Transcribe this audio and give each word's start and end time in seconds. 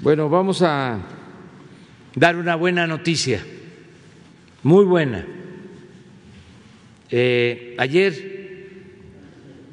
Bueno, 0.00 0.28
vamos 0.28 0.62
a 0.62 1.00
dar 2.14 2.36
una 2.36 2.54
buena 2.54 2.86
noticia, 2.86 3.44
muy 4.62 4.84
buena. 4.84 5.26
Eh, 7.10 7.74
ayer 7.78 8.68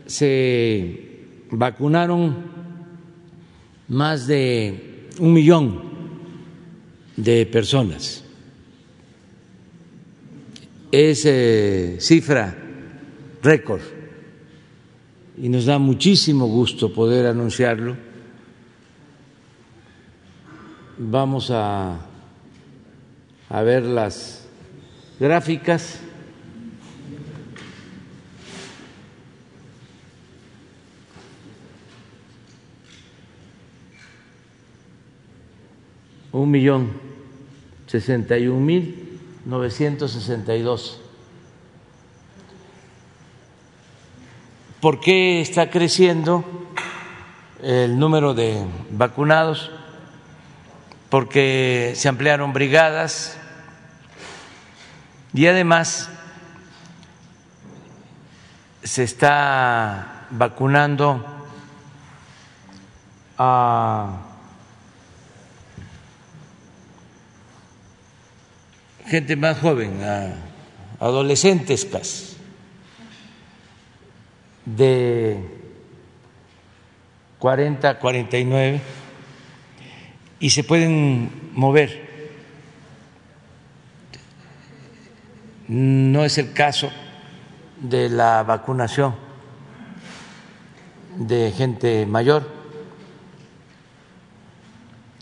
se 0.07 1.21
vacunaron 1.51 2.37
más 3.87 4.25
de 4.25 5.09
un 5.19 5.31
millón 5.31 5.83
de 7.15 7.45
personas. 7.45 8.23
Es 10.91 11.23
eh, 11.25 11.97
cifra 11.99 12.57
récord 13.43 13.81
y 15.37 15.49
nos 15.49 15.65
da 15.65 15.77
muchísimo 15.77 16.47
gusto 16.47 16.91
poder 16.91 17.27
anunciarlo. 17.27 18.04
Vamos 20.97 21.51
a, 21.51 21.97
a 23.49 23.61
ver 23.63 23.83
las 23.83 24.47
gráficas. 25.19 25.99
Un 36.31 36.49
millón 36.49 36.93
sesenta 37.87 38.37
y 38.37 38.47
un 38.47 38.65
mil 38.65 39.19
novecientos 39.45 40.11
sesenta 40.11 40.55
y 40.55 40.61
dos. 40.61 41.01
¿Por 44.79 45.01
qué 45.01 45.41
está 45.41 45.69
creciendo 45.69 46.45
el 47.61 47.99
número 47.99 48.33
de 48.33 48.65
vacunados? 48.91 49.71
Porque 51.09 51.93
se 51.95 52.07
ampliaron 52.07 52.53
brigadas. 52.53 53.37
Y 55.33 55.47
además 55.47 56.09
se 58.83 59.03
está 59.03 60.27
vacunando 60.29 61.25
a 63.37 64.21
gente 69.07 69.35
más 69.35 69.59
joven, 69.59 70.01
a 70.03 70.35
adolescentes 70.99 71.85
casi 71.85 72.35
de 74.65 75.39
40 77.39 77.89
a 77.89 77.99
49 77.99 78.81
y 80.45 80.51
se 80.51 80.63
pueden 80.63 81.51
mover. 81.53 82.07
No 85.67 86.23
es 86.23 86.37
el 86.37 86.53
caso 86.53 86.91
de 87.81 88.09
la 88.09 88.43
vacunación 88.43 89.15
de 91.17 91.51
gente 91.51 92.05
mayor 92.05 92.47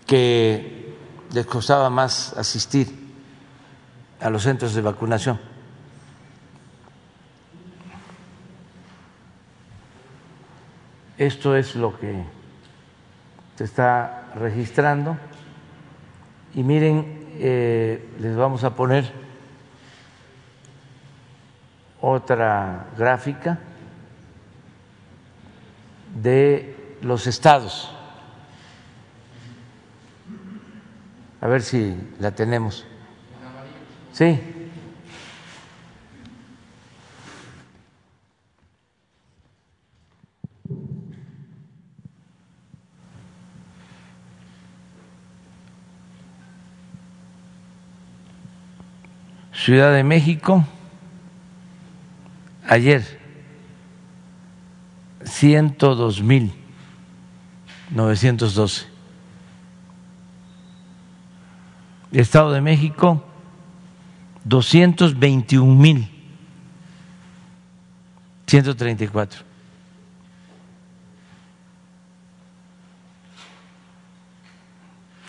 que 0.05 0.93
les 1.31 1.45
costaba 1.45 1.89
más 1.89 2.33
asistir 2.33 2.89
a 4.19 4.29
los 4.29 4.43
centros 4.43 4.73
de 4.73 4.81
vacunación. 4.81 5.39
Esto 11.17 11.55
es 11.55 11.75
lo 11.75 11.97
que 11.97 12.25
se 13.55 13.63
está 13.63 14.22
registrando 14.35 15.17
y 16.53 16.63
miren, 16.63 17.27
eh, 17.39 18.09
les 18.19 18.35
vamos 18.35 18.63
a 18.63 18.75
poner 18.75 19.11
otra 22.01 22.87
gráfica 22.97 23.59
de 26.21 26.97
los 27.01 27.27
estados. 27.27 27.91
A 31.41 31.47
ver 31.47 31.61
si 31.61 31.95
la 32.19 32.31
tenemos. 32.31 32.85
Sí. 34.11 34.52
Ciudad 49.63 49.93
de 49.93 50.03
México, 50.03 50.67
ayer, 52.67 53.01
102 55.23 56.21
mil 56.21 56.51
912. 57.89 58.85
Estado 62.11 62.51
de 62.51 62.59
México, 62.59 63.23
221 64.43 65.73
mil 65.77 66.09
134. 68.45 69.45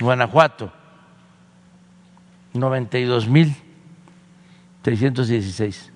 Guanajuato, 0.01 0.73
92 2.53 3.29
mil 3.29 3.64
316. 4.85 5.91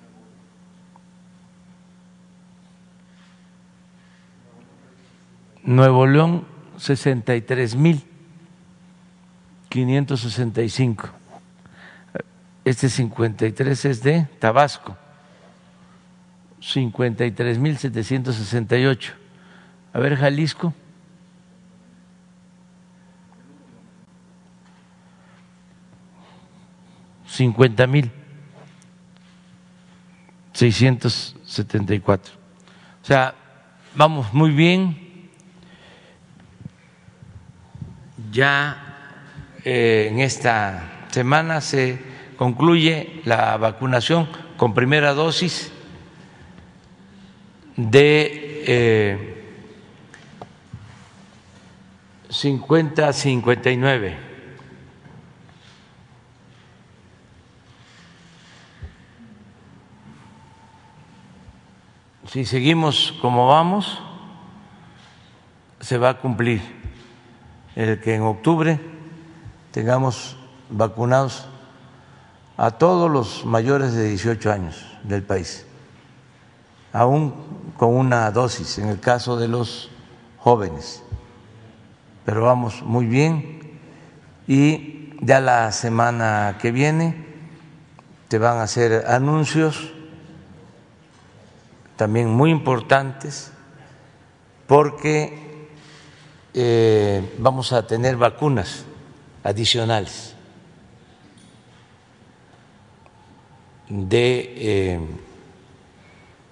Nuevo 5.62 6.06
León, 6.06 6.46
63 6.78 7.76
mil 7.76 8.02
565. 9.68 11.10
Este 12.64 12.88
53 12.88 13.84
es 13.84 14.02
de 14.02 14.26
Tabasco, 14.38 14.96
53 16.62 17.58
mil 17.58 17.76
768. 17.76 19.12
A 19.92 19.98
ver, 19.98 20.16
Jalisco. 20.16 20.72
Cincuenta 27.26 27.86
mil 27.86 28.10
674. 30.58 32.34
O 33.00 33.06
sea, 33.06 33.32
vamos 33.94 34.34
muy 34.34 34.50
bien. 34.50 35.30
Ya 38.32 39.22
eh, 39.64 40.08
en 40.10 40.18
esta 40.18 41.06
semana 41.10 41.60
se 41.60 42.00
concluye 42.36 43.20
la 43.24 43.56
vacunación 43.56 44.28
con 44.56 44.74
primera 44.74 45.14
dosis 45.14 45.70
de 47.76 48.64
eh, 48.66 49.44
50 52.30 53.08
a 53.08 53.12
59. 53.12 54.27
Si 62.30 62.44
seguimos 62.44 63.14
como 63.22 63.48
vamos, 63.48 64.02
se 65.80 65.96
va 65.96 66.10
a 66.10 66.18
cumplir 66.18 66.60
el 67.74 68.00
que 68.00 68.14
en 68.14 68.22
octubre 68.22 68.78
tengamos 69.70 70.36
vacunados 70.68 71.46
a 72.58 72.72
todos 72.72 73.10
los 73.10 73.46
mayores 73.46 73.94
de 73.94 74.08
18 74.10 74.52
años 74.52 74.84
del 75.04 75.22
país, 75.22 75.66
aún 76.92 77.72
con 77.78 77.96
una 77.96 78.30
dosis 78.30 78.76
en 78.78 78.88
el 78.88 79.00
caso 79.00 79.38
de 79.38 79.48
los 79.48 79.90
jóvenes. 80.36 81.02
Pero 82.26 82.44
vamos 82.44 82.82
muy 82.82 83.06
bien 83.06 83.78
y 84.46 85.14
ya 85.22 85.40
la 85.40 85.72
semana 85.72 86.58
que 86.60 86.72
viene 86.72 87.26
te 88.28 88.38
van 88.38 88.58
a 88.58 88.64
hacer 88.64 89.06
anuncios 89.06 89.94
también 91.98 92.30
muy 92.30 92.52
importantes 92.52 93.50
porque 94.68 95.66
eh, 96.54 97.34
vamos 97.38 97.72
a 97.72 97.88
tener 97.88 98.16
vacunas 98.16 98.84
adicionales 99.42 100.36
de 103.88 104.54
eh, 104.56 105.00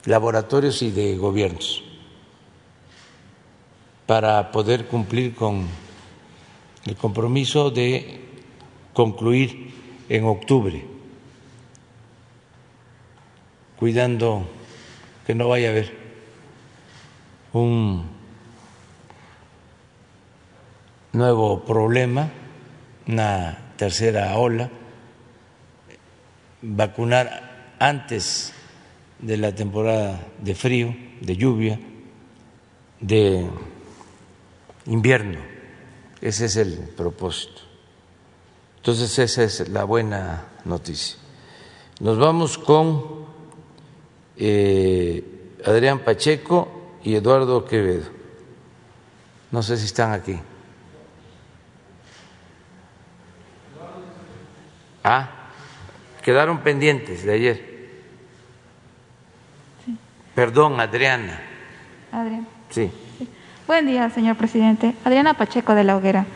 laboratorios 0.04 0.82
y 0.82 0.90
de 0.90 1.16
gobiernos 1.16 1.84
para 4.04 4.50
poder 4.50 4.88
cumplir 4.88 5.36
con 5.36 5.68
el 6.86 6.96
compromiso 6.96 7.70
de 7.70 8.20
concluir 8.92 9.72
en 10.08 10.24
octubre, 10.24 10.84
cuidando 13.78 14.55
que 15.26 15.34
no 15.34 15.48
vaya 15.48 15.68
a 15.68 15.70
haber 15.72 15.92
un 17.52 18.08
nuevo 21.12 21.64
problema, 21.64 22.30
una 23.08 23.72
tercera 23.76 24.36
ola, 24.38 24.70
vacunar 26.62 27.74
antes 27.80 28.52
de 29.18 29.36
la 29.36 29.52
temporada 29.52 30.28
de 30.40 30.54
frío, 30.54 30.94
de 31.20 31.36
lluvia, 31.36 31.80
de 33.00 33.48
invierno. 34.86 35.40
Ese 36.20 36.44
es 36.44 36.56
el 36.56 36.90
propósito. 36.96 37.62
Entonces 38.76 39.18
esa 39.18 39.42
es 39.42 39.68
la 39.70 39.82
buena 39.82 40.46
noticia. 40.64 41.16
Nos 41.98 42.16
vamos 42.16 42.58
con 42.58 43.25
eh, 44.38 45.24
Adrián 45.64 46.00
Pacheco 46.00 46.98
y 47.02 47.14
Eduardo 47.14 47.64
Quevedo. 47.64 48.10
No 49.50 49.62
sé 49.62 49.76
si 49.76 49.86
están 49.86 50.12
aquí. 50.12 50.38
Ah, 55.02 55.28
quedaron 56.22 56.58
pendientes 56.58 57.24
de 57.24 57.32
ayer. 57.32 57.76
Perdón, 60.34 60.80
Adriana. 60.80 61.40
Adriana. 62.12 62.46
Sí. 62.70 62.90
Buen 63.66 63.86
día, 63.86 64.10
señor 64.10 64.36
presidente. 64.36 64.94
Adriana 65.04 65.34
Pacheco 65.34 65.74
de 65.74 65.84
la 65.84 65.96
Hoguera. 65.96 66.26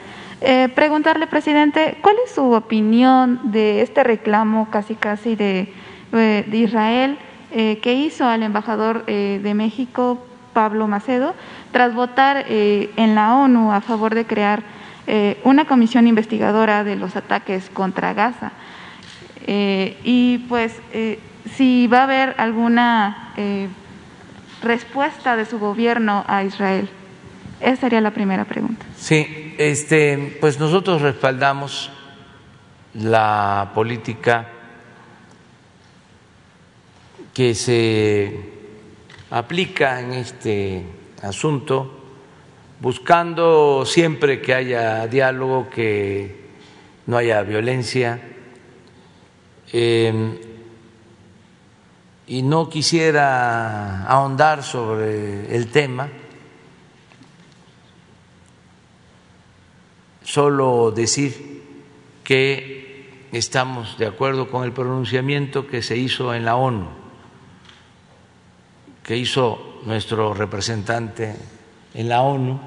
Eh, 0.40 0.68
preguntarle, 0.74 1.26
presidente, 1.26 1.98
¿cuál 2.00 2.16
es 2.24 2.32
su 2.32 2.52
opinión 2.52 3.52
de 3.52 3.82
este 3.82 4.02
reclamo 4.02 4.70
casi 4.70 4.94
casi 4.94 5.36
de, 5.36 5.72
eh, 6.12 6.44
de 6.46 6.56
Israel 6.56 7.18
eh, 7.52 7.78
que 7.82 7.94
hizo 7.94 8.26
al 8.26 8.42
embajador 8.42 9.04
de 9.06 9.52
México, 9.54 10.24
Pablo 10.52 10.88
Macedo, 10.88 11.34
tras 11.72 11.94
votar 11.94 12.44
en 12.48 13.14
la 13.14 13.36
ONU 13.36 13.72
a 13.72 13.80
favor 13.80 14.14
de 14.14 14.24
crear 14.24 14.62
una 15.44 15.64
comisión 15.64 16.06
investigadora 16.06 16.84
de 16.84 16.96
los 16.96 17.16
ataques 17.16 17.70
contra 17.70 18.14
Gaza? 18.14 18.52
Eh, 19.46 19.96
y 20.04 20.38
pues 20.48 20.76
eh, 20.92 21.18
si 21.56 21.86
va 21.86 22.00
a 22.00 22.02
haber 22.04 22.34
alguna 22.38 23.32
eh, 23.36 23.68
respuesta 24.62 25.36
de 25.36 25.46
su 25.46 25.58
gobierno 25.58 26.24
a 26.28 26.44
Israel. 26.44 26.88
Esa 27.60 27.76
sería 27.76 28.00
la 28.00 28.12
primera 28.12 28.44
pregunta. 28.44 28.86
Sí, 28.96 29.54
este, 29.58 30.38
pues 30.40 30.60
nosotros 30.60 31.02
respaldamos 31.02 31.90
la 32.94 33.72
política 33.74 34.48
que 37.40 37.54
se 37.54 38.38
aplica 39.30 39.98
en 39.98 40.12
este 40.12 40.84
asunto, 41.22 41.90
buscando 42.80 43.86
siempre 43.86 44.42
que 44.42 44.52
haya 44.52 45.06
diálogo, 45.06 45.70
que 45.70 46.50
no 47.06 47.16
haya 47.16 47.40
violencia. 47.40 48.20
Em, 49.72 50.36
y 52.26 52.42
no 52.42 52.68
quisiera 52.68 54.04
ahondar 54.04 54.62
sobre 54.62 55.56
el 55.56 55.68
tema, 55.68 56.10
solo 60.24 60.90
decir 60.90 61.62
que 62.22 63.28
estamos 63.32 63.96
de 63.96 64.08
acuerdo 64.08 64.50
con 64.50 64.64
el 64.64 64.72
pronunciamiento 64.72 65.66
que 65.66 65.80
se 65.80 65.96
hizo 65.96 66.34
en 66.34 66.44
la 66.44 66.56
ONU, 66.56 66.99
que 69.10 69.16
hizo 69.16 69.80
nuestro 69.86 70.34
representante 70.34 71.34
en 71.94 72.08
la 72.08 72.22
ONU 72.22 72.60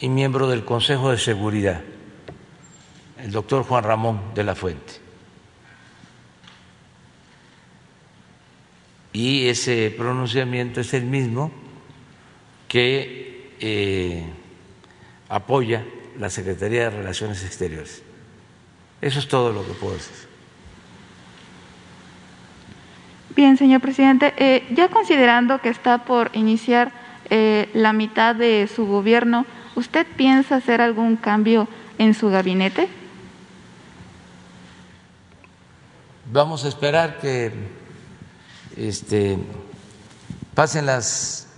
y 0.00 0.08
miembro 0.08 0.48
del 0.48 0.64
Consejo 0.64 1.10
de 1.10 1.18
Seguridad, 1.18 1.82
el 3.18 3.30
doctor 3.30 3.62
Juan 3.64 3.84
Ramón 3.84 4.32
de 4.34 4.42
la 4.42 4.54
Fuente. 4.54 4.94
y 9.12 9.48
ese 9.48 9.92
pronunciamiento 9.94 10.80
es 10.80 10.94
el 10.94 11.04
mismo 11.04 11.52
que 12.66 13.52
eh, 13.60 14.24
apoya 15.28 15.84
la 16.18 16.30
Secretaría 16.30 16.84
de 16.84 16.90
Relaciones 16.96 17.44
Exteriores. 17.44 18.02
Eso 19.02 19.18
es 19.18 19.28
todo 19.28 19.52
lo 19.52 19.62
que 19.66 19.74
puedo 19.74 19.92
decir. 19.92 20.29
Bien, 23.36 23.56
señor 23.56 23.80
presidente, 23.80 24.34
eh, 24.38 24.66
ya 24.74 24.88
considerando 24.88 25.60
que 25.60 25.68
está 25.68 26.04
por 26.04 26.30
iniciar 26.32 26.92
eh, 27.30 27.70
la 27.74 27.92
mitad 27.92 28.34
de 28.34 28.68
su 28.74 28.86
gobierno, 28.86 29.46
¿usted 29.76 30.04
piensa 30.16 30.56
hacer 30.56 30.80
algún 30.80 31.14
cambio 31.16 31.68
en 31.98 32.14
su 32.14 32.28
gabinete? 32.28 32.88
Vamos 36.32 36.64
a 36.64 36.68
esperar 36.68 37.18
que 37.20 37.52
este, 38.76 39.38
pasen 40.54 40.86
las 40.86 41.48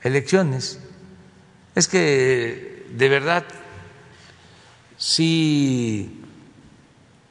elecciones. 0.00 0.80
Es 1.74 1.88
que 1.88 2.86
de 2.90 3.08
verdad 3.08 3.44
sí 4.96 6.22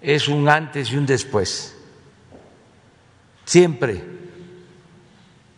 es 0.02 0.28
un 0.28 0.50
antes 0.50 0.92
y 0.92 0.98
un 0.98 1.06
después. 1.06 1.78
Siempre 3.52 4.02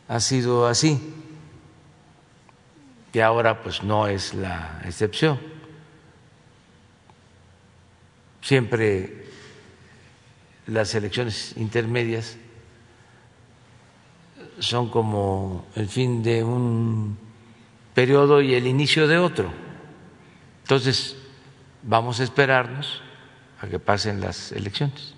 ha 0.07 0.19
sido 0.19 0.66
así. 0.66 1.13
Y 3.13 3.19
ahora 3.19 3.62
pues 3.62 3.84
no 3.84 4.07
es 4.07 4.34
la 4.34 4.81
excepción. 4.84 5.40
Siempre 8.42 9.28
las 10.66 10.95
elecciones 10.95 11.54
intermedias 11.56 12.36
son 14.57 14.89
como 14.89 15.68
el 15.75 15.88
fin 15.88 16.24
de 16.24 16.44
un 16.44 17.16
periodo 17.94 18.42
y 18.42 18.56
el 18.56 18.66
inicio 18.66 19.07
de 19.07 19.19
otro. 19.19 19.54
Entonces, 20.63 21.16
vamos 21.84 22.20
a 22.20 22.24
esperarnos 22.24 23.03
a 23.62 23.67
que 23.67 23.77
pasen 23.77 24.20
las 24.20 24.51
elecciones, 24.51 25.13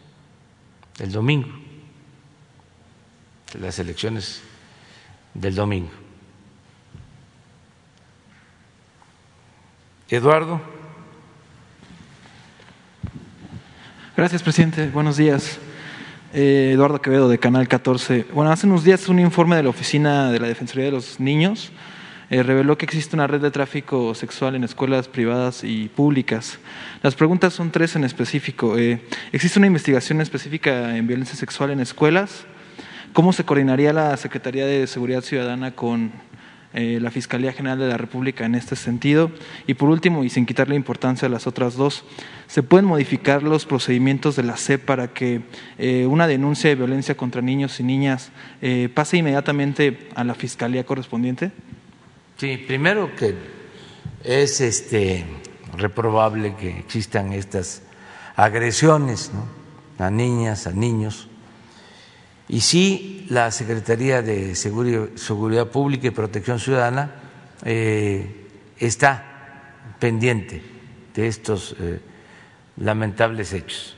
el 1.00 1.14
domingo, 1.14 1.65
las 3.60 3.80
elecciones 3.80 4.42
del 5.34 5.56
domingo. 5.56 5.90
Eduardo. 10.10 10.62
Gracias, 14.16 14.44
presidente. 14.44 14.90
Buenos 14.90 15.18
días. 15.18 15.60
Eh, 16.34 16.72
Eduardo 16.74 17.02
Quevedo, 17.02 17.28
de 17.28 17.40
Canal 17.40 17.68
14. 17.68 18.28
Bueno, 18.34 18.52
hace 18.52 18.68
unos 18.68 18.84
días 18.84 19.08
un 19.10 19.20
informe 19.20 19.56
de 19.56 19.64
la 19.64 19.70
Oficina 19.70 20.32
de 20.32 20.40
la 20.40 20.48
Defensoría 20.48 20.86
de 20.86 20.92
los 20.92 21.20
Niños 21.20 21.72
eh, 22.30 22.42
reveló 22.42 22.78
que 22.78 22.86
existe 22.86 23.16
una 23.16 23.28
red 23.28 23.40
de 23.40 23.52
tráfico 23.52 24.16
sexual 24.16 24.56
en 24.56 24.64
escuelas 24.64 25.08
privadas 25.08 25.64
y 25.64 25.90
públicas. 25.90 26.60
Las 27.04 27.16
preguntas 27.16 27.54
son 27.54 27.72
tres 27.72 27.96
en 27.96 28.04
específico. 28.04 28.78
Eh, 28.78 29.02
¿Existe 29.32 29.60
una 29.60 29.68
investigación 29.68 30.22
específica 30.22 30.98
en 30.98 31.08
violencia 31.08 31.36
sexual 31.36 31.72
en 31.72 31.80
escuelas? 31.80 32.46
¿Cómo 33.16 33.32
se 33.32 33.46
coordinaría 33.46 33.94
la 33.94 34.18
Secretaría 34.18 34.66
de 34.66 34.86
Seguridad 34.88 35.22
Ciudadana 35.22 35.72
con 35.72 36.12
eh, 36.74 37.00
la 37.02 37.12
Fiscalía 37.12 37.54
General 37.54 37.80
de 37.80 37.88
la 37.88 37.96
República 37.96 38.46
en 38.46 38.56
este 38.56 38.76
sentido. 38.76 39.32
Y 39.68 39.76
por 39.76 39.88
último, 39.88 40.26
y 40.26 40.30
sin 40.30 40.46
quitarle 40.46 40.76
importancia 40.76 41.30
a 41.30 41.32
las 41.32 41.48
otras 41.48 41.76
dos, 41.76 42.04
¿se 42.48 42.62
pueden 42.62 42.84
modificar 42.84 43.42
los 43.42 43.66
procedimientos 43.66 44.36
de 44.36 44.44
la 44.44 44.58
CEP 44.58 44.84
para 44.84 45.14
que 45.14 45.44
eh, 45.78 46.06
una 46.08 46.28
denuncia 46.28 46.70
de 46.70 46.76
violencia 46.76 47.16
contra 47.16 47.42
niños 47.42 47.80
y 47.80 47.84
niñas 47.84 48.32
eh, 48.62 48.90
pase 48.94 49.16
inmediatamente 49.16 50.10
a 50.14 50.26
la 50.26 50.34
Fiscalía 50.34 50.86
correspondiente? 50.86 51.54
Sí, 52.36 52.58
primero 52.68 53.16
que 53.16 53.34
es 54.26 54.60
este 54.60 55.24
reprobable 55.78 56.56
que 56.56 56.80
existan 56.80 57.32
estas 57.32 57.82
agresiones 58.36 59.32
a 60.00 60.10
niñas, 60.10 60.68
a 60.68 60.74
niños 60.74 61.30
y 62.48 62.62
sí, 62.62 63.26
la 63.30 63.50
Secretaría 63.52 64.22
de 64.22 64.56
Seguridad 64.56 65.68
Pública 65.68 66.08
y 66.08 66.12
Protección 66.12 66.60
Ciudadana 66.60 67.12
eh, 67.64 68.48
está 68.78 69.76
pendiente 70.00 70.62
de 71.14 71.28
estos 71.28 71.76
eh, 71.80 72.00
lamentables 72.78 73.54
hechos. 73.54 73.96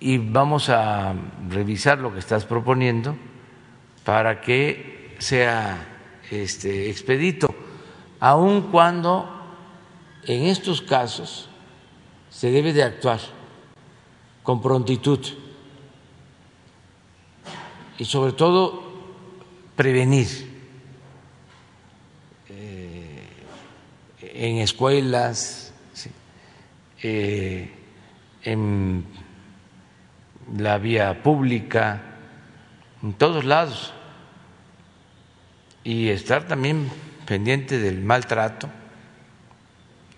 Y 0.00 0.18
vamos 0.18 0.68
a 0.68 1.14
revisar 1.48 1.98
lo 1.98 2.12
que 2.12 2.18
estás 2.18 2.44
proponiendo 2.44 3.16
para 4.04 4.40
que 4.40 5.14
sea 5.20 5.86
este, 6.30 6.90
expedito. 6.90 7.54
aun 8.18 8.70
cuando 8.72 9.28
en 10.24 10.46
estos 10.46 10.82
casos 10.82 11.48
se 12.30 12.50
debe 12.50 12.72
de 12.72 12.82
actuar 12.82 13.20
con 14.42 14.60
prontitud 14.60 15.20
y 18.02 18.04
sobre 18.04 18.32
todo 18.32 18.82
prevenir 19.76 20.26
eh, 22.48 23.22
en 24.20 24.56
escuelas, 24.56 25.72
eh, 27.00 27.70
en 28.42 29.04
la 30.58 30.78
vía 30.78 31.22
pública, 31.22 32.02
en 33.04 33.12
todos 33.12 33.44
lados, 33.44 33.94
y 35.84 36.08
estar 36.08 36.48
también 36.48 36.90
pendiente 37.24 37.78
del 37.78 38.00
maltrato 38.00 38.68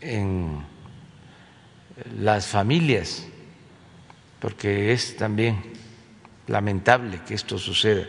en 0.00 0.64
las 2.18 2.46
familias, 2.46 3.26
porque 4.40 4.94
es 4.94 5.18
también 5.18 5.73
lamentable 6.46 7.20
que 7.26 7.34
esto 7.34 7.58
suceda 7.58 8.06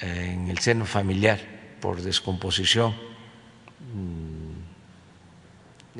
en 0.00 0.48
el 0.48 0.58
seno 0.58 0.84
familiar 0.84 1.40
por 1.80 2.00
descomposición 2.00 2.94
mm, 3.94 4.52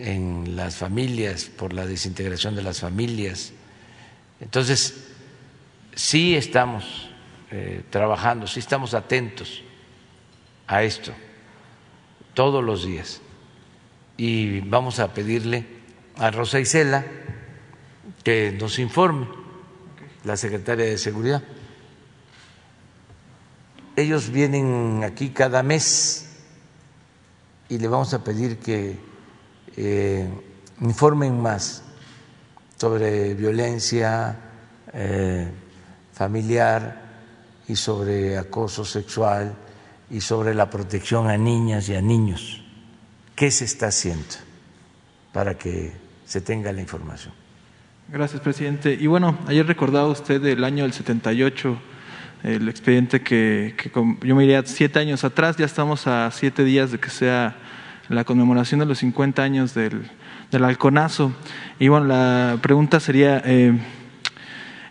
en 0.01 0.57
las 0.57 0.77
familias, 0.77 1.45
por 1.45 1.73
la 1.73 1.87
desintegración 1.87 2.55
de 2.57 2.63
las 2.63 2.81
familias. 2.81 3.53
Entonces, 4.41 5.09
sí 5.95 6.35
estamos 6.35 7.11
eh, 7.51 7.83
trabajando, 7.91 8.47
sí 8.47 8.61
estamos 8.61 8.95
atentos 8.95 9.63
a 10.67 10.83
esto 10.83 11.13
todos 12.35 12.65
los 12.65 12.87
días. 12.87 13.21
Y 14.17 14.61
vamos 14.61 14.99
a 14.99 15.13
pedirle 15.13 15.67
a 16.17 16.31
Rosa 16.31 16.61
Isela 16.61 17.05
que 18.25 18.57
nos 18.59 18.79
informe, 18.79 19.27
la 20.25 20.37
secretaria 20.37 20.87
de 20.87 20.99
Seguridad. 20.99 21.43
Ellos 23.97 24.31
vienen 24.31 25.03
aquí 25.05 25.31
cada 25.31 25.63
mes 25.63 26.29
y 27.69 27.79
le 27.79 27.89
vamos 27.89 28.15
a 28.15 28.25
pedir 28.25 28.59
que 28.59 28.99
eh, 29.77 30.29
informen 30.81 31.41
más 31.41 31.83
sobre 32.77 33.35
violencia 33.35 34.37
eh, 34.93 35.51
familiar 36.13 37.03
y 37.69 37.77
sobre 37.77 38.39
acoso 38.39 38.85
sexual 38.85 39.55
y 40.11 40.21
sobre 40.21 40.55
la 40.55 40.69
protección 40.69 41.29
a 41.29 41.37
niñas 41.37 41.89
y 41.89 41.95
a 41.95 42.03
niños. 42.03 42.63
¿Qué 43.35 43.51
se 43.51 43.65
está 43.65 43.89
haciendo 43.89 44.37
para 45.33 45.57
que 45.57 45.93
se 46.27 46.41
tenga 46.41 46.73
la 46.73 46.81
información? 46.81 47.42
Gracias, 48.13 48.43
presidente. 48.43 48.95
Y 49.01 49.07
bueno, 49.07 49.39
ayer 49.47 49.67
recordaba 49.67 50.07
usted 50.09 50.45
el 50.45 50.65
año 50.65 50.83
del 50.83 50.93
78, 50.93 51.79
el 52.43 52.69
expediente 52.69 53.23
que, 53.23 53.75
yo 54.21 54.37
me 54.37 54.45
iría 54.45 54.63
siete 54.67 54.99
años 54.99 55.25
atrás, 55.25 55.57
ya 55.57 55.65
estamos 55.65 56.07
a 56.07 56.31
siete 56.31 56.63
días 56.63 56.93
de 56.93 57.01
que 57.01 57.09
sea 57.09 57.57
la 58.11 58.25
conmemoración 58.25 58.81
de 58.81 58.85
los 58.85 58.99
50 58.99 59.43
años 59.43 59.73
del, 59.73 60.11
del 60.51 60.63
halconazo. 60.63 61.33
Y 61.79 61.89
bueno, 61.89 62.05
la 62.05 62.59
pregunta 62.61 63.01
sería, 63.01 63.41
eh, 63.47 63.79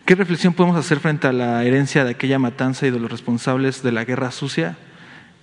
¿qué 0.06 0.16
reflexión 0.16 0.56
podemos 0.56 0.76
hacer 0.76 1.00
frente 1.00 1.28
a 1.28 1.32
la 1.32 1.64
herencia 1.64 2.04
de 2.04 2.10
aquella 2.10 2.40
matanza 2.40 2.88
y 2.88 2.90
de 2.90 3.00
los 3.00 3.12
responsables 3.12 3.84
de 3.84 3.92
la 3.92 4.04
guerra 4.04 4.32
sucia? 4.32 4.78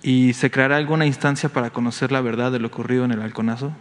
¿Y 0.03 0.33
se 0.33 0.51
creará 0.51 0.75
alguna 0.75 1.05
instancia 1.05 1.47
para 1.47 1.69
conocer 1.69 2.11
la 2.11 2.19
verdad 2.19 2.51
de 2.51 2.59
lo 2.59 2.67
ocurrido 2.67 3.05
en 3.05 3.13
el 3.13 3.21
Halconazo? 3.21 3.71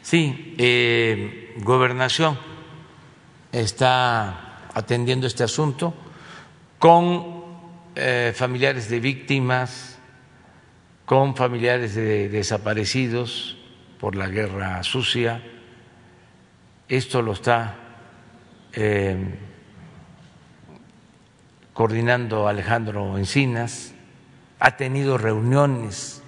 Sí, 0.00 0.54
eh, 0.56 1.54
gobernación 1.62 2.53
está 3.54 4.68
atendiendo 4.74 5.26
este 5.26 5.44
asunto 5.44 5.94
con 6.78 7.44
eh, 7.94 8.32
familiares 8.34 8.88
de 8.88 8.98
víctimas, 8.98 9.98
con 11.06 11.36
familiares 11.36 11.94
de 11.94 12.28
desaparecidos 12.28 13.56
por 14.00 14.16
la 14.16 14.26
guerra 14.26 14.82
sucia. 14.82 15.42
Esto 16.88 17.22
lo 17.22 17.32
está 17.32 17.76
eh, 18.72 19.16
coordinando 21.72 22.48
Alejandro 22.48 23.16
Encinas 23.16 23.94
ha 24.58 24.76
tenido 24.76 25.18
reuniones 25.18 26.22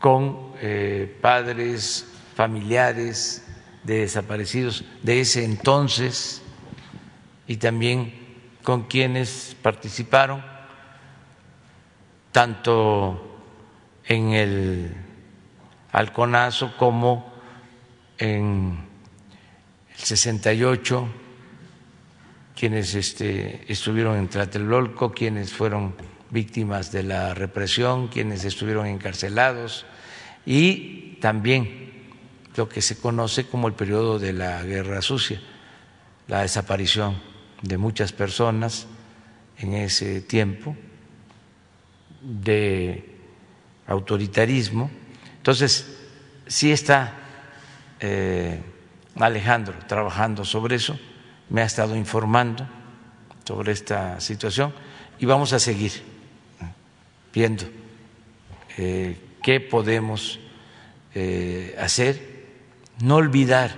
con 0.00 0.52
eh, 0.60 1.18
padres, 1.20 2.06
familiares 2.34 3.49
de 3.84 4.00
desaparecidos 4.00 4.84
de 5.02 5.20
ese 5.20 5.44
entonces 5.44 6.42
y 7.46 7.56
también 7.56 8.12
con 8.62 8.84
quienes 8.84 9.56
participaron 9.62 10.44
tanto 12.32 13.40
en 14.04 14.30
el 14.32 14.94
Alconazo 15.92 16.76
como 16.76 17.32
en 18.18 18.78
el 19.90 19.98
68, 19.98 21.08
quienes 22.54 22.94
este, 22.94 23.64
estuvieron 23.72 24.16
en 24.16 24.28
Tlatelolco, 24.28 25.12
quienes 25.12 25.52
fueron 25.52 25.94
víctimas 26.30 26.92
de 26.92 27.02
la 27.02 27.34
represión, 27.34 28.08
quienes 28.08 28.44
estuvieron 28.44 28.86
encarcelados 28.86 29.84
y 30.46 31.16
también 31.20 31.79
lo 32.60 32.68
que 32.68 32.82
se 32.82 32.98
conoce 32.98 33.46
como 33.46 33.68
el 33.68 33.72
periodo 33.72 34.18
de 34.18 34.34
la 34.34 34.62
guerra 34.62 35.00
sucia, 35.00 35.40
la 36.28 36.42
desaparición 36.42 37.18
de 37.62 37.78
muchas 37.78 38.12
personas 38.12 38.86
en 39.56 39.72
ese 39.72 40.20
tiempo 40.20 40.76
de 42.20 43.16
autoritarismo. 43.86 44.90
Entonces, 45.38 45.86
sí 46.46 46.70
está 46.70 47.14
eh, 47.98 48.60
Alejandro 49.14 49.76
trabajando 49.86 50.44
sobre 50.44 50.76
eso, 50.76 51.00
me 51.48 51.62
ha 51.62 51.64
estado 51.64 51.96
informando 51.96 52.68
sobre 53.42 53.72
esta 53.72 54.20
situación 54.20 54.74
y 55.18 55.24
vamos 55.24 55.54
a 55.54 55.58
seguir 55.58 55.92
viendo 57.32 57.64
eh, 58.76 59.16
qué 59.42 59.60
podemos 59.60 60.38
eh, 61.14 61.74
hacer, 61.80 62.29
no 63.00 63.16
olvidar 63.16 63.70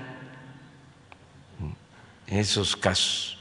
esos 2.26 2.76
casos. 2.76 3.38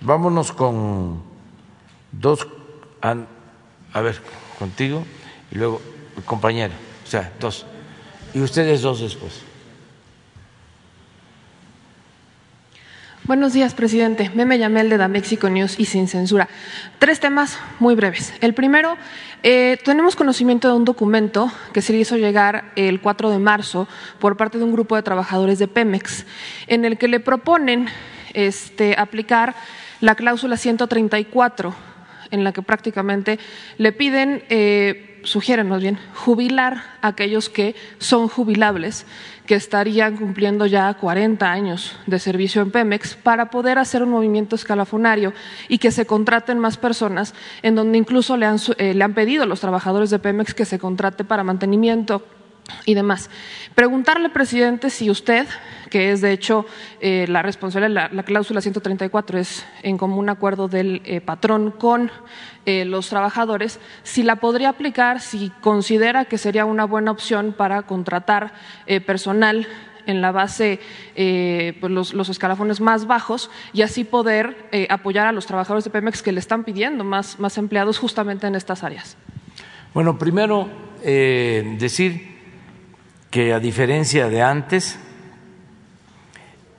Vámonos 0.00 0.52
con 0.52 1.22
dos, 2.10 2.46
a 3.00 4.00
ver, 4.00 4.20
contigo 4.58 5.04
y 5.50 5.56
luego 5.56 5.80
compañero, 6.24 6.72
o 7.04 7.06
sea, 7.06 7.32
dos, 7.38 7.64
y 8.34 8.40
ustedes 8.40 8.82
dos 8.82 9.00
después. 9.00 9.42
Buenos 13.24 13.52
días, 13.52 13.72
presidente. 13.74 14.32
Meme 14.34 14.58
Yamel 14.58 14.90
de 14.90 14.96
Da 14.96 15.06
Mexico 15.06 15.48
News 15.48 15.78
y 15.78 15.84
sin 15.84 16.08
censura. 16.08 16.48
Tres 16.98 17.20
temas 17.20 17.56
muy 17.78 17.94
breves. 17.94 18.34
El 18.40 18.52
primero, 18.52 18.96
eh, 19.42 19.78
tenemos 19.84 20.16
conocimiento 20.16 20.68
de 20.68 20.74
un 20.74 20.84
documento 20.84 21.50
que 21.72 21.82
se 21.82 21.96
hizo 21.96 22.16
llegar 22.16 22.72
el 22.76 23.00
4 23.00 23.30
de 23.30 23.38
marzo 23.38 23.88
por 24.18 24.36
parte 24.36 24.58
de 24.58 24.64
un 24.64 24.72
grupo 24.72 24.96
de 24.96 25.02
trabajadores 25.02 25.58
de 25.58 25.68
Pemex, 25.68 26.26
en 26.66 26.84
el 26.84 26.98
que 26.98 27.08
le 27.08 27.20
proponen 27.20 27.88
este, 28.34 28.94
aplicar 28.96 29.54
la 30.00 30.14
cláusula 30.14 30.56
134, 30.56 31.74
en 32.30 32.44
la 32.44 32.52
que 32.52 32.62
prácticamente 32.62 33.38
le 33.78 33.92
piden. 33.92 34.44
Eh, 34.48 35.08
sugieren 35.24 35.68
más 35.68 35.80
bien 35.80 35.98
jubilar 36.14 36.82
a 37.00 37.08
aquellos 37.08 37.48
que 37.48 37.74
son 37.98 38.28
jubilables, 38.28 39.06
que 39.46 39.54
estarían 39.54 40.16
cumpliendo 40.16 40.66
ya 40.66 40.92
40 40.94 41.50
años 41.50 41.96
de 42.06 42.18
servicio 42.18 42.62
en 42.62 42.70
Pemex, 42.70 43.14
para 43.14 43.50
poder 43.50 43.78
hacer 43.78 44.02
un 44.02 44.10
movimiento 44.10 44.56
escalafonario 44.56 45.32
y 45.68 45.78
que 45.78 45.90
se 45.90 46.06
contraten 46.06 46.58
más 46.58 46.76
personas, 46.76 47.34
en 47.62 47.74
donde 47.74 47.98
incluso 47.98 48.36
le 48.36 48.46
han, 48.46 48.58
eh, 48.78 48.94
le 48.94 49.04
han 49.04 49.14
pedido 49.14 49.42
a 49.42 49.46
los 49.46 49.60
trabajadores 49.60 50.10
de 50.10 50.18
Pemex 50.18 50.54
que 50.54 50.64
se 50.64 50.78
contrate 50.78 51.24
para 51.24 51.44
mantenimiento 51.44 52.24
y 52.84 52.94
demás. 52.94 53.30
Preguntarle, 53.74 54.28
presidente, 54.28 54.90
si 54.90 55.10
usted, 55.10 55.46
que 55.90 56.12
es 56.12 56.20
de 56.20 56.32
hecho 56.32 56.66
eh, 57.00 57.26
la 57.28 57.42
responsable 57.42 57.88
de 57.88 57.94
la, 57.94 58.22
cláusula 58.22 58.60
134, 58.60 59.38
es 59.38 59.64
en 59.82 59.98
común 59.98 60.28
acuerdo 60.28 60.68
del 60.68 61.02
eh, 61.04 61.20
patrón 61.20 61.70
con 61.70 62.10
eh, 62.66 62.84
los 62.84 63.08
trabajadores, 63.08 63.80
si 64.02 64.22
la 64.22 64.36
podría 64.36 64.70
aplicar, 64.70 65.20
si 65.20 65.50
considera 65.60 66.24
que 66.24 66.38
sería 66.38 66.64
una 66.64 66.84
buena 66.84 67.10
opción 67.10 67.52
para 67.52 67.82
contratar 67.82 68.52
personal 69.06 69.66
en 70.06 70.20
la 70.20 70.32
base, 70.32 70.80
pues 71.14 71.92
los, 71.92 72.28
escalafones 72.28 72.80
más 72.80 73.06
bajos 73.06 73.50
y 73.72 73.82
así 73.82 74.04
poder 74.04 74.68
apoyar 74.88 75.26
a 75.26 75.32
los 75.32 75.46
trabajadores 75.46 75.84
de 75.84 75.90
Pemex 75.90 76.22
que 76.22 76.32
le 76.32 76.40
están 76.40 76.64
pidiendo 76.64 77.04
más, 77.04 77.38
más 77.38 77.58
empleados 77.58 77.98
justamente 77.98 78.46
en 78.46 78.54
estas 78.54 78.84
áreas. 78.84 79.16
Bueno, 79.94 80.18
primero 80.18 80.68
decir 81.02 82.31
que 83.32 83.54
a 83.54 83.58
diferencia 83.58 84.28
de 84.28 84.42
antes, 84.42 84.98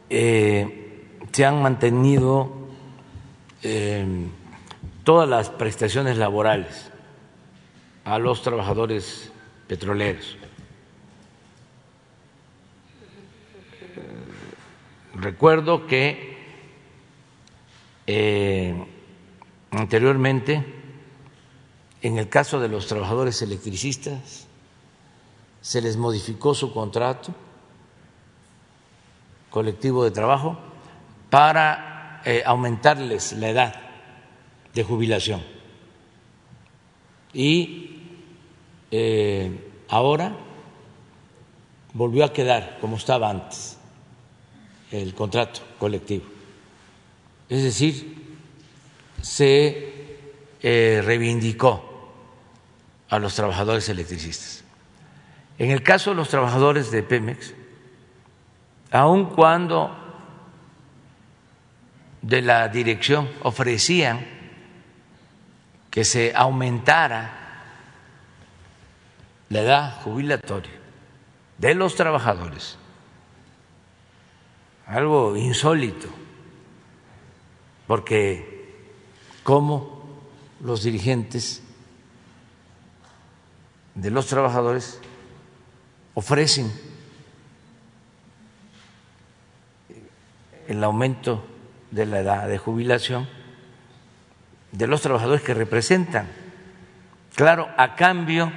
eh, 0.08 1.08
se 1.32 1.46
han 1.46 1.64
mantenido 1.64 2.70
eh, 3.64 4.06
todas 5.04 5.28
las 5.28 5.50
prestaciones 5.50 6.18
laborales 6.18 6.92
a 8.06 8.20
los 8.20 8.44
trabajadores 8.44 9.32
petroleros. 9.68 10.38
Recuerdo 15.16 15.88
que 15.88 16.34
anteriormente 19.72 20.64
en 22.04 22.18
el 22.20 22.30
caso 22.30 22.60
de 22.60 22.68
los 22.68 22.86
trabajadores 22.86 23.42
electricistas, 23.42 24.43
se 25.63 25.82
les 25.82 25.96
modificó 25.96 26.53
su 26.53 26.74
contrato 26.74 27.34
colectivo 29.50 30.03
de 30.03 30.12
trabajo 30.12 30.58
para 31.29 32.22
eh, 32.25 32.43
aumentarles 32.46 33.32
la 33.34 33.50
edad 33.50 33.75
de 34.74 34.84
jubilación. 34.84 35.41
Y 37.34 38.01
eh, 38.91 39.72
ahora 39.88 40.36
volvió 41.93 42.25
a 42.25 42.34
quedar 42.34 42.77
como 42.82 42.98
estaba 42.98 43.29
antes 43.29 43.77
el 44.91 45.13
contrato 45.15 45.62
colectivo. 45.79 46.25
Es 47.48 47.63
decir, 47.63 48.36
se 49.22 49.93
eh, 50.62 51.01
reivindicó 51.05 52.12
a 53.08 53.17
los 53.17 53.34
trabajadores 53.34 53.88
electricistas. 53.88 54.62
En 55.58 55.70
el 55.72 55.84
caso 55.84 56.12
de 56.12 56.16
los 56.16 56.30
trabajadores 56.30 56.92
de 56.92 57.04
Pemex, 57.04 57.54
aun 58.92 59.26
cuando 59.26 59.96
de 62.22 62.42
la 62.42 62.70
dirección 62.70 63.30
ofrecían 63.42 64.26
que 65.92 66.04
se 66.04 66.34
aumentara 66.36 67.40
la 69.50 69.62
edad 69.62 70.02
jubilatoria 70.02 70.72
de 71.58 71.76
los 71.76 71.96
trabajadores, 71.96 72.78
algo 74.88 75.38
insólito, 75.38 76.08
porque 77.86 78.90
como 79.44 80.04
los 80.62 80.84
dirigentes 80.84 81.62
de 83.96 84.10
los 84.10 84.26
trabajadores 84.28 85.00
ofrecen 86.13 86.72
el 90.67 90.84
aumento 90.84 91.46
de 91.91 92.05
la 92.05 92.20
edad 92.20 92.48
de 92.48 92.58
jubilación 92.58 93.27
de 94.72 94.88
los 94.88 95.01
trabajadores 95.01 95.41
que 95.41 95.53
representan. 95.53 96.27
Claro, 97.36 97.70
a 97.77 97.96
cambio 97.96 98.51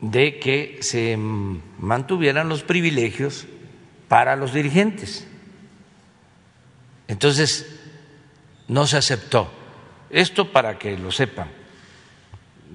de 0.00 0.38
que 0.38 0.78
se 0.80 1.16
mantuvieran 1.16 2.48
los 2.48 2.62
privilegios 2.62 3.46
para 4.08 4.36
los 4.36 4.52
dirigentes. 4.52 5.26
Entonces, 7.08 7.80
no 8.68 8.86
se 8.86 8.96
aceptó. 8.96 9.50
Esto 10.10 10.52
para 10.52 10.78
que 10.78 10.96
lo 10.96 11.10
sepan 11.10 11.48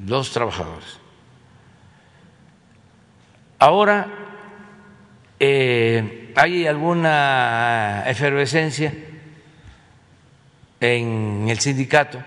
los 0.05 0.31
trabajadores. 0.31 1.02
Ahora 3.63 4.07
eh, 5.39 6.33
hay 6.35 6.67
alguna 6.67 8.03
efervescencia 8.05 8.93
en 10.81 11.45
el 11.47 11.57
sindicato 11.59 12.21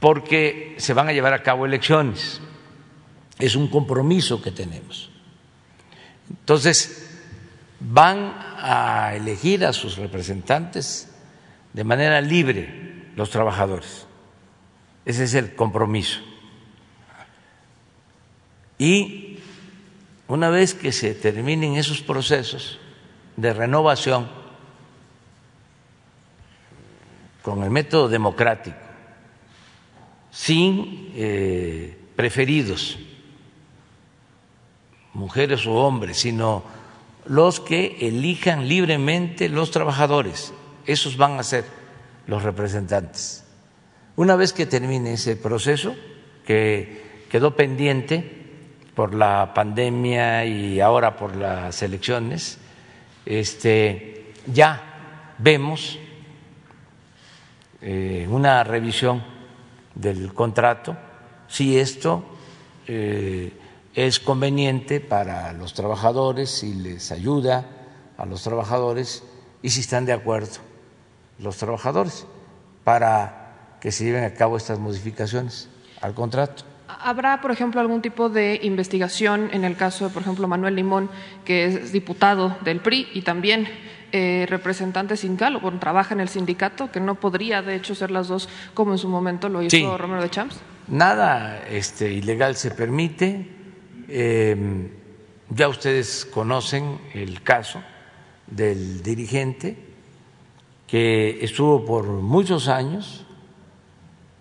porque 0.00 0.74
se 0.78 0.92
van 0.92 1.08
a 1.08 1.12
llevar 1.12 1.34
a 1.34 1.42
cabo 1.44 1.66
elecciones. 1.66 2.40
Es 3.38 3.54
un 3.54 3.68
compromiso 3.68 4.42
que 4.42 4.50
tenemos. 4.50 5.08
Entonces, 6.28 7.08
van 7.78 8.34
a 8.58 9.14
elegir 9.14 9.64
a 9.64 9.72
sus 9.72 9.98
representantes 9.98 11.14
de 11.72 11.84
manera 11.84 12.20
libre 12.20 13.04
los 13.14 13.30
trabajadores. 13.30 14.04
Ese 15.04 15.22
es 15.22 15.34
el 15.34 15.54
compromiso. 15.54 16.31
Y 18.82 19.38
una 20.26 20.50
vez 20.50 20.74
que 20.74 20.90
se 20.90 21.14
terminen 21.14 21.76
esos 21.76 22.02
procesos 22.02 22.80
de 23.36 23.52
renovación 23.52 24.28
con 27.42 27.62
el 27.62 27.70
método 27.70 28.08
democrático, 28.08 28.76
sin 30.32 31.12
eh, 31.14 31.96
preferidos, 32.16 32.98
mujeres 35.12 35.64
o 35.64 35.74
hombres, 35.74 36.16
sino 36.16 36.64
los 37.26 37.60
que 37.60 37.98
elijan 38.00 38.66
libremente 38.66 39.48
los 39.48 39.70
trabajadores, 39.70 40.52
esos 40.86 41.16
van 41.16 41.38
a 41.38 41.44
ser 41.44 41.64
los 42.26 42.42
representantes. 42.42 43.44
Una 44.16 44.34
vez 44.34 44.52
que 44.52 44.66
termine 44.66 45.12
ese 45.12 45.36
proceso, 45.36 45.94
que 46.44 47.26
quedó 47.30 47.54
pendiente 47.54 48.41
por 48.94 49.14
la 49.14 49.52
pandemia 49.54 50.44
y 50.44 50.80
ahora 50.80 51.16
por 51.16 51.36
las 51.36 51.82
elecciones, 51.82 52.58
este, 53.24 54.34
ya 54.46 55.34
vemos 55.38 55.98
eh, 57.80 58.26
una 58.30 58.62
revisión 58.64 59.22
del 59.94 60.32
contrato, 60.34 60.96
si 61.48 61.78
esto 61.78 62.24
eh, 62.86 63.52
es 63.94 64.20
conveniente 64.20 65.00
para 65.00 65.52
los 65.52 65.74
trabajadores, 65.74 66.50
si 66.50 66.74
les 66.74 67.12
ayuda 67.12 67.66
a 68.16 68.26
los 68.26 68.42
trabajadores 68.42 69.24
y 69.62 69.70
si 69.70 69.80
están 69.80 70.06
de 70.06 70.12
acuerdo 70.12 70.58
los 71.38 71.56
trabajadores 71.56 72.26
para 72.84 73.76
que 73.80 73.90
se 73.90 74.04
lleven 74.04 74.24
a 74.24 74.34
cabo 74.34 74.56
estas 74.56 74.78
modificaciones 74.78 75.68
al 76.00 76.14
contrato. 76.14 76.64
¿Habrá, 76.88 77.40
por 77.40 77.50
ejemplo, 77.50 77.80
algún 77.80 78.02
tipo 78.02 78.28
de 78.28 78.60
investigación 78.62 79.50
en 79.52 79.64
el 79.64 79.76
caso 79.76 80.08
de, 80.08 80.14
por 80.14 80.22
ejemplo, 80.22 80.46
Manuel 80.48 80.76
Limón, 80.76 81.10
que 81.44 81.64
es 81.64 81.92
diputado 81.92 82.56
del 82.62 82.80
PRI 82.80 83.08
y 83.14 83.22
también 83.22 83.68
eh, 84.12 84.46
representante 84.48 85.16
sindical 85.16 85.56
o 85.62 85.72
trabaja 85.78 86.14
en 86.14 86.20
el 86.20 86.28
sindicato, 86.28 86.92
que 86.92 87.00
no 87.00 87.14
podría, 87.14 87.62
de 87.62 87.76
hecho, 87.76 87.94
ser 87.94 88.10
las 88.10 88.28
dos 88.28 88.48
como 88.74 88.92
en 88.92 88.98
su 88.98 89.08
momento 89.08 89.48
lo 89.48 89.62
hizo 89.62 89.96
Romero 89.96 90.22
de 90.22 90.30
Champs? 90.30 90.60
Nada 90.88 91.64
este, 91.70 92.12
ilegal 92.12 92.56
se 92.56 92.72
permite. 92.72 93.48
Em, 94.08 94.88
ya 95.48 95.68
ustedes 95.68 96.26
conocen 96.26 96.98
el 97.14 97.42
caso 97.42 97.82
del 98.46 99.02
dirigente 99.02 99.76
que 100.86 101.42
estuvo 101.42 101.84
por 101.86 102.06
muchos 102.06 102.68
años 102.68 103.24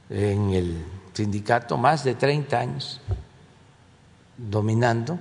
en 0.09 0.49
el 0.51 0.83
sindicato, 1.21 1.77
más 1.77 2.03
de 2.03 2.15
30 2.15 2.59
años 2.59 2.99
dominando. 4.37 5.19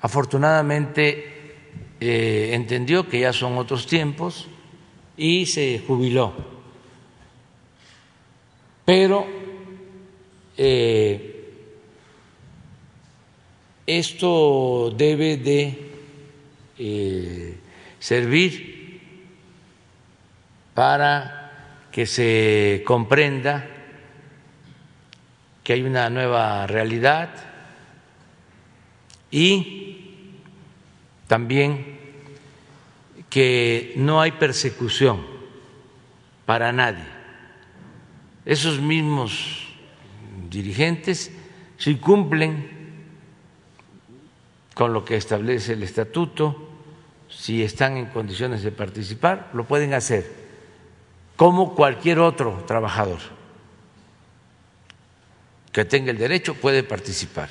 Afortunadamente 0.00 1.56
eh, 1.98 2.50
entendió 2.52 3.08
que 3.08 3.20
ya 3.20 3.32
son 3.32 3.58
otros 3.58 3.86
tiempos 3.86 4.46
y 5.16 5.46
se 5.46 5.82
jubiló. 5.84 6.32
Pero 8.84 9.26
eh, 10.56 11.52
esto 13.86 14.94
debe 14.96 15.36
de 15.36 15.90
eh, 16.78 17.58
servir 17.98 19.00
para 20.74 21.88
que 21.90 22.06
se 22.06 22.84
comprenda 22.86 23.79
que 25.70 25.74
hay 25.74 25.82
una 25.84 26.10
nueva 26.10 26.66
realidad 26.66 27.30
y 29.30 30.32
también 31.28 32.00
que 33.28 33.92
no 33.94 34.20
hay 34.20 34.32
persecución 34.32 35.24
para 36.44 36.72
nadie. 36.72 37.04
Esos 38.44 38.80
mismos 38.80 39.68
dirigentes, 40.50 41.30
si 41.78 41.94
cumplen 41.98 42.68
con 44.74 44.92
lo 44.92 45.04
que 45.04 45.14
establece 45.14 45.74
el 45.74 45.84
estatuto, 45.84 46.68
si 47.28 47.62
están 47.62 47.96
en 47.96 48.06
condiciones 48.06 48.64
de 48.64 48.72
participar, 48.72 49.50
lo 49.52 49.66
pueden 49.66 49.94
hacer 49.94 50.28
como 51.36 51.76
cualquier 51.76 52.18
otro 52.18 52.64
trabajador. 52.66 53.20
Que 55.72 55.84
tenga 55.84 56.10
el 56.10 56.18
derecho 56.18 56.54
puede 56.54 56.82
participar 56.82 57.48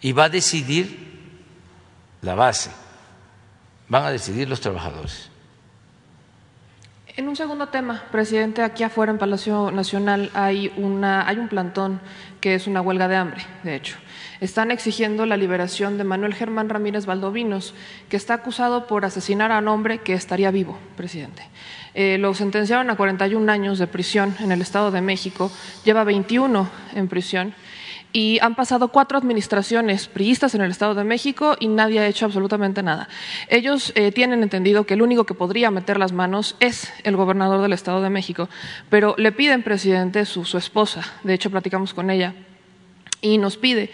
y 0.00 0.12
va 0.12 0.24
a 0.24 0.28
decidir 0.28 1.08
la 2.22 2.34
base, 2.34 2.70
van 3.88 4.04
a 4.04 4.10
decidir 4.10 4.48
los 4.48 4.60
trabajadores. 4.60 5.30
En 7.18 7.28
un 7.28 7.34
segundo 7.34 7.66
tema, 7.66 8.04
presidente, 8.12 8.62
aquí 8.62 8.84
afuera 8.84 9.10
en 9.10 9.18
Palacio 9.18 9.72
Nacional 9.72 10.30
hay, 10.34 10.72
una, 10.76 11.26
hay 11.26 11.38
un 11.38 11.48
plantón 11.48 12.00
que 12.40 12.54
es 12.54 12.68
una 12.68 12.80
huelga 12.80 13.08
de 13.08 13.16
hambre, 13.16 13.40
de 13.64 13.74
hecho. 13.74 13.96
Están 14.40 14.70
exigiendo 14.70 15.26
la 15.26 15.36
liberación 15.36 15.98
de 15.98 16.04
Manuel 16.04 16.32
Germán 16.32 16.68
Ramírez 16.68 17.06
Valdovinos, 17.06 17.74
que 18.08 18.16
está 18.16 18.34
acusado 18.34 18.86
por 18.86 19.04
asesinar 19.04 19.50
a 19.50 19.58
un 19.58 19.66
hombre 19.66 19.98
que 19.98 20.12
estaría 20.12 20.52
vivo, 20.52 20.78
presidente. 20.96 21.42
Eh, 21.92 22.18
lo 22.20 22.34
sentenciaron 22.34 22.88
a 22.88 22.96
41 22.96 23.50
años 23.50 23.80
de 23.80 23.88
prisión 23.88 24.36
en 24.38 24.52
el 24.52 24.60
Estado 24.60 24.92
de 24.92 25.00
México, 25.00 25.50
lleva 25.84 26.04
21 26.04 26.70
en 26.94 27.08
prisión 27.08 27.52
y 28.12 28.38
han 28.40 28.54
pasado 28.54 28.88
cuatro 28.88 29.18
administraciones 29.18 30.08
priistas 30.08 30.54
en 30.54 30.62
el 30.62 30.70
Estado 30.70 30.94
de 30.94 31.04
México 31.04 31.56
y 31.60 31.68
nadie 31.68 32.00
ha 32.00 32.06
hecho 32.06 32.26
absolutamente 32.26 32.82
nada. 32.82 33.08
Ellos 33.48 33.92
eh, 33.94 34.12
tienen 34.12 34.42
entendido 34.42 34.84
que 34.84 34.94
el 34.94 35.02
único 35.02 35.24
que 35.24 35.34
podría 35.34 35.70
meter 35.70 35.98
las 35.98 36.12
manos 36.12 36.56
es 36.60 36.92
el 37.04 37.16
gobernador 37.16 37.60
del 37.60 37.72
Estado 37.72 38.02
de 38.02 38.10
México, 38.10 38.48
pero 38.88 39.14
le 39.18 39.32
piden, 39.32 39.62
presidente, 39.62 40.24
su, 40.24 40.44
su 40.44 40.58
esposa, 40.58 41.04
de 41.22 41.34
hecho 41.34 41.50
platicamos 41.50 41.94
con 41.94 42.10
ella, 42.10 42.34
y 43.20 43.38
nos 43.38 43.56
pide 43.56 43.90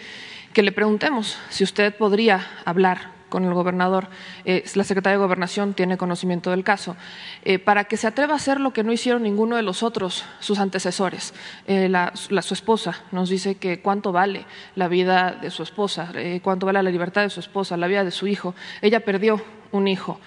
que 0.53 0.63
le 0.63 0.71
preguntemos 0.71 1.37
si 1.49 1.63
usted 1.63 1.95
podría 1.95 2.47
hablar 2.63 3.14
con 3.35 3.43
el 3.43 3.53
gobernador, 3.53 4.07
eh, 4.45 4.63
la 4.75 4.85
secretaria 4.85 5.17
de 5.17 5.21
Gobernación 5.25 5.73
tiene 5.73 5.97
conocimiento 5.97 6.51
del 6.51 6.63
caso, 6.63 6.95
eh, 7.43 7.59
para 7.59 7.83
que 7.83 7.97
se 7.97 8.07
atreva 8.07 8.31
a 8.31 8.37
hacer 8.37 8.61
lo 8.61 8.71
que 8.71 8.81
no 8.81 8.93
hicieron 8.93 9.23
ninguno 9.23 9.57
de 9.57 9.61
los 9.61 9.83
otros, 9.83 10.23
sus 10.39 10.57
antecesores. 10.57 11.33
Eh, 11.67 11.91
su 12.15 12.53
esposa 12.53 12.95
nos 13.11 13.27
dice 13.27 13.55
que 13.55 13.81
cuánto 13.81 14.13
vale 14.13 14.45
la 14.75 14.87
vida 14.87 15.33
de 15.33 15.51
su 15.51 15.63
esposa, 15.63 16.13
cuánto 16.43 16.65
vale 16.65 16.81
la 16.81 16.89
libertad 16.89 17.23
de 17.23 17.29
su 17.29 17.41
esposa, 17.41 17.75
la 17.75 17.87
vida 17.87 18.05
de 18.05 18.11
su 18.11 18.25
hijo. 18.25 18.55
Ella 18.81 19.01
perdió 19.01 19.41
un 19.73 19.89
hijo 19.89 20.21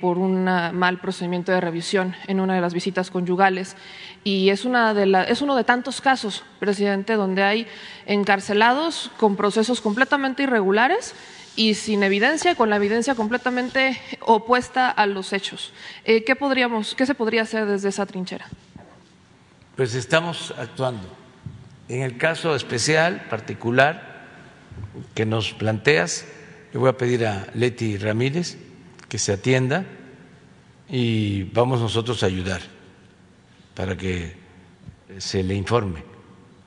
por 0.00 0.18
un 0.18 0.42
mal 0.42 0.98
procedimiento 0.98 1.52
de 1.52 1.60
revisión 1.60 2.16
en 2.26 2.40
una 2.40 2.56
de 2.56 2.60
las 2.60 2.74
visitas 2.74 3.12
conyugales. 3.12 3.76
Y 4.24 4.50
es, 4.50 4.64
una 4.64 4.94
de 4.94 5.26
es 5.28 5.42
uno 5.42 5.54
de 5.54 5.62
tantos 5.62 6.00
casos, 6.00 6.42
presidente, 6.58 7.14
donde 7.14 7.44
hay 7.44 7.66
encarcelados 8.06 9.12
con 9.16 9.36
procesos 9.36 9.80
completamente 9.80 10.42
irregulares 10.42 11.14
y 11.56 11.74
sin 11.74 12.02
evidencia, 12.02 12.54
con 12.54 12.70
la 12.70 12.76
evidencia 12.76 13.14
completamente 13.14 14.00
opuesta 14.20 14.90
a 14.90 15.06
los 15.06 15.32
hechos. 15.32 15.72
Eh, 16.04 16.24
¿qué, 16.24 16.36
podríamos, 16.36 16.94
¿Qué 16.94 17.06
se 17.06 17.14
podría 17.14 17.42
hacer 17.42 17.66
desde 17.66 17.90
esa 17.90 18.06
trinchera? 18.06 18.46
Pues 19.76 19.94
estamos 19.94 20.54
actuando. 20.58 21.08
En 21.88 22.02
el 22.02 22.16
caso 22.16 22.54
especial, 22.54 23.26
particular, 23.28 24.26
que 25.14 25.26
nos 25.26 25.52
planteas, 25.52 26.24
le 26.72 26.78
voy 26.78 26.88
a 26.88 26.96
pedir 26.96 27.26
a 27.26 27.46
Leti 27.54 27.98
Ramírez 27.98 28.56
que 29.08 29.18
se 29.18 29.32
atienda 29.32 29.84
y 30.88 31.44
vamos 31.44 31.80
nosotros 31.80 32.22
a 32.22 32.26
ayudar 32.26 32.60
para 33.74 33.96
que 33.96 34.36
se 35.18 35.42
le 35.42 35.54
informe 35.54 36.02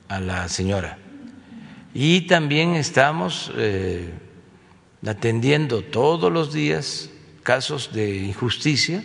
a 0.08 0.20
la 0.20 0.48
señora. 0.48 0.98
Y 1.94 2.22
también 2.22 2.74
estamos 2.74 3.50
eh, 3.56 4.12
atendiendo 5.08 5.82
todos 5.82 6.32
los 6.32 6.52
días 6.52 7.10
casos 7.42 7.92
de 7.92 8.16
injusticia. 8.16 9.04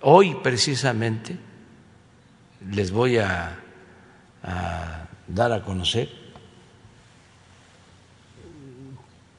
Hoy 0.00 0.36
precisamente 0.42 1.38
les 2.70 2.90
voy 2.90 3.18
a, 3.18 3.58
dar 5.28 5.52
a 5.52 5.62
conocer. 5.62 6.08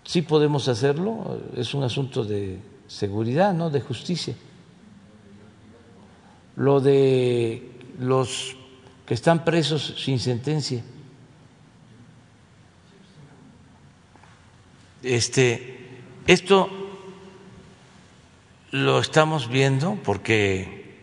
Sí 0.04 0.22
podemos 0.22 0.67
hacerlo, 0.67 1.41
es 1.56 1.74
un 1.74 1.84
asunto 1.84 2.24
de 2.24 2.60
seguridad, 2.88 3.54
no 3.54 3.70
de 3.70 3.82
justicia. 3.82 4.36
Lo 6.56 6.80
de 6.80 7.72
los 8.00 8.56
que 9.06 9.13
están 9.13 9.44
presos 9.44 9.96
sin 9.98 10.20
sentencia 10.20 10.84
Este, 15.03 15.89
esto 16.27 16.69
lo 18.71 18.99
estamos 18.99 19.49
viendo 19.49 19.95
porque 20.03 20.95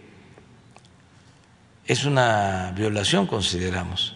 es 1.85 2.05
una 2.05 2.73
violación, 2.77 3.27
consideramos, 3.27 4.15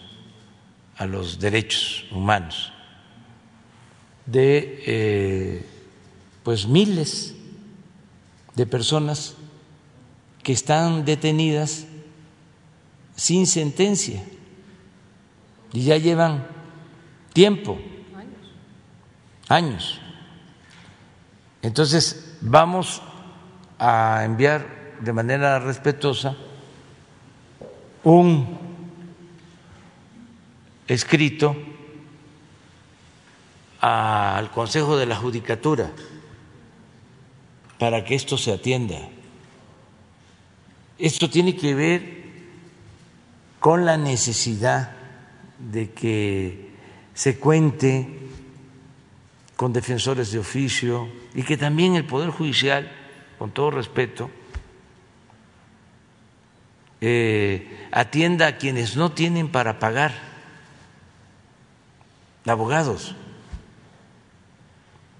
a 0.95 1.05
los 1.05 1.39
derechos 1.39 2.05
humanos 2.11 2.71
de 4.25 4.83
eh, 4.85 5.65
pues 6.43 6.65
miles 6.67 7.35
de 8.55 8.65
personas 8.65 9.35
que 10.43 10.53
están 10.53 11.03
detenidas 11.03 11.87
sin 13.15 13.47
sentencia. 13.47 14.23
Y 15.73 15.85
ya 15.85 15.97
llevan 15.97 16.47
tiempo 17.33 17.79
años. 19.49 19.99
Entonces, 21.61 22.37
vamos 22.41 23.01
a 23.79 24.23
enviar 24.25 24.97
de 24.99 25.13
manera 25.13 25.59
respetuosa 25.59 26.35
un 28.03 28.57
escrito 30.87 31.55
al 33.79 34.51
Consejo 34.51 34.97
de 34.97 35.05
la 35.05 35.15
Judicatura 35.15 35.91
para 37.79 38.03
que 38.05 38.15
esto 38.15 38.37
se 38.37 38.53
atienda. 38.53 38.97
Esto 40.97 41.29
tiene 41.29 41.55
que 41.55 41.75
ver 41.75 42.23
con 43.59 43.85
la 43.85 43.97
necesidad 43.97 44.91
de 45.59 45.91
que 45.91 46.71
se 47.13 47.39
cuente 47.39 48.22
con 49.63 49.71
defensores 49.71 50.33
de 50.33 50.39
oficio 50.39 51.07
y 51.33 51.43
que 51.43 51.55
también 51.55 51.95
el 51.95 52.03
Poder 52.03 52.31
Judicial, 52.31 52.91
con 53.39 53.51
todo 53.51 53.71
respeto, 53.71 54.29
eh, 56.99 57.87
atienda 57.89 58.47
a 58.47 58.57
quienes 58.57 58.97
no 58.97 59.13
tienen 59.13 59.47
para 59.47 59.79
pagar 59.79 60.11
abogados. 62.45 63.15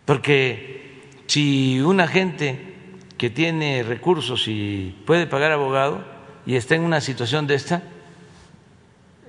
Porque 0.03 1.13
si 1.27 1.79
una 1.79 2.05
gente 2.09 2.75
que 3.17 3.29
tiene 3.29 3.81
recursos 3.83 4.49
y 4.49 4.93
puede 5.05 5.25
pagar 5.25 5.53
abogado 5.53 6.03
y 6.45 6.57
está 6.57 6.75
en 6.75 6.81
una 6.81 6.99
situación 6.99 7.47
de 7.47 7.55
esta, 7.55 7.81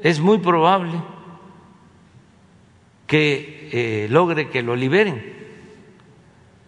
es 0.03 0.19
muy 0.19 0.39
probable 0.39 1.01
que 3.07 3.64
eh, 3.77 4.07
logre 4.09 4.51
que 4.51 4.63
lo 4.63 4.77
liberen. 4.77 5.21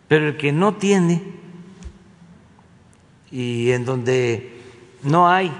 Pero 0.08 0.26
el 0.26 0.36
que 0.36 0.50
no 0.50 0.74
tiene 0.74 1.22
y 3.30 3.70
en 3.70 3.84
donde 3.84 4.60
no 5.04 5.28
hay 5.28 5.52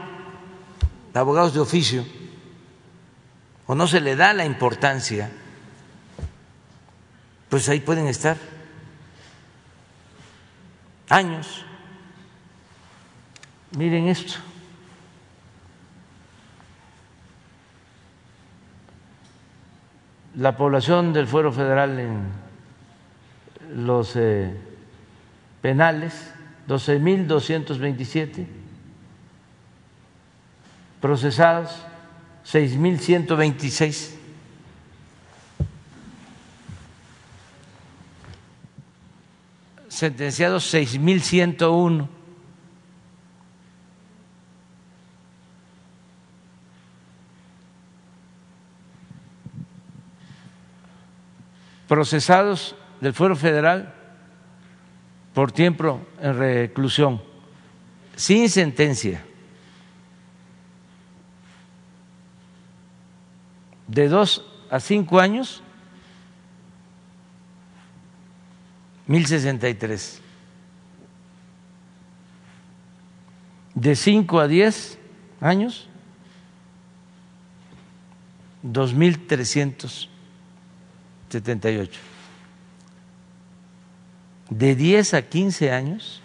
abogados 1.15 1.55
de 1.55 1.61
oficio 1.61 2.05
o 3.69 3.77
no 3.77 3.87
se 3.87 4.01
le 4.01 4.17
da 4.17 4.33
la 4.33 4.45
importancia, 4.45 5.31
pues 7.49 7.69
ahí 7.69 7.79
pueden 7.79 8.09
estar 8.09 8.37
años. 11.09 11.65
Miren 13.71 14.09
esto. 14.09 14.35
La 20.37 20.57
población 20.57 21.13
del 21.13 21.27
fuero 21.27 21.51
federal 21.51 21.99
en 21.99 22.25
los 23.75 24.15
eh, 24.17 24.55
penales, 25.63 26.33
12.227, 26.69 28.47
procesados, 31.01 31.83
6.126. 32.45 34.13
Sentenciados 39.89 40.75
6.101. 40.75 42.16
procesados 51.89 52.75
del 53.01 53.15
Fuero 53.15 53.37
Federal 53.37 53.95
por 55.35 55.53
tiempo 55.53 56.07
en 56.21 56.39
reclusión, 56.39 57.23
sin 58.15 58.49
sentencia, 58.49 59.25
de 63.87 64.09
dos 64.09 64.45
a 64.71 64.81
cinco 64.81 65.21
años, 65.21 65.63
1063. 69.07 70.21
De 73.75 73.95
5 73.95 74.41
a 74.41 74.49
10 74.49 74.99
años, 75.41 75.89
2.378. 81.31 81.91
De 84.51 84.75
10 84.75 85.15
a 85.15 85.23
15 85.23 85.73
años, 85.73 86.23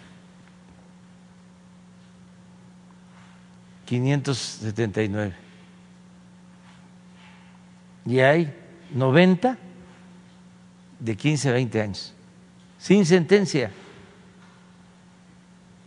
579. 3.86 5.34
Y 8.06 8.20
hay 8.20 8.54
90 8.94 9.58
de 10.98 11.16
15 11.16 11.48
a 11.48 11.52
20 11.52 11.80
años, 11.80 12.14
sin 12.78 13.04
sentencia. 13.04 13.70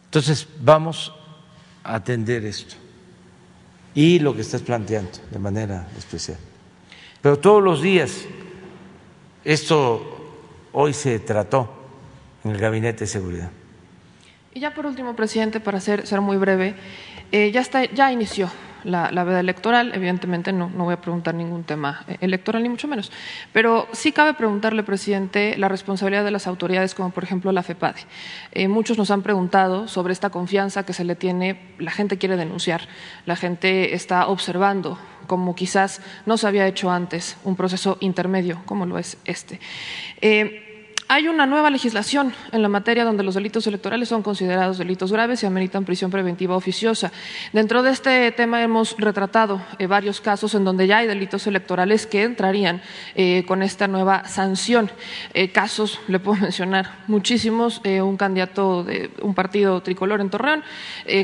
Entonces, 0.05 0.47
vamos 0.61 1.13
a 1.83 1.95
atender 1.95 2.45
esto 2.45 2.75
y 3.93 4.19
lo 4.19 4.35
que 4.35 4.41
estás 4.41 4.61
planteando 4.61 5.11
de 5.31 5.39
manera 5.39 5.87
especial. 5.97 6.37
Pero 7.21 7.39
todos 7.39 7.63
los 7.63 7.81
días, 7.81 8.25
esto 9.45 10.01
hoy 10.73 10.93
se 10.93 11.19
trató 11.19 11.69
en 12.43 12.51
el 12.51 12.57
Gabinete 12.57 13.01
de 13.01 13.07
Seguridad. 13.07 13.51
Y 14.53 14.59
ya 14.59 14.73
por 14.73 14.85
último, 14.85 15.15
presidente, 15.15 15.59
para 15.59 15.79
ser, 15.79 16.07
ser 16.07 16.21
muy 16.21 16.37
breve, 16.37 16.75
eh, 17.31 17.51
ya, 17.51 17.61
está, 17.61 17.85
ya 17.85 18.11
inició 18.11 18.49
la, 18.85 19.11
la, 19.11 19.23
veda 19.23 19.39
electoral. 19.39 19.91
Evidentemente 19.93 20.53
no, 20.53 20.69
no, 20.69 20.85
voy 20.85 20.93
a 20.93 21.01
preguntar 21.01 21.35
ningún 21.35 21.63
tema 21.63 22.05
eh, 22.07 22.17
electoral, 22.21 22.63
ni 22.63 22.69
mucho 22.69 22.87
menos. 22.87 23.11
Pero 23.51 23.87
sí 23.91 24.11
cabe 24.11 24.33
preguntarle, 24.33 24.83
presidente, 24.83 25.55
la 25.57 25.67
responsabilidad 25.67 26.23
de 26.23 26.31
las 26.31 26.47
autoridades, 26.47 26.95
como 26.95 27.09
por 27.09 27.23
ejemplo 27.23 27.51
la 27.51 27.63
FEPADE. 27.63 28.01
Eh, 28.53 28.67
muchos 28.67 28.97
nos 28.97 29.11
han 29.11 29.21
preguntado 29.23 29.87
sobre 29.87 30.13
esta 30.13 30.29
confianza 30.29 30.85
que 30.85 30.93
se 30.93 31.03
le 31.03 31.15
tiene, 31.15 31.75
la 31.77 31.91
gente 31.91 32.17
quiere 32.17 32.37
denunciar, 32.37 32.87
la 33.25 33.35
gente 33.35 33.93
está 33.93 34.27
observando 34.27 34.97
como 35.25 35.55
quizás 35.55 36.01
no 36.25 36.37
se 36.37 36.47
había 36.47 36.67
hecho 36.67 36.89
antes, 36.89 37.37
un 37.43 37.55
proceso 37.55 37.97
intermedio 37.99 38.61
como 38.65 38.85
lo 38.85 38.97
es 38.97 39.17
este. 39.25 39.59
Eh, 40.21 40.64
hay 41.07 41.27
una 41.27 41.45
nueva 41.45 41.69
legislación 41.69 42.33
en 42.51 42.61
la 42.61 42.69
materia 42.69 43.03
donde 43.03 43.23
los 43.23 43.35
delitos 43.35 43.67
electorales 43.67 44.09
son 44.09 44.23
considerados 44.23 44.77
delitos 44.77 45.11
graves 45.11 45.43
y 45.43 45.45
ameritan 45.45 45.85
prisión 45.85 46.09
preventiva 46.09 46.55
oficiosa. 46.55 47.11
Dentro 47.53 47.83
de 47.83 47.91
este 47.91 48.31
tema 48.31 48.63
hemos 48.63 48.95
retratado 48.97 49.61
eh, 49.77 49.87
varios 49.87 50.19
casos 50.19 50.55
en 50.55 50.63
donde 50.63 50.87
ya 50.87 50.97
hay 50.97 51.07
delitos 51.07 51.45
electorales 51.47 52.07
que 52.07 52.23
entrarían 52.23 52.81
eh, 53.15 53.43
con 53.47 53.61
esta 53.61 53.87
nueva 53.87 54.25
sanción. 54.25 54.89
Eh, 55.33 55.51
casos, 55.51 55.99
le 56.07 56.19
puedo 56.19 56.41
mencionar 56.41 57.03
muchísimos. 57.07 57.81
un 57.85 58.17
candidato 58.17 58.83
de 58.83 59.11
un 59.21 59.35
partido 59.35 59.81
tricolor 59.81 60.21
en 60.21 60.29
Torreón 60.29 60.63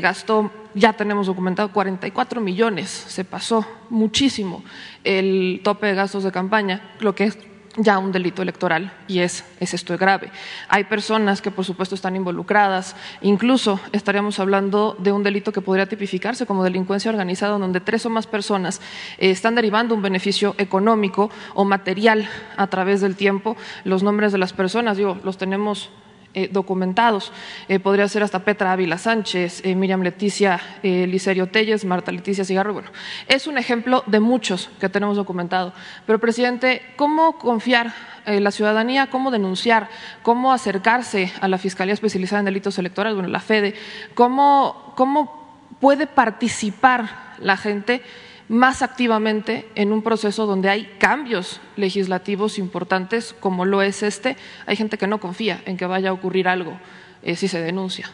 gastó 0.00 0.50
ya 0.74 0.94
tenemos 0.94 1.26
documentado 1.26 1.70
44 1.72 2.40
millones, 2.40 2.88
se 2.88 3.24
pasó 3.24 3.66
muchísimo 3.90 4.64
el 5.04 5.60
tope 5.62 5.88
de 5.88 5.94
gastos 5.94 6.24
de 6.24 6.32
campaña, 6.32 6.94
lo 7.00 7.14
que 7.14 7.24
es 7.24 7.38
ya 7.76 7.98
un 7.98 8.12
delito 8.12 8.42
electoral 8.42 8.92
y 9.08 9.20
es, 9.20 9.44
es 9.58 9.74
esto 9.74 9.96
grave. 9.96 10.30
Hay 10.68 10.84
personas 10.84 11.40
que 11.40 11.50
por 11.50 11.64
supuesto 11.64 11.94
están 11.94 12.16
involucradas, 12.16 12.96
incluso 13.22 13.80
estaríamos 13.92 14.38
hablando 14.38 14.94
de 14.98 15.12
un 15.12 15.22
delito 15.22 15.52
que 15.52 15.62
podría 15.62 15.86
tipificarse 15.86 16.46
como 16.46 16.64
delincuencia 16.64 17.10
organizada 17.10 17.58
donde 17.58 17.80
tres 17.80 18.04
o 18.04 18.10
más 18.10 18.26
personas 18.26 18.80
eh, 19.18 19.30
están 19.30 19.54
derivando 19.54 19.94
un 19.94 20.02
beneficio 20.02 20.54
económico 20.58 21.30
o 21.54 21.64
material 21.64 22.28
a 22.56 22.66
través 22.66 23.00
del 23.00 23.16
tiempo. 23.16 23.56
Los 23.84 24.02
nombres 24.02 24.32
de 24.32 24.38
las 24.38 24.52
personas, 24.52 24.96
digo, 24.96 25.18
los 25.24 25.38
tenemos 25.38 25.90
eh, 26.34 26.48
documentados. 26.50 27.30
Eh, 27.68 27.78
podría 27.78 28.08
ser 28.08 28.22
hasta 28.22 28.38
Petra 28.38 28.72
Ávila 28.72 28.96
Sánchez, 28.96 29.60
eh, 29.64 29.74
Miriam 29.74 30.00
Leticia 30.02 30.58
Licerio 30.82 31.48
Telles, 31.48 31.84
Marta 31.84 32.10
Leticia 32.10 32.44
Cigarro. 32.44 32.72
Bueno, 32.72 32.90
es 33.28 33.46
un 33.46 33.58
ejemplo 33.58 34.02
de 34.06 34.18
muchos 34.18 34.70
que 34.80 34.88
tenemos 34.88 35.16
documentado. 35.16 35.74
Pero, 36.06 36.18
presidente, 36.18 36.80
¿cómo 36.96 37.38
confiar 37.38 37.92
en 38.24 38.44
la 38.44 38.50
ciudadanía, 38.50 39.08
cómo 39.08 39.30
denunciar, 39.30 39.88
cómo 40.22 40.52
acercarse 40.52 41.30
a 41.40 41.48
la 41.48 41.58
Fiscalía 41.58 41.92
Especializada 41.92 42.40
en 42.40 42.46
Delitos 42.46 42.78
Electorales, 42.78 43.16
bueno, 43.16 43.28
la 43.28 43.40
FEDE, 43.40 43.74
cómo, 44.14 44.94
cómo 44.96 45.66
puede 45.80 46.06
participar 46.06 47.34
la 47.40 47.58
gente? 47.58 48.02
Más 48.48 48.82
activamente 48.82 49.68
en 49.74 49.92
un 49.92 50.02
proceso 50.02 50.46
donde 50.46 50.68
hay 50.68 50.86
cambios 50.98 51.60
legislativos 51.76 52.58
importantes 52.58 53.34
como 53.38 53.64
lo 53.64 53.82
es 53.82 54.02
este. 54.02 54.36
Hay 54.66 54.76
gente 54.76 54.98
que 54.98 55.06
no 55.06 55.20
confía 55.20 55.62
en 55.66 55.76
que 55.76 55.86
vaya 55.86 56.10
a 56.10 56.12
ocurrir 56.12 56.48
algo 56.48 56.78
eh, 57.22 57.36
si 57.36 57.48
se 57.48 57.60
denuncia. 57.60 58.10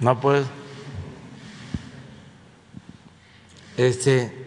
No 0.00 0.20
puedo. 0.20 0.46
Este. 3.76 4.44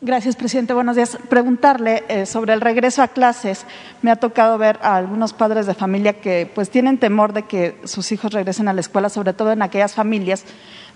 Gracias, 0.00 0.36
presidente. 0.36 0.74
Buenos 0.74 0.94
días. 0.94 1.18
Preguntarle 1.28 2.04
eh, 2.08 2.24
sobre 2.24 2.52
el 2.52 2.60
regreso 2.60 3.02
a 3.02 3.08
clases. 3.08 3.66
Me 4.00 4.12
ha 4.12 4.16
tocado 4.16 4.56
ver 4.56 4.78
a 4.80 4.94
algunos 4.94 5.32
padres 5.32 5.66
de 5.66 5.74
familia 5.74 6.20
que 6.20 6.48
pues 6.54 6.70
tienen 6.70 6.98
temor 6.98 7.32
de 7.32 7.42
que 7.42 7.76
sus 7.82 8.12
hijos 8.12 8.32
regresen 8.32 8.68
a 8.68 8.72
la 8.72 8.80
escuela, 8.80 9.08
sobre 9.08 9.32
todo 9.32 9.50
en 9.50 9.60
aquellas 9.60 9.96
familias 9.96 10.44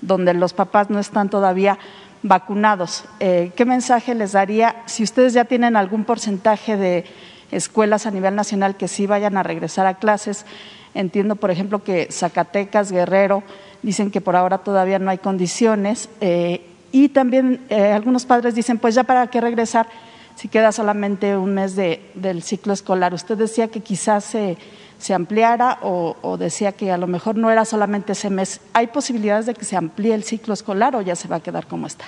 donde 0.02 0.34
los 0.34 0.52
papás 0.52 0.88
no 0.88 1.00
están 1.00 1.30
todavía 1.30 1.80
vacunados. 2.22 3.04
Eh, 3.18 3.50
¿Qué 3.56 3.64
mensaje 3.64 4.14
les 4.14 4.32
daría 4.32 4.76
si 4.86 5.02
ustedes 5.02 5.32
ya 5.32 5.46
tienen 5.46 5.74
algún 5.74 6.04
porcentaje 6.04 6.76
de 6.76 7.04
escuelas 7.50 8.06
a 8.06 8.12
nivel 8.12 8.36
nacional 8.36 8.76
que 8.76 8.86
sí 8.86 9.08
vayan 9.08 9.36
a 9.36 9.42
regresar 9.42 9.88
a 9.88 9.94
clases? 9.94 10.46
Entiendo, 10.94 11.34
por 11.34 11.50
ejemplo, 11.50 11.82
que 11.82 12.06
Zacatecas, 12.12 12.92
Guerrero, 12.92 13.42
dicen 13.82 14.12
que 14.12 14.20
por 14.20 14.36
ahora 14.36 14.58
todavía 14.58 15.00
no 15.00 15.10
hay 15.10 15.18
condiciones. 15.18 16.08
Eh, 16.20 16.68
y 16.92 17.08
también 17.08 17.64
eh, 17.70 17.92
algunos 17.92 18.26
padres 18.26 18.54
dicen, 18.54 18.78
pues 18.78 18.94
ya 18.94 19.02
para 19.02 19.26
qué 19.28 19.40
regresar 19.40 19.88
si 20.36 20.48
queda 20.48 20.72
solamente 20.72 21.36
un 21.36 21.54
mes 21.54 21.74
de, 21.74 22.10
del 22.14 22.42
ciclo 22.42 22.72
escolar. 22.72 23.14
Usted 23.14 23.36
decía 23.36 23.68
que 23.68 23.80
quizás 23.80 24.24
se, 24.24 24.58
se 24.98 25.14
ampliara 25.14 25.78
o, 25.82 26.16
o, 26.22 26.36
decía 26.36 26.72
que 26.72 26.92
a 26.92 26.98
lo 26.98 27.06
mejor 27.06 27.36
no 27.36 27.50
era 27.50 27.64
solamente 27.64 28.12
ese 28.12 28.30
mes. 28.30 28.60
¿Hay 28.72 28.88
posibilidades 28.88 29.46
de 29.46 29.54
que 29.54 29.64
se 29.64 29.76
amplíe 29.76 30.14
el 30.14 30.24
ciclo 30.24 30.54
escolar 30.54 30.94
o 30.96 31.00
ya 31.00 31.16
se 31.16 31.28
va 31.28 31.36
a 31.36 31.40
quedar 31.40 31.66
como 31.66 31.86
está? 31.86 32.04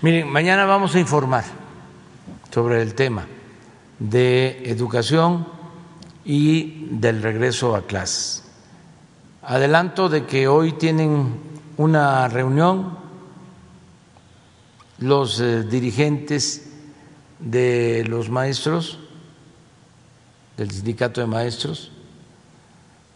Miren, 0.00 0.28
mañana 0.28 0.64
vamos 0.64 0.94
a 0.94 0.98
informar 0.98 1.44
sobre 2.50 2.82
el 2.82 2.94
tema 2.94 3.26
de 3.98 4.62
educación 4.64 5.46
y 6.24 6.86
del 6.90 7.22
regreso 7.22 7.76
a 7.76 7.82
clases. 7.82 8.44
Adelanto 9.42 10.08
de 10.08 10.24
que 10.24 10.48
hoy 10.48 10.72
tienen 10.72 11.34
una 11.76 12.28
reunión 12.28 13.01
los 15.02 15.40
eh, 15.40 15.64
dirigentes 15.64 16.70
de 17.38 18.04
los 18.08 18.30
maestros, 18.30 18.98
del 20.56 20.70
sindicato 20.70 21.20
de 21.20 21.26
maestros, 21.26 21.90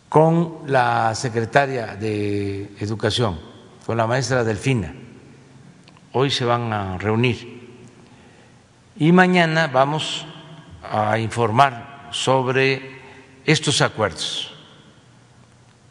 con 0.09 0.59
la 0.67 1.15
secretaria 1.15 1.97
de 1.97 2.71
Educación, 2.81 3.39
con 3.85 3.97
la 3.97 4.07
maestra 4.07 4.45
Delfina. 4.45 4.95
Hoy 6.13 6.31
se 6.31 6.45
van 6.45 6.73
a 6.73 6.99
reunir. 6.99 7.57
Y 8.97 9.13
mañana 9.13 9.67
vamos 9.67 10.27
a 10.83 11.19
informar 11.19 12.09
sobre 12.11 13.01
estos 13.45 13.81
acuerdos 13.81 14.53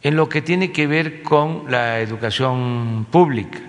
en 0.02 0.16
lo 0.16 0.28
que 0.28 0.42
tiene 0.42 0.72
que 0.72 0.86
ver 0.86 1.22
con 1.22 1.70
la 1.70 2.00
educación 2.00 3.06
pública 3.10 3.60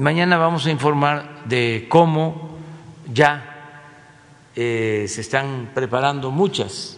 Mañana 0.00 0.38
vamos 0.38 0.64
a 0.64 0.70
informar 0.70 1.44
de 1.44 1.86
cómo 1.90 2.56
ya 3.12 3.44
eh, 4.56 5.04
se 5.06 5.20
están 5.20 5.72
preparando 5.74 6.30
muchas 6.30 6.96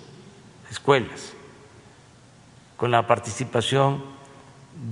escuelas 0.71 1.33
con 2.77 2.93
la 2.93 3.05
participación 3.05 4.05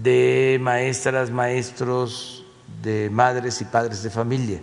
de 0.02 0.58
maestras, 0.60 1.30
maestros, 1.30 2.44
de 2.82 3.10
madres 3.10 3.60
y 3.60 3.66
padres 3.66 4.02
de 4.02 4.10
familia 4.10 4.60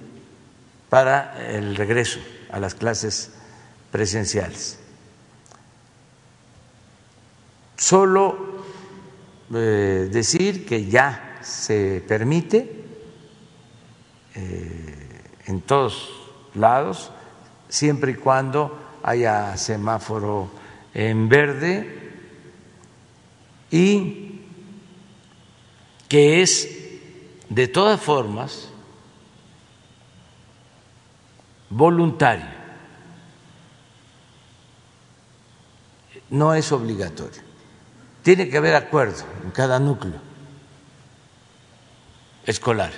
para 0.89 1.47
el 1.47 1.77
regreso 1.77 2.19
a 2.51 2.59
las 2.59 2.75
clases 2.75 3.31
presenciales. 3.93 4.77
Solo 7.77 8.57
eh, 9.53 10.09
decir 10.11 10.65
que 10.65 10.85
ya 10.87 11.39
se 11.41 12.03
permite 12.05 12.76
en 14.37 15.61
todos 15.61 16.09
lados, 16.53 17.11
siempre 17.69 18.11
y 18.11 18.15
cuando 18.15 18.77
haya 19.03 19.57
semáforo 19.57 20.49
en 20.93 21.27
verde 21.27 22.11
y 23.71 24.41
que 26.07 26.41
es 26.41 26.69
de 27.49 27.67
todas 27.67 27.99
formas 27.99 28.69
voluntario, 31.69 32.45
no 36.29 36.53
es 36.53 36.71
obligatorio. 36.71 37.41
Tiene 38.23 38.49
que 38.49 38.57
haber 38.57 38.75
acuerdo 38.75 39.23
en 39.43 39.51
cada 39.51 39.79
núcleo 39.79 40.19
escolar, 42.45 42.91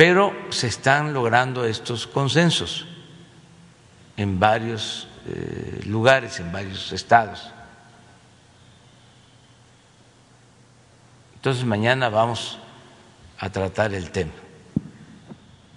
pero 0.00 0.32
se 0.48 0.66
están 0.66 1.12
logrando 1.12 1.66
estos 1.66 2.06
consensos 2.06 2.86
en 4.16 4.40
varios 4.40 5.06
eh, 5.26 5.82
lugares, 5.84 6.40
en 6.40 6.50
varios 6.50 6.90
estados. 6.90 7.52
Entonces 11.34 11.66
mañana 11.66 12.08
vamos 12.08 12.58
a 13.38 13.50
tratar 13.50 13.92
el 13.92 14.10
tema. 14.10 14.32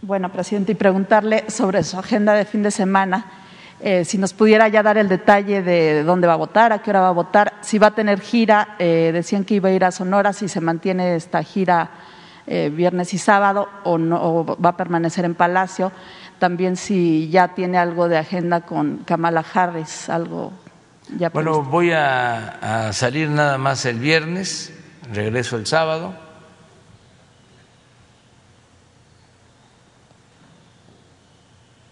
Bueno, 0.01 0.31
presidente, 0.31 0.71
y 0.71 0.75
preguntarle 0.75 1.49
sobre 1.49 1.83
su 1.83 1.99
agenda 1.99 2.33
de 2.33 2.45
fin 2.45 2.63
de 2.63 2.71
semana, 2.71 3.25
eh, 3.81 4.05
si 4.05 4.17
nos 4.17 4.33
pudiera 4.33 4.69
ya 4.69 4.81
dar 4.83 4.97
el 4.97 5.09
detalle 5.09 5.61
de 5.61 6.05
dónde 6.05 6.27
va 6.27 6.35
a 6.35 6.37
votar, 6.37 6.71
a 6.71 6.81
qué 6.81 6.91
hora 6.91 7.01
va 7.01 7.09
a 7.09 7.11
votar, 7.11 7.55
si 7.59 7.77
va 7.77 7.87
a 7.87 7.91
tener 7.91 8.21
gira, 8.21 8.77
eh, 8.79 9.11
decían 9.13 9.43
que 9.43 9.55
iba 9.55 9.67
a 9.67 9.73
ir 9.73 9.83
a 9.83 9.91
Sonora, 9.91 10.31
si 10.31 10.47
se 10.47 10.61
mantiene 10.61 11.17
esta 11.17 11.43
gira 11.43 11.91
eh, 12.47 12.69
viernes 12.73 13.13
y 13.13 13.17
sábado 13.17 13.67
o, 13.83 13.97
no, 13.97 14.21
o 14.21 14.57
va 14.61 14.69
a 14.69 14.77
permanecer 14.77 15.25
en 15.25 15.35
Palacio, 15.35 15.91
también 16.39 16.75
si 16.75 17.29
ya 17.29 17.49
tiene 17.49 17.77
algo 17.77 18.07
de 18.09 18.17
agenda 18.17 18.61
con 18.61 18.97
Kamala 19.05 19.43
Harris, 19.53 20.09
algo 20.09 20.51
ya 21.17 21.29
Bueno, 21.29 21.51
previsto. 21.51 21.71
voy 21.71 21.91
a, 21.91 22.87
a 22.87 22.93
salir 22.93 23.29
nada 23.29 23.57
más 23.57 23.85
el 23.85 23.99
viernes, 23.99 24.73
regreso 25.11 25.55
el 25.57 25.65
sábado. 25.67 26.13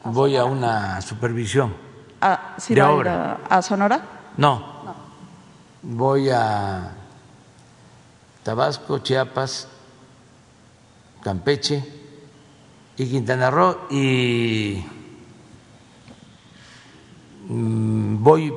Voy 0.04 0.36
a 0.36 0.46
una 0.46 1.02
supervisión. 1.02 1.74
Ah, 2.22 2.56
¿sí 2.58 2.74
de 2.74 2.82
va 2.82 2.88
a 2.88 2.92
ir 2.92 2.98
obra. 2.98 3.38
a, 3.50 3.58
a 3.58 3.62
Sonora? 3.62 4.02
No, 4.38 4.64
voy 5.84 6.30
a 6.30 6.92
Tabasco, 8.44 9.00
Chiapas, 9.00 9.68
Campeche 11.22 11.84
y 12.98 13.06
Quintana 13.06 13.50
Roo 13.50 13.88
y 13.90 14.84
mm, 17.48 18.24
voy 18.24 18.54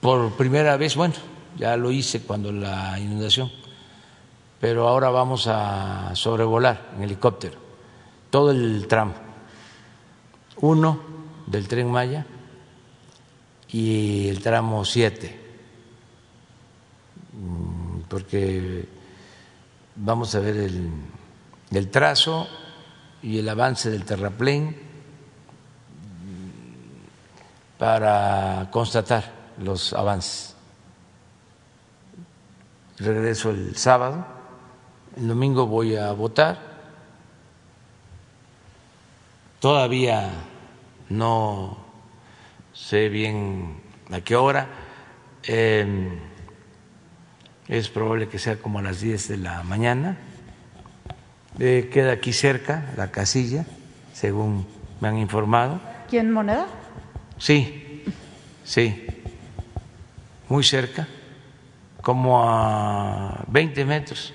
por 0.00 0.32
primera 0.32 0.76
vez, 0.76 0.94
bueno, 0.96 1.14
ya 1.56 1.76
lo 1.76 1.90
hice 1.90 2.22
cuando 2.22 2.52
la 2.52 2.98
inundación, 2.98 3.50
pero 4.60 4.88
ahora 4.88 5.10
vamos 5.10 5.46
a 5.48 6.14
sobrevolar 6.14 6.92
en 6.96 7.02
helicóptero 7.02 7.58
todo 8.30 8.50
el 8.50 8.86
tramo, 8.86 9.14
uno 10.60 11.00
del 11.46 11.66
tren 11.66 11.90
Maya 11.90 12.26
y 13.70 14.28
el 14.28 14.40
tramo 14.40 14.84
7, 14.84 15.40
porque 18.08 18.97
vamos 19.98 20.34
a 20.34 20.40
ver 20.40 20.56
el, 20.56 20.90
el 21.70 21.90
trazo 21.90 22.46
y 23.22 23.38
el 23.38 23.48
avance 23.48 23.90
del 23.90 24.04
terraplén 24.04 24.76
para 27.76 28.68
constatar 28.70 29.32
los 29.58 29.92
avances. 29.92 30.54
Regreso 32.98 33.50
el 33.50 33.76
sábado, 33.76 34.26
el 35.16 35.28
domingo 35.28 35.66
voy 35.66 35.96
a 35.96 36.10
votar. 36.12 36.58
Todavía 39.60 40.30
no 41.08 41.76
sé 42.72 43.08
bien 43.08 43.82
a 44.12 44.20
qué 44.20 44.36
hora. 44.36 44.68
Eh, 45.44 46.27
es 47.68 47.88
probable 47.88 48.28
que 48.28 48.38
sea 48.38 48.56
como 48.56 48.78
a 48.78 48.82
las 48.82 49.00
10 49.00 49.28
de 49.28 49.36
la 49.36 49.62
mañana. 49.62 50.16
Eh, 51.58 51.90
queda 51.92 52.12
aquí 52.12 52.32
cerca 52.32 52.92
la 52.96 53.10
casilla, 53.10 53.66
según 54.12 54.66
me 55.00 55.08
han 55.08 55.18
informado. 55.18 55.80
¿Quién 56.08 56.30
moneda? 56.30 56.66
Sí, 57.36 58.02
sí, 58.64 59.06
muy 60.48 60.64
cerca, 60.64 61.06
como 62.02 62.42
a 62.42 63.44
20 63.48 63.84
metros 63.84 64.32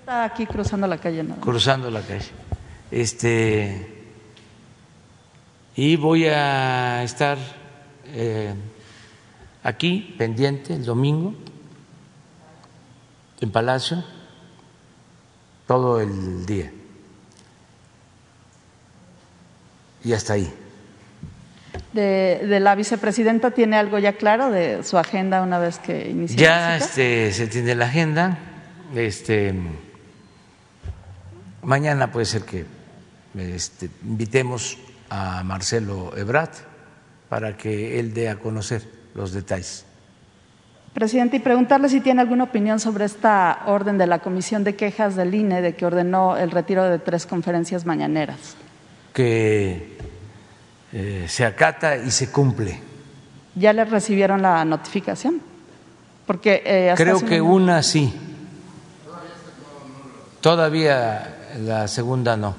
Está 0.00 0.24
aquí 0.24 0.44
cruzando 0.44 0.86
la 0.86 0.98
calle. 0.98 1.22
más. 1.22 1.38
cruzando 1.38 1.90
la 1.90 2.02
calle. 2.02 2.28
Este 2.90 3.90
y 5.76 5.96
voy 5.96 6.26
a 6.26 7.02
estar 7.02 7.38
eh, 8.08 8.52
aquí 9.62 10.14
pendiente 10.18 10.74
el 10.74 10.84
domingo 10.84 11.34
en 13.44 13.52
Palacio 13.52 14.04
todo 15.66 16.00
el 16.00 16.44
día 16.46 16.70
y 20.04 20.12
hasta 20.12 20.34
ahí. 20.34 20.52
De, 21.92 22.42
de 22.46 22.60
la 22.60 22.74
vicepresidenta 22.74 23.52
tiene 23.52 23.76
algo 23.76 23.98
ya 23.98 24.14
claro 24.14 24.50
de 24.50 24.82
su 24.84 24.98
agenda 24.98 25.42
una 25.42 25.58
vez 25.58 25.78
que 25.78 26.10
inicie 26.10 26.36
Ya 26.36 26.76
este, 26.76 27.32
se 27.32 27.46
tiene 27.46 27.74
la 27.74 27.86
agenda. 27.86 28.38
Este, 28.94 29.54
mañana 31.62 32.12
puede 32.12 32.26
ser 32.26 32.42
que 32.42 32.66
este, 33.38 33.88
invitemos 34.02 34.78
a 35.08 35.42
Marcelo 35.42 36.16
Ebrat 36.16 36.52
para 37.28 37.56
que 37.56 37.98
él 37.98 38.12
dé 38.12 38.28
a 38.28 38.36
conocer 38.36 38.82
los 39.14 39.32
detalles. 39.32 39.86
Presidente, 40.94 41.36
y 41.36 41.40
preguntarle 41.40 41.88
si 41.88 42.00
tiene 42.00 42.20
alguna 42.20 42.44
opinión 42.44 42.78
sobre 42.78 43.04
esta 43.04 43.62
orden 43.66 43.98
de 43.98 44.06
la 44.06 44.20
Comisión 44.20 44.62
de 44.62 44.76
Quejas 44.76 45.16
del 45.16 45.34
INE 45.34 45.60
de 45.60 45.74
que 45.74 45.84
ordenó 45.86 46.36
el 46.36 46.52
retiro 46.52 46.84
de 46.84 47.00
tres 47.00 47.26
conferencias 47.26 47.84
mañaneras. 47.84 48.38
Que 49.12 49.98
eh, 50.92 51.26
se 51.28 51.44
acata 51.44 51.96
y 51.96 52.12
se 52.12 52.30
cumple. 52.30 52.78
¿Ya 53.56 53.72
les 53.72 53.90
recibieron 53.90 54.40
la 54.40 54.64
notificación? 54.64 55.40
Porque 56.26 56.62
eh, 56.64 56.90
hasta 56.90 57.02
Creo 57.02 57.20
que 57.24 57.40
un- 57.40 57.62
una 57.62 57.82
sí. 57.82 58.14
Todavía 60.40 61.52
la 61.60 61.88
segunda 61.88 62.36
no. 62.36 62.54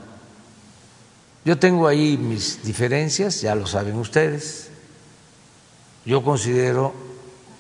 Yo 1.46 1.58
tengo 1.58 1.88
ahí 1.88 2.18
mis 2.18 2.64
diferencias, 2.64 3.40
ya 3.42 3.56
lo 3.56 3.66
saben 3.68 3.96
ustedes. 3.96 4.72
Yo 6.06 6.24
considero 6.24 6.94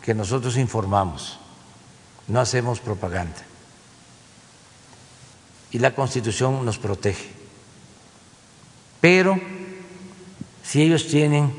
que 0.06 0.14
nosotros 0.14 0.56
informamos, 0.58 1.40
no 2.28 2.40
hacemos 2.40 2.80
propaganda. 2.80 3.42
Y 5.72 5.80
la 5.80 5.96
Constitución 5.96 6.64
nos 6.64 6.78
protege. 6.78 7.28
Pero 9.02 9.40
si 10.64 10.84
ellos 10.84 11.08
tienen 11.08 11.52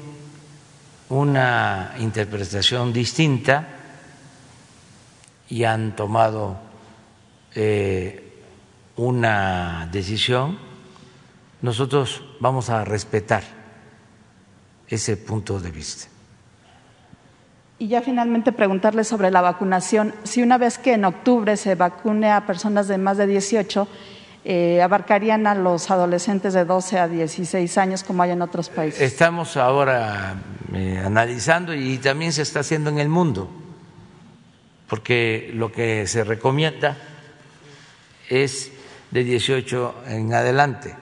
una 1.09 1.97
interpretación 1.99 2.93
distinta 2.93 3.67
y 5.49 5.65
han 5.65 5.97
tomado 5.97 6.57
eh, 7.53 8.43
una 8.95 9.89
decisión, 9.91 10.57
nosotros 11.63 12.23
vamos 12.39 12.71
a 12.71 12.85
respetar 12.85 13.43
ese 14.89 15.17
punto 15.17 15.59
de 15.59 15.71
vista. 15.73 16.16
Y 17.79 17.89
ya 17.89 18.01
finalmente 18.01 18.53
preguntarle 18.53 19.05
sobre 19.05 19.31
la 19.31 19.43
vacunación. 19.43 20.15
Si 20.25 20.43
una 20.43 20.57
vez 20.57 20.79
que 20.79 20.95
en 20.95 21.05
octubre 21.05 21.57
se 21.57 21.75
vacune 21.75 22.31
a 22.31 22.47
personas 22.47 22.89
de 22.89 22.97
más 22.97 23.19
de 23.19 23.27
18, 23.27 23.87
eh, 24.49 24.81
abarcarían 24.81 25.47
a 25.49 25.57
los 25.57 25.91
adolescentes 25.91 26.55
de 26.55 26.65
12 26.65 27.01
a 27.01 27.09
16 27.09 27.79
años 27.79 28.05
como 28.05 28.23
hay 28.23 28.31
en 28.31 28.43
otros 28.43 28.69
países. 28.69 29.01
Estamos 29.01 29.57
ahora 29.57 30.37
eh, 30.73 31.03
analizando 31.05 31.75
y 31.75 31.99
también 31.99 32.33
se 32.33 32.43
está 32.43 32.61
haciendo 32.61 32.89
en 32.89 32.99
el 32.99 33.09
mundo, 33.09 33.51
porque 34.89 35.51
lo 35.53 35.73
que 35.73 36.07
se 36.07 36.23
recomienda 36.23 36.97
es 38.31 38.71
de 39.11 39.25
18 39.25 40.05
en 40.07 40.33
adelante, 40.33 40.95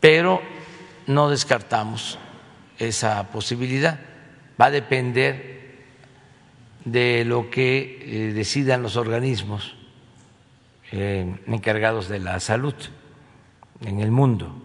pero 0.00 0.40
no 1.06 1.28
descartamos 1.28 2.18
esa 2.78 3.24
posibilidad. 3.30 4.05
Va 4.60 4.66
a 4.66 4.70
depender 4.70 5.56
de 6.84 7.24
lo 7.24 7.50
que 7.50 7.98
eh, 8.00 8.32
decidan 8.32 8.82
los 8.82 8.96
organismos 8.96 9.76
eh, 10.92 11.34
encargados 11.46 12.08
de 12.08 12.20
la 12.20 12.38
salud 12.40 12.74
en 13.84 14.00
el 14.00 14.10
mundo. 14.10 14.62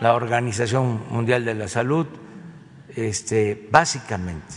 la 0.00 0.14
Organización 0.14 1.00
Mundial 1.08 1.44
de 1.44 1.54
la 1.54 1.68
Salud, 1.68 2.06
este, 2.94 3.68
básicamente. 3.70 4.54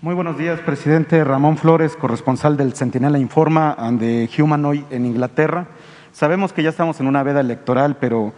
Muy 0.00 0.14
buenos 0.14 0.38
días, 0.38 0.60
presidente 0.60 1.22
Ramón 1.24 1.56
Flores, 1.56 1.96
corresponsal 1.96 2.56
del 2.56 2.74
Centinela 2.74 3.18
Informa 3.18 3.76
de 3.92 4.28
Humanoid 4.38 4.84
en 4.90 5.06
Inglaterra. 5.06 5.68
Sabemos 6.16 6.54
que 6.54 6.62
ya 6.62 6.70
estamos 6.70 6.98
en 6.98 7.08
una 7.08 7.22
veda 7.22 7.40
electoral, 7.40 7.98
pero 8.00 8.32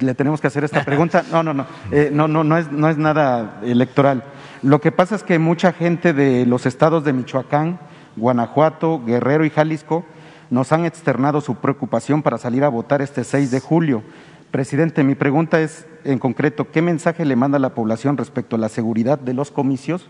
le 0.00 0.12
tenemos 0.12 0.40
que 0.40 0.48
hacer 0.48 0.64
esta 0.64 0.84
pregunta. 0.84 1.22
No, 1.30 1.44
no, 1.44 1.54
no, 1.54 1.66
eh, 1.92 2.10
no, 2.12 2.26
no, 2.26 2.42
no 2.42 2.58
es, 2.58 2.72
no 2.72 2.88
es 2.88 2.98
nada 2.98 3.60
electoral. 3.62 4.24
Lo 4.60 4.80
que 4.80 4.90
pasa 4.90 5.14
es 5.14 5.22
que 5.22 5.38
mucha 5.38 5.72
gente 5.72 6.14
de 6.14 6.46
los 6.46 6.66
estados 6.66 7.04
de 7.04 7.12
Michoacán, 7.12 7.78
Guanajuato, 8.16 9.04
Guerrero 9.06 9.44
y 9.44 9.50
Jalisco 9.50 10.04
nos 10.50 10.72
han 10.72 10.84
externado 10.84 11.40
su 11.40 11.54
preocupación 11.54 12.24
para 12.24 12.38
salir 12.38 12.64
a 12.64 12.68
votar 12.68 13.02
este 13.02 13.22
6 13.22 13.52
de 13.52 13.60
julio. 13.60 14.02
Presidente, 14.50 15.04
mi 15.04 15.14
pregunta 15.14 15.60
es 15.60 15.86
en 16.02 16.18
concreto, 16.18 16.72
¿qué 16.72 16.82
mensaje 16.82 17.24
le 17.24 17.36
manda 17.36 17.58
a 17.58 17.60
la 17.60 17.72
población 17.72 18.16
respecto 18.16 18.56
a 18.56 18.58
la 18.58 18.68
seguridad 18.68 19.20
de 19.20 19.32
los 19.32 19.52
comicios? 19.52 20.08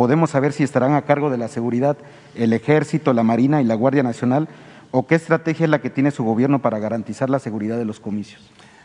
podemos 0.00 0.30
saber 0.30 0.54
si 0.54 0.62
estarán 0.62 0.94
a 0.94 1.02
cargo 1.02 1.28
de 1.28 1.36
la 1.36 1.48
seguridad 1.48 1.96
el 2.34 2.54
Ejército, 2.54 3.12
la 3.12 3.22
Marina 3.22 3.60
y 3.60 3.66
la 3.66 3.74
Guardia 3.74 4.02
Nacional 4.02 4.48
o 4.90 5.06
qué 5.06 5.14
estrategia 5.14 5.64
es 5.64 5.70
la 5.70 5.80
que 5.80 5.90
tiene 5.90 6.10
su 6.10 6.24
gobierno 6.24 6.60
para 6.60 6.78
garantizar 6.78 7.30
la 7.30 7.38
seguridad 7.38 7.78
de 7.78 7.84
los 7.84 8.00
comicios. 8.00 8.42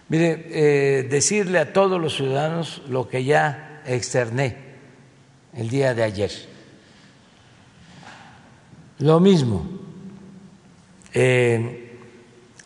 Mire, 0.08 0.46
eh, 0.50 1.04
decirle 1.04 1.58
a 1.60 1.74
todos 1.74 2.00
los 2.00 2.16
ciudadanos 2.16 2.84
lo 2.88 3.10
que 3.10 3.24
ya 3.24 3.82
externé 3.86 4.58
el 5.54 5.70
día 5.70 5.94
de 5.94 6.04
ayer. 6.04 6.32
Lo 9.00 9.20
mismo, 9.20 9.66
eh, 11.14 12.00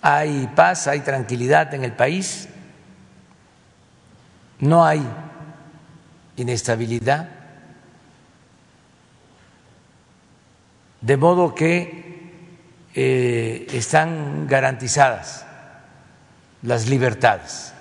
hay 0.01 0.49
paz, 0.55 0.87
hay 0.87 0.99
tranquilidad 0.99 1.73
en 1.73 1.83
el 1.83 1.93
país, 1.93 2.49
no 4.59 4.85
hay 4.85 5.01
inestabilidad 6.35 7.39
de 11.01 11.17
modo 11.17 11.55
que 11.55 12.08
eh, 13.01 13.65
están 13.71 14.45
garantizadas 14.45 15.45
las 16.63 16.89
libertades. 16.89 17.73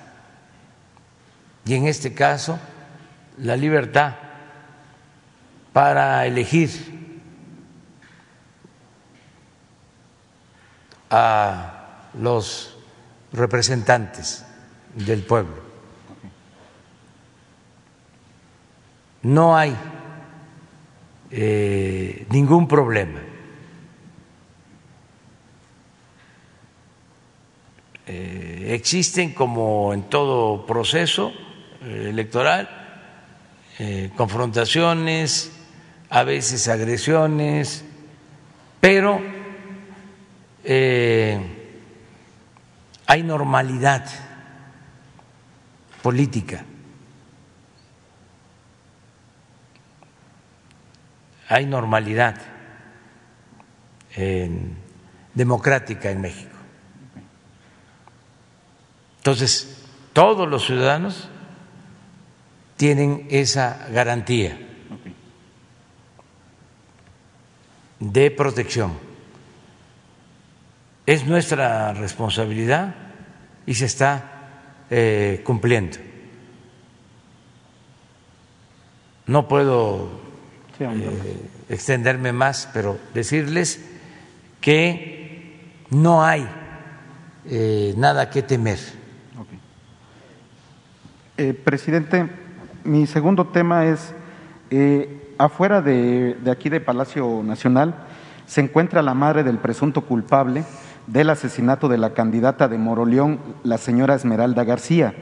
Y 1.64 1.75
en 1.75 1.89
este 1.89 2.14
caso, 2.14 2.57
la 3.39 3.57
libertad 3.57 4.14
para 5.73 6.25
elegir 6.25 6.71
a 11.11 12.11
los 12.14 12.79
representantes 13.33 14.45
del 14.95 15.25
pueblo. 15.25 15.64
No 19.23 19.57
hay 19.57 19.77
eh, 21.33 22.25
ningún 22.31 22.69
problema. 22.69 23.28
Eh, 28.11 28.68
existen, 28.74 29.34
como 29.34 29.92
en 29.92 30.04
todo 30.04 30.64
proceso 30.64 31.30
eh, 31.82 32.06
electoral, 32.09 32.68
confrontaciones, 34.16 35.52
a 36.11 36.24
veces 36.24 36.66
agresiones, 36.66 37.84
pero 38.80 39.20
hay 43.06 43.22
normalidad 43.22 44.04
política. 46.02 46.64
hay 51.48 51.64
normalidad 51.64 52.36
democrática 55.34 56.11
en 56.11 56.20
México. 56.20 56.57
Entonces, 59.29 59.68
todos 60.14 60.49
los 60.49 60.64
ciudadanos 60.64 61.29
tienen 62.79 63.26
esa 63.29 63.87
garantía 63.93 64.59
de 68.01 68.31
protección. 68.31 68.95
Es 71.05 71.26
nuestra 71.26 71.93
responsabilidad 71.93 72.95
y 73.66 73.74
se 73.74 73.85
está 73.85 74.87
eh, 74.89 75.43
cumpliendo. 75.45 75.99
No 79.26 79.47
puedo 79.47 80.09
eh, 80.81 81.51
extenderme 81.68 82.33
más, 82.33 82.70
pero 82.72 82.99
decirles 83.12 83.79
que 84.62 85.85
no 85.91 86.24
hay 86.24 86.49
eh, 87.45 87.93
nada 87.95 88.31
que 88.31 88.41
temer. 88.41 88.97
Eh, 91.41 91.55
presidente, 91.55 92.28
mi 92.82 93.07
segundo 93.07 93.47
tema 93.47 93.86
es, 93.86 94.12
afuera 95.39 95.80
de, 95.80 96.36
aquí 96.51 96.68
de 96.68 96.80
Palacio 96.80 97.45
Nacional 97.45 97.95
se 98.47 98.61
encuentra 98.61 99.03
la 99.03 99.14
madre 99.14 99.45
del 99.45 99.59
presunto 99.59 100.01
culpable 100.01 100.64
del 101.07 101.30
asesinato 101.30 101.86
de 101.86 101.97
la 101.97 102.12
candidata 102.12 102.66
de 102.66 102.76
Moroleón, 102.76 103.39
la 103.62 103.78
señora 103.78 104.16
Esmeralda 104.16 104.64
García. 104.64 105.14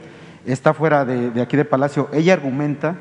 Está 0.47 0.73
fuera 0.73 1.05
de, 1.05 1.39
aquí 1.39 1.55
de 1.55 1.65
Palacio. 1.65 2.09
Ella 2.11 2.33
argumenta 2.33 2.95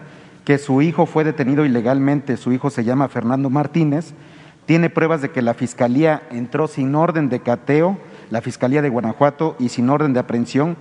que 0.45 0.59
su 0.59 0.83
hijo 0.83 1.07
fue 1.07 1.25
detenido 1.25 1.64
ilegalmente, 1.64 2.37
su 2.37 2.53
hijo 2.53 2.69
se 2.69 2.85
llama 2.85 3.09
Fernando 3.09 3.49
Martínez, 3.49 4.12
tiene 4.67 4.91
pruebas 4.91 5.23
de 5.23 5.31
que 5.31 5.41
la 5.41 5.55
Fiscalía 5.55 6.25
entró 6.31 6.69
sin 6.69 6.95
orden 6.95 7.31
de 7.31 7.41
cateo, 7.41 7.97
la 8.29 8.43
Fiscalía 8.43 8.83
de 8.83 8.91
Guanajuato, 8.91 9.57
y 9.59 9.71
sin 9.71 9.89
orden 9.89 10.12
de 10.12 10.21
aprehensión, 10.21 10.77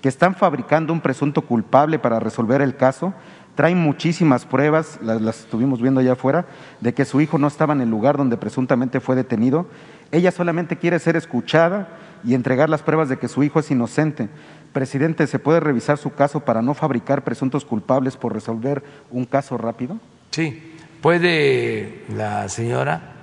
que 0.00 0.08
están 0.08 0.34
fabricando 0.34 0.92
un 0.92 1.00
presunto 1.00 1.42
culpable 1.42 1.98
para 1.98 2.20
resolver 2.20 2.60
el 2.62 2.76
caso, 2.76 3.14
traen 3.54 3.78
muchísimas 3.78 4.44
pruebas, 4.44 4.98
las, 5.02 5.20
las, 5.20 5.40
estuvimos 5.40 5.80
viendo 5.80 6.00
allá 6.00 6.12
afuera, 6.12 6.46
de 6.80 6.94
que 6.94 7.04
su 7.04 7.20
hijo 7.20 7.38
no 7.38 7.46
estaba 7.46 7.72
en 7.72 7.80
el 7.80 7.90
lugar 7.90 8.16
donde 8.16 8.36
presuntamente 8.36 9.00
fue 9.00 9.16
detenido. 9.16 9.66
Ella 10.12 10.30
solamente 10.30 10.76
quiere 10.76 10.98
ser 10.98 11.16
escuchada 11.16 11.88
y 12.22 12.34
entregar 12.34 12.68
las 12.68 12.82
pruebas 12.82 13.08
de 13.08 13.18
que 13.18 13.28
su 13.28 13.42
hijo 13.42 13.60
es 13.60 13.70
inocente. 13.70 14.28
Presidente, 14.72 15.26
¿se 15.26 15.38
puede 15.38 15.60
revisar 15.60 15.96
su 15.96 16.12
caso 16.12 16.40
para 16.40 16.60
no 16.60 16.74
fabricar 16.74 17.24
presuntos 17.24 17.64
culpables 17.64 18.16
por 18.16 18.34
resolver 18.34 18.84
un 19.10 19.24
caso 19.24 19.56
rápido? 19.56 19.98
Sí, 20.30 20.74
puede 21.00 22.04
la 22.14 22.48
señora 22.48 23.14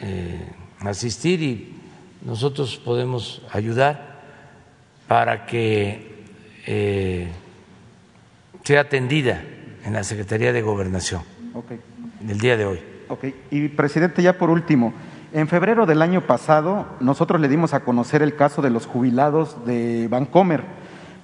eh, 0.00 0.52
asistir 0.80 1.42
y 1.42 1.80
nosotros 2.22 2.76
podemos 2.76 3.42
ayudar 3.50 4.13
para 5.08 5.46
que 5.46 6.24
eh, 6.66 7.28
sea 8.62 8.82
atendida 8.82 9.42
en 9.84 9.92
la 9.92 10.04
Secretaría 10.04 10.52
de 10.52 10.62
Gobernación 10.62 11.22
okay. 11.52 11.80
el 12.26 12.38
día 12.38 12.56
de 12.56 12.64
hoy. 12.64 12.80
Ok, 13.08 13.24
y 13.50 13.68
presidente, 13.68 14.22
ya 14.22 14.38
por 14.38 14.48
último, 14.48 14.94
en 15.32 15.48
febrero 15.48 15.84
del 15.84 16.00
año 16.00 16.22
pasado, 16.22 16.86
nosotros 17.00 17.40
le 17.40 17.48
dimos 17.48 17.74
a 17.74 17.80
conocer 17.80 18.22
el 18.22 18.34
caso 18.34 18.62
de 18.62 18.70
los 18.70 18.86
jubilados 18.86 19.66
de 19.66 20.08
Vancomer, 20.08 20.62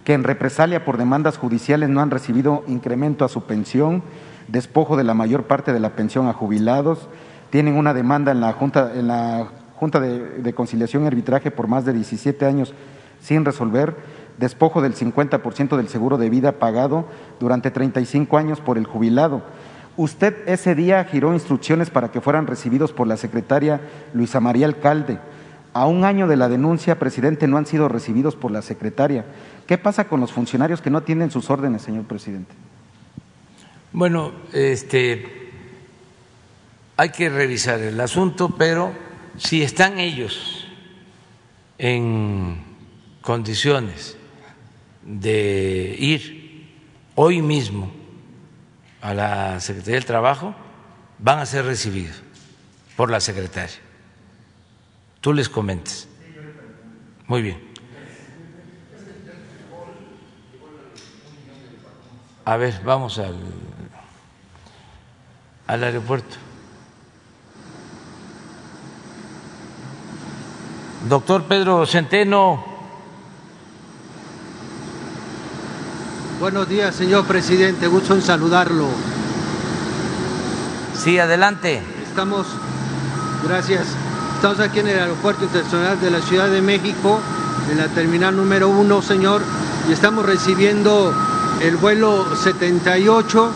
que 0.04 0.12
en 0.12 0.24
represalia 0.24 0.84
por 0.84 0.98
demandas 0.98 1.38
judiciales 1.38 1.88
no 1.88 2.00
han 2.00 2.10
recibido 2.10 2.64
incremento 2.66 3.24
a 3.24 3.28
su 3.28 3.44
pensión, 3.44 4.02
despojo 4.48 4.96
de 4.96 5.04
la 5.04 5.14
mayor 5.14 5.44
parte 5.44 5.72
de 5.72 5.80
la 5.80 5.90
pensión 5.90 6.28
a 6.28 6.32
jubilados, 6.32 7.08
tienen 7.48 7.76
una 7.76 7.94
demanda 7.94 8.32
en 8.32 8.40
la 8.40 8.52
Junta, 8.52 8.92
en 8.94 9.08
la 9.08 9.48
junta 9.76 10.00
de, 10.00 10.40
de 10.42 10.52
Conciliación 10.52 11.04
y 11.04 11.06
Arbitraje 11.06 11.50
por 11.50 11.66
más 11.66 11.86
de 11.86 11.94
17 11.94 12.44
años 12.44 12.74
sin 13.20 13.44
resolver, 13.44 13.96
despojo 14.38 14.82
del 14.82 14.94
50% 14.94 15.76
del 15.76 15.88
seguro 15.88 16.18
de 16.18 16.30
vida 16.30 16.52
pagado 16.52 17.06
durante 17.38 17.70
35 17.70 18.38
años 18.38 18.60
por 18.60 18.78
el 18.78 18.86
jubilado 18.86 19.42
Usted 20.00 20.48
ese 20.48 20.74
día 20.74 21.04
giró 21.04 21.34
instrucciones 21.34 21.90
para 21.90 22.10
que 22.10 22.22
fueran 22.22 22.46
recibidos 22.46 22.90
por 22.90 23.06
la 23.06 23.18
secretaria 23.18 23.82
Luisa 24.14 24.40
María 24.40 24.64
Alcalde. 24.64 25.18
A 25.74 25.86
un 25.86 26.04
año 26.04 26.26
de 26.26 26.38
la 26.38 26.48
denuncia, 26.48 26.98
presidente, 26.98 27.46
no 27.46 27.58
han 27.58 27.66
sido 27.66 27.86
recibidos 27.86 28.34
por 28.34 28.50
la 28.50 28.62
secretaria. 28.62 29.26
¿Qué 29.66 29.76
pasa 29.76 30.08
con 30.08 30.20
los 30.20 30.32
funcionarios 30.32 30.80
que 30.80 30.88
no 30.88 31.02
tienen 31.02 31.30
sus 31.30 31.50
órdenes, 31.50 31.82
señor 31.82 32.04
presidente? 32.04 32.54
Bueno, 33.92 34.32
este, 34.54 35.52
hay 36.96 37.10
que 37.10 37.28
revisar 37.28 37.80
el 37.80 38.00
asunto, 38.00 38.54
pero 38.56 38.92
si 39.36 39.62
están 39.62 39.98
ellos 39.98 40.66
en 41.76 42.69
condiciones 43.22 44.16
de 45.02 45.96
ir 45.98 46.68
hoy 47.14 47.42
mismo 47.42 47.92
a 49.00 49.14
la 49.14 49.60
Secretaría 49.60 49.94
del 49.94 50.04
Trabajo 50.04 50.54
van 51.18 51.38
a 51.38 51.46
ser 51.46 51.64
recibidos 51.64 52.22
por 52.96 53.10
la 53.10 53.20
secretaria. 53.20 53.76
tú 55.20 55.32
les 55.32 55.48
comentes. 55.48 56.08
Muy 57.26 57.42
bien. 57.42 57.70
A 62.44 62.56
ver, 62.56 62.80
vamos 62.84 63.18
al, 63.18 63.36
al 65.66 65.84
aeropuerto. 65.84 66.36
Doctor 71.08 71.44
Pedro 71.44 71.86
Centeno. 71.86 72.69
Buenos 76.40 76.70
días, 76.70 76.94
señor 76.94 77.26
presidente. 77.26 77.86
Gusto 77.86 78.14
en 78.14 78.22
saludarlo. 78.22 78.86
Sí, 80.96 81.18
adelante. 81.18 81.82
Estamos, 82.08 82.46
gracias. 83.46 83.82
Estamos 84.36 84.58
aquí 84.60 84.78
en 84.78 84.88
el 84.88 85.00
Aeropuerto 85.00 85.44
Internacional 85.44 86.00
de 86.00 86.10
la 86.10 86.22
Ciudad 86.22 86.48
de 86.48 86.62
México, 86.62 87.20
en 87.70 87.76
la 87.76 87.88
terminal 87.88 88.34
número 88.34 88.70
uno, 88.70 89.02
señor, 89.02 89.42
y 89.86 89.92
estamos 89.92 90.24
recibiendo 90.24 91.12
el 91.60 91.76
vuelo 91.76 92.34
78 92.34 93.52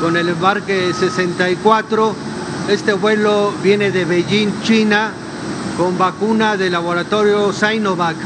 con 0.00 0.16
el 0.16 0.30
embarque 0.30 0.94
64. 0.94 2.14
Este 2.70 2.94
vuelo 2.94 3.52
viene 3.62 3.90
de 3.90 4.06
Beijing, 4.06 4.62
China, 4.62 5.10
con 5.76 5.98
vacuna 5.98 6.56
del 6.56 6.72
laboratorio 6.72 7.52
Sinovac, 7.52 8.16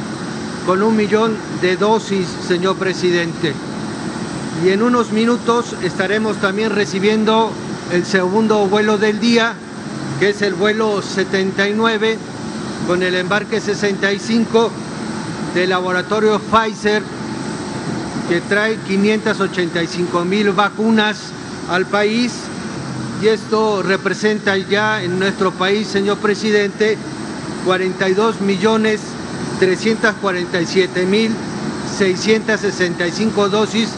con 0.65 0.81
un 0.81 0.97
millón 0.97 1.37
de 1.61 1.77
dosis, 1.77 2.29
señor 2.47 2.77
presidente. 2.77 3.53
Y 4.65 4.69
en 4.69 4.83
unos 4.83 5.11
minutos 5.13 5.75
estaremos 5.83 6.37
también 6.37 6.71
recibiendo 6.71 7.51
el 7.93 8.05
segundo 8.05 8.67
vuelo 8.67 8.99
del 8.99 9.19
día, 9.19 9.55
que 10.19 10.31
es 10.31 10.43
el 10.43 10.53
vuelo 10.53 11.01
79, 11.01 12.19
con 12.87 13.03
el 13.03 13.15
embarque 13.15 13.59
65 13.59 14.71
del 15.55 15.71
laboratorio 15.71 16.39
Pfizer, 16.39 17.03
que 18.29 18.43
trae 18.43 18.77
585 18.87 20.25
mil 20.27 20.51
vacunas 20.51 21.17
al 21.71 21.87
país. 21.87 22.33
Y 23.23 23.29
esto 23.29 23.83
representa 23.83 24.59
ya 24.59 25.03
en 25.03 25.19
nuestro 25.19 25.53
país, 25.53 25.89
señor 25.89 26.19
presidente, 26.19 26.99
42 27.65 28.43
millones 28.43 29.01
347 29.59 31.07
mil 31.07 31.33
665 31.99 33.49
dosis 33.51 33.89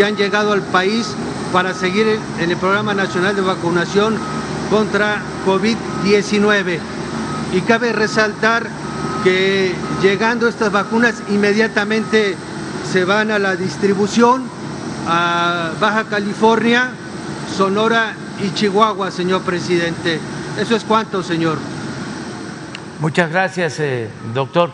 que 0.00 0.06
han 0.06 0.16
llegado 0.16 0.52
al 0.52 0.62
país 0.62 1.14
para 1.52 1.74
seguir 1.74 2.18
en 2.38 2.50
el 2.50 2.56
Programa 2.56 2.94
Nacional 2.94 3.36
de 3.36 3.42
Vacunación 3.42 4.16
contra 4.70 5.20
COVID-19. 5.44 6.78
Y 7.52 7.60
cabe 7.60 7.92
resaltar 7.92 8.66
que 9.22 9.74
llegando 10.00 10.48
estas 10.48 10.72
vacunas 10.72 11.22
inmediatamente 11.28 12.34
se 12.90 13.04
van 13.04 13.30
a 13.30 13.38
la 13.38 13.56
distribución 13.56 14.44
a 15.06 15.72
Baja 15.78 16.04
California, 16.04 16.92
Sonora 17.54 18.14
y 18.42 18.54
Chihuahua, 18.54 19.10
señor 19.10 19.42
presidente. 19.42 20.18
Eso 20.58 20.76
es 20.76 20.84
cuánto, 20.84 21.22
señor. 21.22 21.58
Muchas 23.00 23.30
gracias, 23.30 23.78
eh, 23.80 24.08
doctor. 24.32 24.70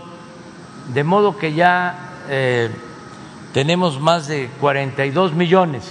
De 0.94 1.02
modo 1.02 1.36
que 1.36 1.52
ya 1.52 2.12
eh, 2.28 2.70
tenemos 3.53 4.01
más 4.01 4.26
de 4.28 4.51
42 4.61 5.34
millones. 5.34 5.84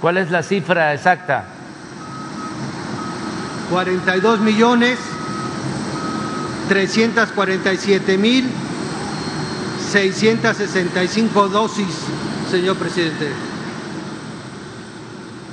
¿Cuál 0.00 0.16
es 0.16 0.30
la 0.30 0.42
cifra 0.42 0.94
exacta? 0.94 1.44
42 3.70 4.40
millones 4.40 4.98
347 6.68 8.18
mil 8.18 8.48
665 9.90 11.48
dosis, 11.48 11.86
señor 12.48 12.76
presidente. 12.76 13.28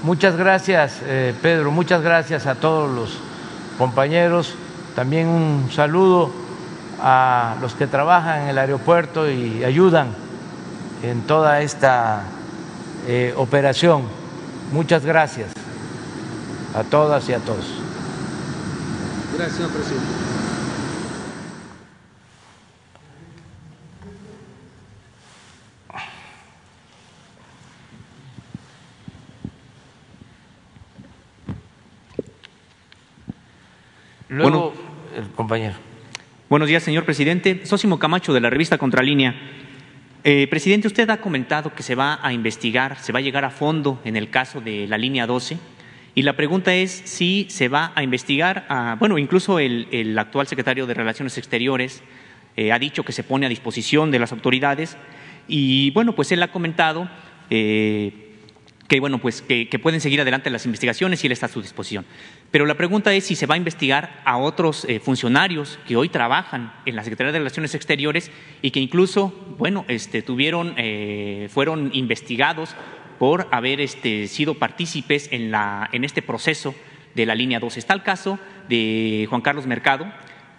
Muchas 0.03 0.37
gracias, 0.37 0.99
eh, 1.03 1.33
Pedro. 1.41 1.71
Muchas 1.71 2.03
gracias 2.03 2.45
a 2.45 2.55
todos 2.55 2.93
los 2.93 3.17
compañeros. 3.79 4.53
También 4.95 5.27
un 5.27 5.69
saludo 5.71 6.31
a 7.01 7.55
los 7.61 7.73
que 7.73 7.87
trabajan 7.87 8.43
en 8.43 8.49
el 8.49 8.57
aeropuerto 8.59 9.29
y 9.29 9.63
ayudan 9.63 10.09
en 11.03 11.21
toda 11.21 11.61
esta 11.61 12.23
eh, 13.07 13.33
operación. 13.37 14.03
Muchas 14.71 15.05
gracias 15.05 15.53
a 16.73 16.83
todas 16.83 17.27
y 17.29 17.33
a 17.33 17.39
todos. 17.39 17.65
Gracias, 19.35 19.57
señor 19.57 19.71
presidente. 19.71 20.07
Luego, 34.29 34.73
el 35.15 35.29
compañero. 35.31 35.75
Buenos 36.49 36.67
días, 36.67 36.83
señor 36.83 37.05
presidente. 37.05 37.65
Sósimo 37.65 37.97
Camacho, 37.97 38.33
de 38.33 38.41
la 38.41 38.49
revista 38.49 38.77
Contralínea. 38.77 39.35
Eh, 40.29 40.45
presidente, 40.49 40.87
usted 40.89 41.09
ha 41.09 41.21
comentado 41.21 41.73
que 41.73 41.83
se 41.83 41.95
va 41.95 42.19
a 42.21 42.33
investigar, 42.33 42.99
se 42.99 43.13
va 43.13 43.19
a 43.19 43.21
llegar 43.21 43.45
a 43.45 43.49
fondo 43.49 44.01
en 44.03 44.17
el 44.17 44.29
caso 44.29 44.59
de 44.59 44.85
la 44.85 44.97
línea 44.97 45.25
12. 45.25 45.57
Y 46.15 46.23
la 46.23 46.35
pregunta 46.35 46.73
es 46.73 46.91
si 46.91 47.47
se 47.49 47.69
va 47.69 47.93
a 47.95 48.03
investigar, 48.03 48.65
a- 48.67 48.97
bueno, 48.99 49.17
incluso 49.17 49.57
el, 49.57 50.17
actual 50.19 50.45
secretario 50.45 50.85
de 50.85 50.93
Relaciones 50.95 51.37
Exteriores 51.37 52.03
eh, 52.57 52.73
ha 52.73 52.77
dicho 52.77 53.05
que 53.05 53.13
se 53.13 53.23
pone 53.23 53.45
a 53.45 53.49
disposición 53.49 54.11
de 54.11 54.19
las 54.19 54.33
autoridades. 54.33 54.97
Y 55.47 55.91
bueno, 55.91 56.13
pues 56.13 56.29
él 56.33 56.43
ha 56.43 56.51
comentado 56.51 57.09
eh, 57.49 58.26
que 58.87 58.99
bueno 58.99 59.19
pues 59.19 59.41
que, 59.41 59.67
pueden 59.81 60.01
seguir 60.01 60.21
adelante 60.21 60.49
las 60.49 60.65
investigaciones 60.65 61.23
y 61.23 61.27
él 61.27 61.33
está 61.33 61.47
a 61.47 61.49
su 61.49 61.61
disposición. 61.61 62.05
Pero 62.51 62.65
la 62.65 62.75
pregunta 62.75 63.13
es 63.13 63.25
si 63.25 63.35
se 63.35 63.45
va 63.45 63.55
a 63.55 63.57
investigar 63.57 64.21
a 64.25 64.37
otros 64.37 64.85
eh, 64.85 64.99
funcionarios 64.99 65.79
que 65.87 65.95
hoy 65.95 66.09
trabajan 66.09 66.73
en 66.85 66.95
la 66.95 67.03
Secretaría 67.03 67.31
de 67.31 67.39
Relaciones 67.39 67.75
Exteriores 67.75 68.31
y 68.61 68.71
que 68.71 68.79
incluso 68.79 69.33
bueno 69.57 69.85
este 69.87 70.21
tuvieron 70.21 70.73
eh, 70.77 71.49
fueron 71.51 71.91
investigados 71.93 72.75
por 73.19 73.47
haber 73.51 73.81
este, 73.81 74.27
sido 74.27 74.55
partícipes 74.55 75.29
en 75.31 75.51
la 75.51 75.89
en 75.91 76.03
este 76.03 76.21
proceso 76.21 76.73
de 77.15 77.25
la 77.25 77.35
línea 77.35 77.59
2. 77.59 77.77
Está 77.77 77.93
el 77.93 78.03
caso 78.03 78.39
de 78.69 79.25
Juan 79.27 79.41
Carlos 79.41 79.65
Mercado, 79.65 80.05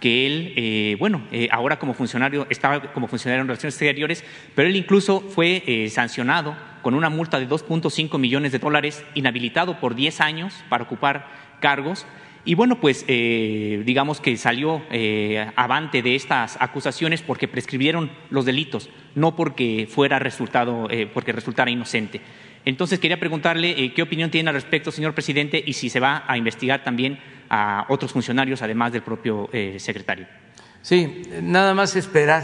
que 0.01 0.27
él, 0.27 0.53
eh, 0.57 0.97
bueno, 0.99 1.23
ahora 1.51 1.79
como 1.79 1.93
funcionario, 1.93 2.47
estaba 2.49 2.91
como 2.91 3.07
funcionario 3.07 3.41
en 3.41 3.47
Relaciones 3.47 3.75
Exteriores, 3.75 4.25
pero 4.55 4.67
él 4.67 4.75
incluso 4.75 5.21
fue 5.21 5.87
sancionado 5.89 6.53
con 6.81 6.93
una 6.93 7.09
multa 7.09 7.39
de 7.39 7.47
2.5 7.47 8.17
millones 8.17 8.51
de 8.51 8.59
dólares, 8.59 9.03
inhabilitado 9.15 9.79
por 9.79 9.95
10 9.95 10.21
años 10.21 10.53
para 10.69 10.83
ocupar 10.83 11.27
cargos. 11.59 12.05
Y 12.45 12.55
bueno, 12.55 12.79
pues 12.79 13.05
eh, 13.07 13.83
digamos 13.85 14.21
que 14.21 14.37
salió 14.37 14.81
eh, 14.91 15.51
avante 15.55 16.01
de 16.01 16.15
estas 16.15 16.57
acusaciones 16.59 17.21
porque 17.21 17.47
prescribieron 17.47 18.11
los 18.29 18.45
delitos, 18.45 18.89
no 19.13 19.35
porque 19.35 19.87
fuera 19.89 20.19
resultado, 20.19 20.87
eh, 20.89 21.09
porque 21.13 21.31
resultara 21.31 21.69
inocente. 21.69 22.21
Entonces 22.65 22.99
quería 22.99 23.19
preguntarle 23.19 23.93
qué 23.93 24.01
opinión 24.01 24.31
tiene 24.31 24.49
al 24.49 24.55
respecto, 24.55 24.91
señor 24.91 25.13
presidente, 25.13 25.61
y 25.65 25.73
si 25.73 25.89
se 25.89 25.99
va 25.99 26.23
a 26.27 26.37
investigar 26.37 26.83
también 26.83 27.19
a 27.49 27.85
otros 27.89 28.11
funcionarios, 28.11 28.61
además 28.61 28.91
del 28.91 29.01
propio 29.01 29.49
secretario. 29.77 30.27
Sí, 30.81 31.23
nada 31.41 31.73
más 31.73 31.95
esperar 31.95 32.43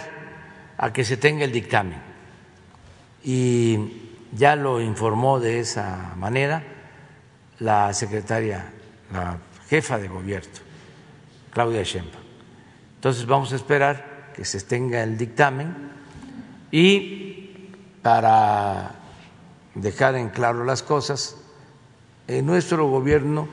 a 0.78 0.92
que 0.94 1.04
se 1.04 1.18
tenga 1.18 1.44
el 1.44 1.52
dictamen. 1.52 2.00
Y 3.24 3.78
ya 4.36 4.56
lo 4.56 4.82
informó 4.82 5.40
de 5.40 5.60
esa 5.60 6.14
manera 6.18 6.64
la 7.60 7.94
secretaria, 7.94 8.66
la 9.12 9.38
jefa 9.70 9.98
de 9.98 10.08
gobierno, 10.08 10.50
Claudia 11.52 11.84
Sheinbaum. 11.84 12.24
Entonces 12.96 13.26
vamos 13.26 13.54
a 13.54 13.56
esperar 13.56 14.32
que 14.36 14.44
se 14.44 14.62
tenga 14.62 15.04
el 15.04 15.18
dictamen 15.18 15.74
y 16.72 17.70
para 18.02 18.96
dejar 19.74 20.16
en 20.16 20.30
claro 20.30 20.66
las 20.66 20.84
cosas, 20.84 21.38
en 22.28 22.46
nuestro 22.46 22.88
gobierno 22.90 23.48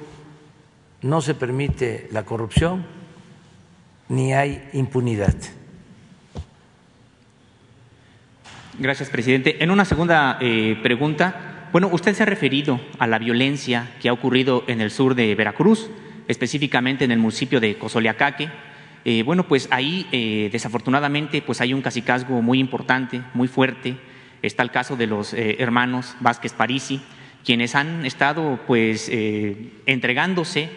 no 1.03 1.21
se 1.21 1.35
permite 1.35 2.09
la 2.11 2.25
corrupción 2.25 2.85
ni 4.09 4.35
hay 4.35 4.69
impunidad. 4.73 5.35
Gracias, 8.83 9.11
presidente. 9.11 9.63
En 9.63 9.71
una 9.71 9.85
segunda 9.85 10.39
eh, 10.41 10.77
pregunta, 10.83 11.69
bueno, 11.71 11.89
usted 11.93 12.15
se 12.15 12.25
ha 12.25 12.27
referido 12.27 12.81
a 12.99 13.07
la 13.07 13.21
violencia 13.21 13.93
que 14.01 14.09
ha 14.09 14.13
ocurrido 14.13 14.65
en 14.67 14.81
el 14.81 14.91
sur 14.91 15.15
de 15.15 15.37
Veracruz, 15.37 15.89
específicamente 16.27 17.05
en 17.05 17.13
el 17.13 17.21
municipio 17.21 17.61
de 17.61 17.79
Cozoleacaque. 17.79 18.51
Eh, 19.05 19.23
bueno, 19.23 19.47
pues 19.47 19.69
ahí 19.71 20.09
eh, 20.11 20.49
desafortunadamente 20.51 21.43
pues 21.43 21.61
hay 21.61 21.73
un 21.73 21.81
cacicazgo 21.81 22.43
muy 22.43 22.59
importante, 22.59 23.23
muy 23.35 23.47
fuerte. 23.47 23.95
Está 24.43 24.65
el 24.65 24.73
caso 24.73 24.97
de 24.97 25.07
los 25.07 25.33
eh, 25.33 25.59
hermanos 25.61 26.17
Vázquez 26.19 26.53
Parisi, 26.53 27.01
quienes 27.45 27.77
han 27.77 28.05
estado 28.05 28.59
pues 28.67 29.09
eh, 29.13 29.75
entregándose 29.87 30.71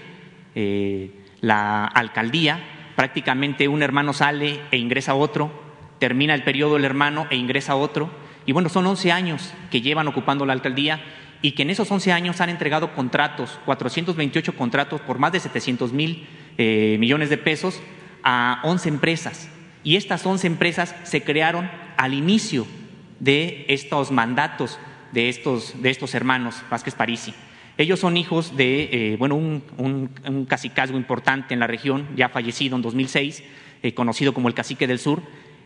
eh, 0.53 1.09
la 1.41 1.85
alcaldía 1.85 2.59
prácticamente 2.95 3.67
un 3.67 3.83
hermano 3.83 4.13
sale 4.13 4.59
e 4.71 4.77
ingresa 4.77 5.15
otro, 5.15 5.64
termina 6.05 6.35
el 6.35 6.43
periodo 6.43 6.77
el 6.77 6.85
hermano 6.85 7.25
e 7.31 7.35
ingresa 7.35 7.75
otro, 7.75 8.11
y 8.45 8.51
bueno, 8.51 8.69
son 8.69 8.85
11 8.85 9.11
años 9.11 9.51
que 9.71 9.81
llevan 9.81 10.07
ocupando 10.07 10.45
la 10.45 10.53
alcaldía 10.53 11.01
y 11.41 11.53
que 11.53 11.63
en 11.63 11.71
esos 11.71 11.89
11 11.89 12.11
años 12.11 12.41
han 12.41 12.49
entregado 12.49 12.93
contratos, 12.93 13.59
428 13.65 14.55
contratos 14.55 15.01
por 15.01 15.17
más 15.17 15.31
de 15.31 15.39
700 15.39 15.93
mil 15.93 16.27
eh, 16.59 16.97
millones 16.99 17.31
de 17.31 17.39
pesos 17.39 17.81
a 18.23 18.59
11 18.65 18.87
empresas. 18.87 19.49
Y 19.83 19.95
estas 19.95 20.23
11 20.23 20.45
empresas 20.45 20.95
se 21.01 21.23
crearon 21.23 21.71
al 21.97 22.13
inicio 22.13 22.67
de 23.19 23.65
estos 23.67 24.11
mandatos 24.11 24.77
de 25.11 25.29
estos, 25.29 25.81
de 25.81 25.89
estos 25.89 26.13
hermanos 26.13 26.61
Vázquez 26.69 26.93
Parisi. 26.93 27.33
Ellos 27.79 27.99
son 27.99 28.15
hijos 28.15 28.55
de 28.55 28.89
eh, 28.91 29.15
bueno, 29.17 29.33
un, 29.33 29.63
un, 29.77 30.11
un, 30.27 30.45
cacicazgo 30.45 30.97
importante 30.97 31.55
en 31.55 31.59
la 31.59 31.65
región, 31.65 32.07
ya 32.15 32.29
fallecido 32.29 32.75
en 32.75 32.83
2006, 32.83 33.43
eh, 33.85 33.93
conocido 33.93 34.33
como 34.33 34.47
el 34.47 34.53
Cacique 34.53 34.87
del 34.87 34.97
Sur. 34.97 35.21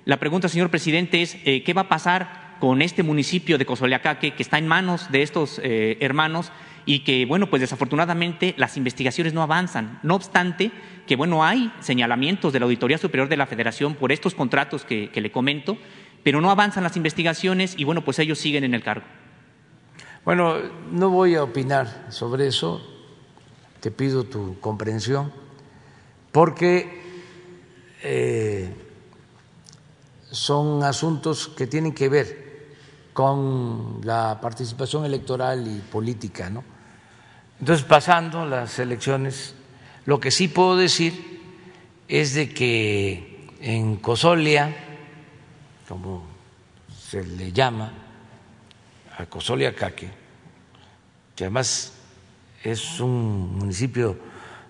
La 0.09 0.17
pregunta, 0.17 0.49
señor 0.49 0.71
presidente, 0.71 1.21
es 1.21 1.37
eh, 1.45 1.61
¿qué 1.61 1.71
va 1.73 1.81
a 1.81 1.87
pasar 1.87 2.57
con 2.59 2.81
este 2.81 3.03
municipio 3.03 3.59
de 3.59 3.67
Cozoleacaque 3.67 4.33
que 4.33 4.41
está 4.41 4.57
en 4.57 4.67
manos 4.67 5.11
de 5.11 5.21
estos 5.21 5.61
eh, 5.63 5.99
hermanos 5.99 6.51
y 6.87 7.01
que, 7.01 7.27
bueno, 7.27 7.51
pues 7.51 7.59
desafortunadamente 7.59 8.55
las 8.57 8.75
investigaciones 8.75 9.35
no 9.35 9.43
avanzan. 9.43 9.99
No 10.01 10.15
obstante, 10.15 10.71
que, 11.05 11.15
bueno, 11.15 11.45
hay 11.45 11.71
señalamientos 11.81 12.51
de 12.51 12.59
la 12.59 12.65
Auditoría 12.65 12.97
Superior 12.97 13.29
de 13.29 13.37
la 13.37 13.45
Federación 13.45 13.93
por 13.93 14.11
estos 14.11 14.33
contratos 14.33 14.83
que, 14.83 15.11
le 15.13 15.31
comento, 15.31 15.77
pero 16.23 16.41
no 16.41 16.49
avanzan 16.49 16.81
las 16.81 16.97
investigaciones 16.97 17.75
y, 17.77 17.83
bueno, 17.83 18.03
pues 18.03 18.17
ellos 18.17 18.39
siguen 18.39 18.63
en 18.63 18.73
el 18.73 18.81
cargo. 18.81 19.05
Bueno, 20.25 20.55
no 20.91 21.11
voy 21.11 21.35
a 21.35 21.43
opinar 21.43 22.07
sobre 22.09 22.47
eso, 22.47 22.81
te 23.79 23.91
pido 23.91 24.23
tu 24.23 24.59
comprensión, 24.59 25.31
porque 26.31 26.99
eh, 28.01 28.73
son 30.31 30.83
asuntos 30.83 31.47
que 31.47 31.67
tienen 31.67 31.93
que 31.93 32.09
ver 32.09 32.49
con 33.13 34.01
la 34.03 34.39
participación 34.41 35.05
electoral 35.05 35.67
y 35.67 35.79
política, 35.79 36.49
¿no? 36.49 36.63
Entonces, 37.59 37.85
pasando 37.85 38.45
las 38.45 38.79
elecciones, 38.79 39.55
lo 40.05 40.19
que 40.19 40.31
sí 40.31 40.47
puedo 40.47 40.77
decir 40.77 41.41
es 42.07 42.33
de 42.33 42.53
que 42.53 43.49
en 43.59 43.97
Cosolia, 43.97 44.73
como 45.87 46.23
se 46.89 47.23
le 47.25 47.51
llama, 47.51 47.91
a 49.17 49.25
Cosolia 49.25 49.75
Caque, 49.75 50.09
que 51.35 51.43
además 51.43 51.93
es 52.63 52.99
un 53.01 53.57
municipio 53.57 54.17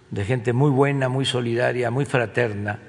de 0.10 0.26
gente 0.26 0.53
muy 0.53 0.72
buena, 0.72 1.07
muy 1.07 1.26
solidaria, 1.26 1.91
muy 1.91 2.05
fraterna, 2.05 2.80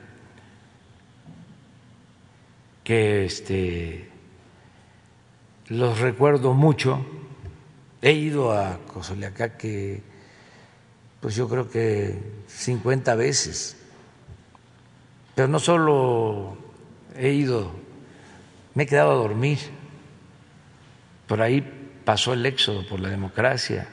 que 2.90 3.24
este, 3.24 4.08
los 5.68 6.00
recuerdo 6.00 6.54
mucho. 6.54 7.06
He 8.02 8.10
ido 8.10 8.50
a 8.50 8.80
Cosoleacaque, 8.92 10.02
pues 11.20 11.36
yo 11.36 11.48
creo 11.48 11.70
que 11.70 12.18
50 12.48 13.14
veces, 13.14 13.76
pero 15.36 15.46
no 15.46 15.60
solo 15.60 16.58
he 17.14 17.30
ido, 17.30 17.70
me 18.74 18.82
he 18.82 18.86
quedado 18.86 19.12
a 19.12 19.22
dormir. 19.22 19.60
Por 21.28 21.42
ahí 21.42 21.60
pasó 22.04 22.32
el 22.32 22.44
éxodo 22.44 22.88
por 22.88 22.98
la 22.98 23.08
democracia, 23.08 23.86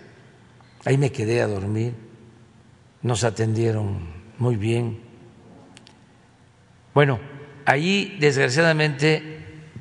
ahí 0.86 0.98
me 0.98 1.12
quedé 1.12 1.43
a 1.43 1.48
dormir, 1.48 1.93
nos 3.04 3.24
atendieron 3.24 4.00
muy 4.39 4.56
bien. 4.56 5.04
Bueno, 6.95 7.37
allí 7.68 8.15
desgraciadamente 8.18 9.22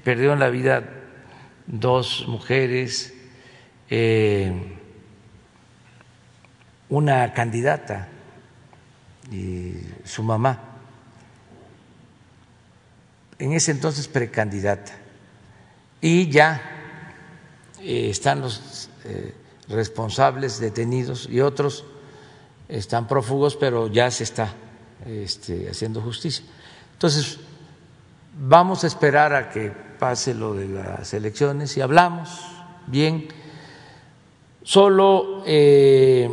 perdieron 0.03 0.41
la 0.41 0.49
vida 0.51 0.82
dos 1.68 2.24
mujeres, 2.26 3.14
eh, 3.89 4.76
una 6.89 7.32
candidata 7.32 8.09
y 9.30 9.74
su 10.05 10.24
mamá, 10.24 10.61
en 13.39 13.53
ese 13.53 13.70
entonces 13.70 14.09
precandidata, 14.09 14.93
y 16.01 16.28
ya 16.28 16.61
eh, 17.80 18.11
están 18.11 18.41
los 18.41 18.91
eh, 19.05 19.32
responsables 19.68 20.59
detenidos 20.59 21.28
y 21.30 21.41
otros 21.41 21.84
están 22.68 23.07
prófugos, 23.07 23.55
pero 23.55 23.87
ya 23.87 24.11
se 24.11 24.24
está 24.24 24.53
este, 25.07 25.70
haciendo 25.70 26.01
justicia. 26.01 26.45
Entonces, 26.95 27.39
vamos 28.39 28.84
a 28.84 28.87
esperar 28.87 29.34
a 29.34 29.51
que 29.51 29.70
pase 29.70 30.34
lo 30.34 30.55
de 30.55 30.68
las 30.68 31.12
elecciones 31.14 31.76
y 31.76 31.80
hablamos 31.80 32.41
bien. 32.87 33.28
Solo 34.62 35.43
eh, 35.47 36.28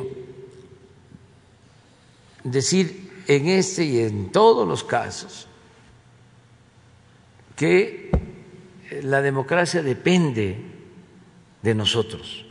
decir 2.43 3.23
en 3.27 3.47
este 3.47 3.85
y 3.85 3.99
en 3.99 4.31
todos 4.31 4.67
los 4.67 4.83
casos 4.83 5.47
que 7.55 8.11
la 9.03 9.21
democracia 9.21 9.81
depende 9.81 10.57
de 11.61 11.75
nosotros, 11.75 12.45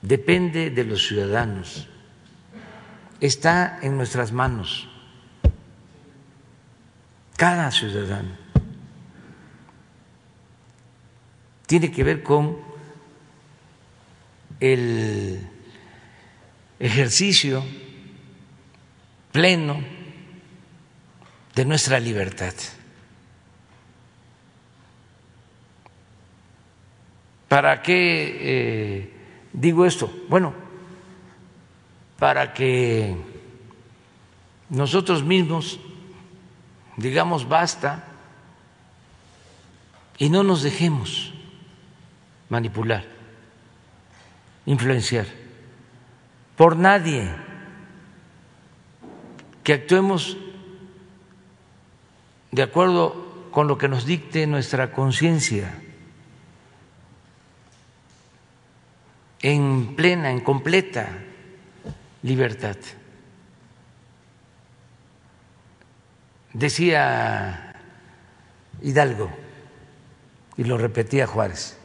depende 0.00 0.70
de 0.70 0.84
los 0.84 1.06
ciudadanos, 1.06 1.88
está 3.20 3.80
en 3.82 3.96
nuestras 3.96 4.32
manos, 4.32 4.88
cada 7.44 7.70
ciudadano. 7.70 8.30
Tiene 11.66 11.92
que 11.92 12.02
ver 12.02 12.22
con 12.22 12.56
el 14.60 15.46
ejercicio 16.78 17.62
pleno 19.30 19.76
de 21.54 21.64
nuestra 21.66 22.00
libertad. 22.00 22.54
¿Para 27.46 27.82
qué 27.82 28.38
eh, 28.40 29.12
digo 29.52 29.84
esto? 29.84 30.10
Bueno, 30.30 30.54
para 32.18 32.54
que 32.54 33.14
nosotros 34.70 35.22
mismos 35.22 35.78
digamos 36.96 37.48
basta 37.48 38.04
y 40.18 40.28
no 40.30 40.42
nos 40.42 40.62
dejemos 40.62 41.32
manipular, 42.48 43.04
influenciar 44.66 45.26
por 46.56 46.76
nadie, 46.76 47.28
que 49.62 49.72
actuemos 49.72 50.36
de 52.52 52.62
acuerdo 52.62 53.48
con 53.50 53.66
lo 53.66 53.78
que 53.78 53.88
nos 53.88 54.04
dicte 54.04 54.46
nuestra 54.46 54.92
conciencia. 54.92 55.80
en 59.44 59.94
plena, 59.94 60.30
en 60.30 60.40
completa 60.40 61.06
libertad. 62.22 62.76
Decía 66.54 67.74
Hidalgo, 68.80 69.30
y 70.56 70.64
lo 70.64 70.78
repetía 70.78 71.26
Juárez, 71.26 71.76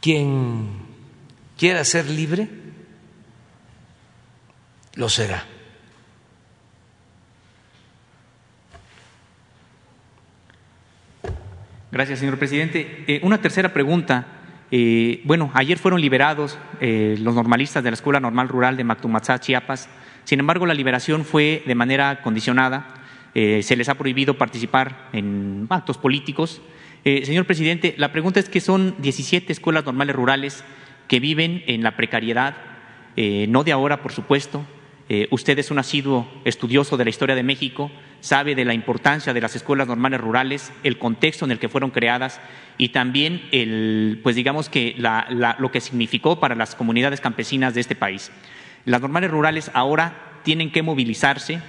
quien 0.00 0.68
quiera 1.58 1.84
ser 1.84 2.06
libre, 2.06 2.48
lo 4.94 5.08
será. 5.08 5.44
Gracias, 11.92 12.20
señor 12.20 12.38
presidente. 12.38 13.04
Eh, 13.08 13.20
una 13.22 13.40
tercera 13.40 13.72
pregunta. 13.72 14.26
Eh, 14.70 15.22
bueno, 15.24 15.50
ayer 15.54 15.78
fueron 15.78 16.00
liberados 16.00 16.56
eh, 16.80 17.16
los 17.18 17.34
normalistas 17.34 17.82
de 17.82 17.90
la 17.90 17.94
Escuela 17.94 18.20
Normal 18.20 18.48
Rural 18.48 18.76
de 18.76 18.84
Mactumatzá, 18.84 19.40
Chiapas. 19.40 19.88
Sin 20.24 20.40
embargo, 20.40 20.66
la 20.66 20.74
liberación 20.74 21.24
fue 21.24 21.62
de 21.66 21.74
manera 21.74 22.22
condicionada. 22.22 22.94
se 23.34 23.76
les 23.76 23.88
ha 23.88 23.94
prohibido 23.94 24.38
participar 24.38 25.08
en 25.12 25.66
actos 25.70 25.98
políticos. 25.98 26.60
señor 27.04 27.46
presidente, 27.46 27.94
la 27.96 28.12
pregunta 28.12 28.40
es 28.40 28.48
que 28.48 28.60
son 28.60 28.94
17 28.98 29.52
escuelas 29.52 29.84
normales 29.84 30.16
rurales 30.16 30.64
que 31.08 31.20
viven 31.20 31.62
en 31.66 31.82
la 31.82 31.96
precariedad, 31.96 32.56
no 33.16 33.64
de 33.64 33.72
ahora, 33.72 34.02
por 34.02 34.12
supuesto. 34.12 34.64
usted 35.30 35.58
es 35.58 35.70
un 35.70 35.78
asiduo 35.78 36.28
estudioso 36.44 36.96
de 36.96 37.04
la 37.04 37.10
historia 37.10 37.34
de 37.34 37.42
México 37.42 37.90
sabe 38.20 38.54
de 38.54 38.64
la 38.64 38.74
importancia 38.74 39.32
de 39.32 39.40
las 39.40 39.56
escuelas 39.56 39.88
normales 39.88 40.20
rurales, 40.20 40.72
el 40.84 40.98
contexto 40.98 41.44
en 41.44 41.50
el 41.50 41.58
que 41.58 41.68
fueron 41.68 41.90
creadas 41.90 42.40
y 42.78 42.90
también 42.90 43.42
el, 43.50 44.20
pues 44.22 44.36
digamos 44.36 44.68
que 44.68 44.94
la, 44.98 45.56
lo 45.58 45.70
que 45.70 45.80
significó 45.80 46.38
para 46.38 46.54
las 46.54 46.74
comunidades 46.74 47.20
campesinas 47.20 47.74
de 47.74 47.80
este 47.80 47.96
país. 47.96 48.30
Las 48.84 49.00
normales 49.00 49.30
rurales 49.30 49.70
ahora 49.74 50.40
tienen 50.42 50.72
que 50.72 50.82
movilizarse, 50.82 51.60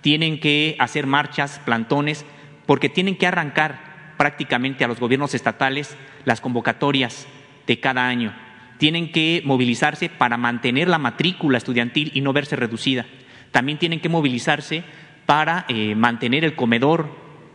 tienen 0.00 0.40
que 0.40 0.76
hacer 0.78 1.06
marchas, 1.06 1.60
plantones, 1.64 2.24
porque 2.66 2.88
tienen 2.88 3.16
que 3.16 3.26
arrancar 3.26 4.14
prácticamente 4.16 4.84
a 4.84 4.88
los 4.88 5.00
gobiernos 5.00 5.34
estatales 5.34 5.96
las 6.24 6.40
convocatorias 6.40 7.26
de 7.66 7.80
cada 7.80 8.06
año. 8.06 8.34
Tienen 8.78 9.12
que 9.12 9.42
movilizarse 9.44 10.08
para 10.08 10.36
mantener 10.36 10.88
la 10.88 10.98
matrícula 10.98 11.58
estudiantil 11.58 12.10
y 12.14 12.20
no 12.20 12.32
verse 12.32 12.56
reducida. 12.56 13.06
También 13.50 13.78
tienen 13.78 14.00
que 14.00 14.08
movilizarse 14.08 14.84
para 15.26 15.64
eh, 15.68 15.94
mantener 15.94 16.44
el 16.44 16.54
comedor 16.54 17.08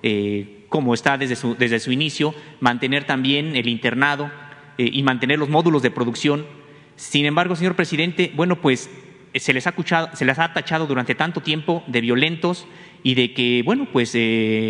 eh, 0.03 0.65
como 0.69 0.93
está 0.93 1.17
desde 1.17 1.35
su, 1.35 1.55
desde 1.55 1.79
su, 1.79 1.91
inicio, 1.91 2.35
mantener 2.59 3.05
también 3.05 3.55
el 3.55 3.67
internado 3.67 4.29
eh, 4.77 4.89
y 4.91 5.03
mantener 5.03 5.39
los 5.39 5.49
módulos 5.49 5.81
de 5.81 5.91
producción. 5.91 6.45
Sin 6.95 7.25
embargo, 7.25 7.55
señor 7.55 7.75
presidente, 7.75 8.31
bueno, 8.35 8.61
pues 8.61 8.89
se 9.39 9.53
les 9.53 9.67
ha, 9.67 9.71
escuchado, 9.71 10.09
se 10.13 10.25
les 10.25 10.39
ha 10.39 10.53
tachado 10.53 10.87
durante 10.87 11.15
tanto 11.15 11.41
tiempo 11.41 11.83
de 11.87 12.01
violentos 12.01 12.67
y 13.03 13.15
de 13.15 13.33
que, 13.33 13.61
bueno, 13.63 13.87
pues 13.91 14.13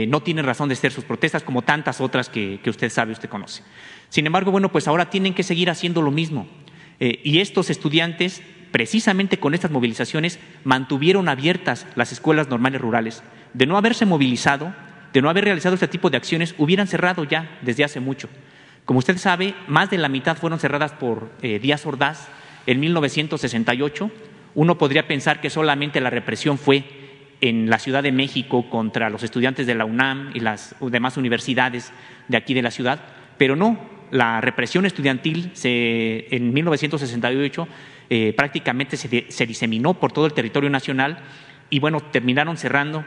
no 0.09 0.22
tienen 0.22 0.45
razón 0.45 0.70
de 0.70 0.76
ser 0.76 0.91
sus 0.91 1.05
protestas 1.05 1.43
como 1.43 1.61
tantas 1.61 2.01
otras 2.01 2.30
que, 2.30 2.59
que 2.63 2.70
usted 2.70 2.89
sabe, 2.89 3.13
usted 3.13 3.30
conoce. 3.30 3.63
Sin 4.09 4.26
embargo, 4.26 4.51
bueno, 4.51 4.72
pues 4.72 4.88
ahora 4.88 5.09
tienen 5.09 5.34
que 5.34 5.43
seguir 5.43 5.70
haciendo 5.70 6.01
lo 6.01 6.11
mismo. 6.11 6.47
Eh, 6.99 7.20
y 7.24 7.39
estos 7.39 7.70
estudiantes, 7.70 8.41
precisamente 8.72 9.39
con 9.39 9.53
estas 9.53 9.72
movilizaciones, 9.72 10.39
mantuvieron 10.63 11.30
abiertas 11.30 11.88
las 11.95 12.11
escuelas 12.11 12.49
normales 12.49 12.82
rurales. 12.82 13.24
De 13.53 13.66
no 13.66 13.78
haberse 13.78 14.05
movilizado, 14.05 14.74
de 15.13 15.22
no 15.22 15.30
haber 15.30 15.45
realizado 15.45 15.76
este 15.76 15.88
tipo 15.88 16.09
de 16.09 16.18
acciones, 16.18 16.55
hubieran 16.57 16.88
cerrado 16.88 17.24
ya 17.24 17.59
desde 17.61 17.84
hace 17.84 17.99
mucho. 17.99 18.30
Como 18.86 18.99
usted 18.99 19.18
sabe, 19.18 19.55
más 19.68 19.89
de 19.89 19.97
la 19.97 20.09
mitad 20.09 20.38
fueron 20.38 20.59
cerradas 20.59 20.93
por 20.93 21.32
eh, 21.41 21.59
Díaz 21.59 21.86
Ordaz 21.86 22.28
en 22.68 22.80
1968. 22.80 24.11
Uno 24.56 24.78
podría 24.78 25.08
pensar 25.08 25.41
que 25.41 25.49
solamente 25.49 26.01
la 26.01 26.10
represión 26.10 26.58
fue 26.58 26.84
en 27.41 27.70
la 27.70 27.80
Ciudad 27.80 28.01
de 28.03 28.12
México 28.12 28.70
contra 28.70 29.10
los 29.10 29.22
estudiantes 29.24 29.68
de 29.68 29.76
la 29.76 29.86
UNAM 29.86 30.32
y 30.34 30.39
las 30.39 30.76
demás 30.80 31.18
universidades 31.18 31.91
de 32.28 32.38
aquí 32.38 32.53
de 32.53 32.62
la 32.62 32.72
ciudad, 32.72 33.01
pero 33.38 33.56
no, 33.56 33.78
la 34.12 34.39
represión 34.41 34.86
estudiantil 34.86 35.51
se, 35.53 36.34
en 36.36 36.53
1968 36.53 37.68
eh, 38.10 38.34
prácticamente 38.38 38.97
se, 38.97 39.45
diseminó 39.45 39.95
por 39.95 40.12
todo 40.12 40.26
el 40.26 40.34
territorio 40.34 40.70
nacional 40.70 41.20
y 41.70 41.80
bueno, 41.80 41.99
terminaron 41.99 42.56
cerrando, 42.56 43.03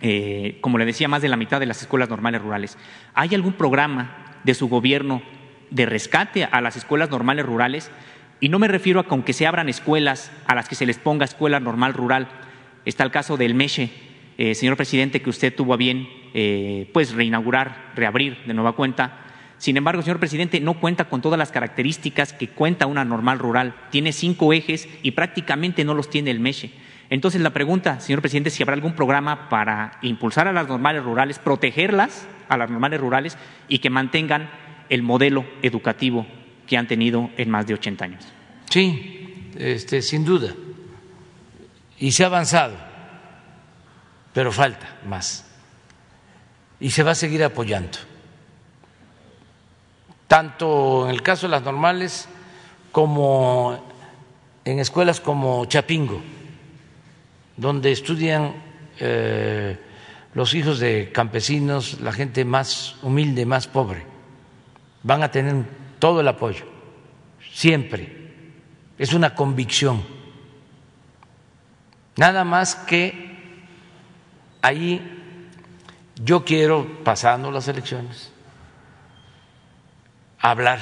eh, 0.00 0.58
como 0.60 0.78
le 0.78 0.84
decía, 0.84 1.08
más 1.08 1.22
de 1.22 1.28
la 1.28 1.36
mitad 1.36 1.58
de 1.58 1.66
las 1.66 1.80
escuelas 1.80 2.08
normales 2.08 2.42
rurales. 2.42 2.78
¿Hay 3.14 3.34
algún 3.34 3.54
programa 3.54 4.38
de 4.44 4.54
su 4.54 4.68
gobierno 4.68 5.22
de 5.70 5.86
rescate 5.86 6.44
a 6.44 6.60
las 6.60 6.76
escuelas 6.76 7.10
normales 7.10 7.44
rurales? 7.46 7.90
Y 8.40 8.48
no 8.48 8.58
me 8.58 8.68
refiero 8.68 9.00
a 9.00 9.04
con 9.04 9.22
que 9.22 9.32
se 9.32 9.46
abran 9.46 9.68
escuelas 9.68 10.30
a 10.46 10.54
las 10.54 10.68
que 10.68 10.74
se 10.74 10.86
les 10.86 10.98
ponga 10.98 11.24
escuela 11.24 11.60
normal 11.60 11.94
rural. 11.94 12.28
Está 12.84 13.04
el 13.04 13.10
caso 13.10 13.36
del 13.36 13.54
Meche, 13.54 13.90
eh, 14.38 14.54
señor 14.54 14.76
presidente, 14.76 15.22
que 15.22 15.30
usted 15.30 15.54
tuvo 15.54 15.74
a 15.74 15.76
bien 15.76 16.08
pues 16.92 17.14
reinaugurar, 17.14 17.92
reabrir 17.94 18.36
de 18.46 18.52
nueva 18.52 18.72
cuenta 18.72 19.26
sin 19.58 19.76
embargo, 19.76 20.02
señor 20.02 20.18
presidente, 20.18 20.60
no 20.60 20.74
cuenta 20.74 21.06
con 21.06 21.22
todas 21.22 21.38
las 21.38 21.50
características 21.50 22.32
que 22.32 22.48
cuenta 22.48 22.86
una 22.86 23.04
normal 23.04 23.38
rural. 23.38 23.74
Tiene 23.90 24.12
cinco 24.12 24.52
ejes 24.52 24.88
y 25.02 25.12
prácticamente 25.12 25.84
no 25.84 25.94
los 25.94 26.10
tiene 26.10 26.30
el 26.30 26.40
MESHE. 26.40 26.72
Entonces, 27.08 27.40
la 27.40 27.50
pregunta, 27.50 28.00
señor 28.00 28.20
presidente, 28.20 28.50
si 28.50 28.62
habrá 28.62 28.74
algún 28.74 28.94
programa 28.94 29.48
para 29.48 29.98
impulsar 30.02 30.48
a 30.48 30.52
las 30.52 30.68
normales 30.68 31.02
rurales, 31.02 31.38
protegerlas 31.38 32.28
a 32.48 32.56
las 32.56 32.70
normales 32.70 33.00
rurales 33.00 33.38
y 33.68 33.78
que 33.78 33.90
mantengan 33.90 34.50
el 34.88 35.02
modelo 35.02 35.44
educativo 35.62 36.26
que 36.66 36.76
han 36.76 36.86
tenido 36.86 37.30
en 37.36 37.50
más 37.50 37.66
de 37.66 37.74
80 37.74 38.04
años. 38.04 38.24
Sí, 38.70 39.50
este, 39.58 40.02
sin 40.02 40.24
duda. 40.24 40.54
Y 41.98 42.12
se 42.12 42.24
ha 42.24 42.26
avanzado, 42.26 42.76
pero 44.32 44.52
falta 44.52 44.98
más. 45.06 45.46
Y 46.78 46.90
se 46.90 47.02
va 47.02 47.12
a 47.12 47.14
seguir 47.14 47.42
apoyando 47.42 47.98
tanto 50.26 51.04
en 51.08 51.14
el 51.14 51.22
caso 51.22 51.46
de 51.46 51.52
las 51.52 51.62
normales 51.62 52.28
como 52.92 53.84
en 54.64 54.78
escuelas 54.78 55.20
como 55.20 55.64
Chapingo, 55.66 56.20
donde 57.56 57.92
estudian 57.92 58.54
eh, 58.98 59.78
los 60.34 60.54
hijos 60.54 60.80
de 60.80 61.10
campesinos, 61.12 62.00
la 62.00 62.12
gente 62.12 62.44
más 62.44 62.96
humilde, 63.02 63.46
más 63.46 63.68
pobre, 63.68 64.04
van 65.02 65.22
a 65.22 65.30
tener 65.30 65.54
todo 65.98 66.20
el 66.20 66.28
apoyo, 66.28 66.64
siempre. 67.52 68.24
Es 68.98 69.12
una 69.12 69.34
convicción. 69.34 70.02
Nada 72.16 72.44
más 72.44 72.74
que 72.74 73.36
ahí 74.62 75.00
yo 76.22 76.44
quiero, 76.44 77.04
pasando 77.04 77.50
las 77.50 77.68
elecciones, 77.68 78.32
hablar 80.38 80.80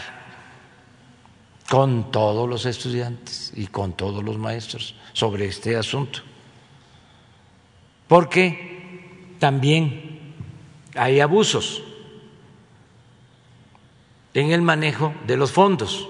con 1.68 2.12
todos 2.12 2.48
los 2.48 2.66
estudiantes 2.66 3.52
y 3.54 3.66
con 3.66 3.94
todos 3.94 4.22
los 4.22 4.38
maestros 4.38 4.94
sobre 5.12 5.46
este 5.46 5.76
asunto. 5.76 6.20
Porque 8.06 9.36
también 9.40 10.34
hay 10.94 11.20
abusos 11.20 11.82
en 14.34 14.50
el 14.50 14.62
manejo 14.62 15.14
de 15.26 15.36
los 15.36 15.52
fondos, 15.52 16.08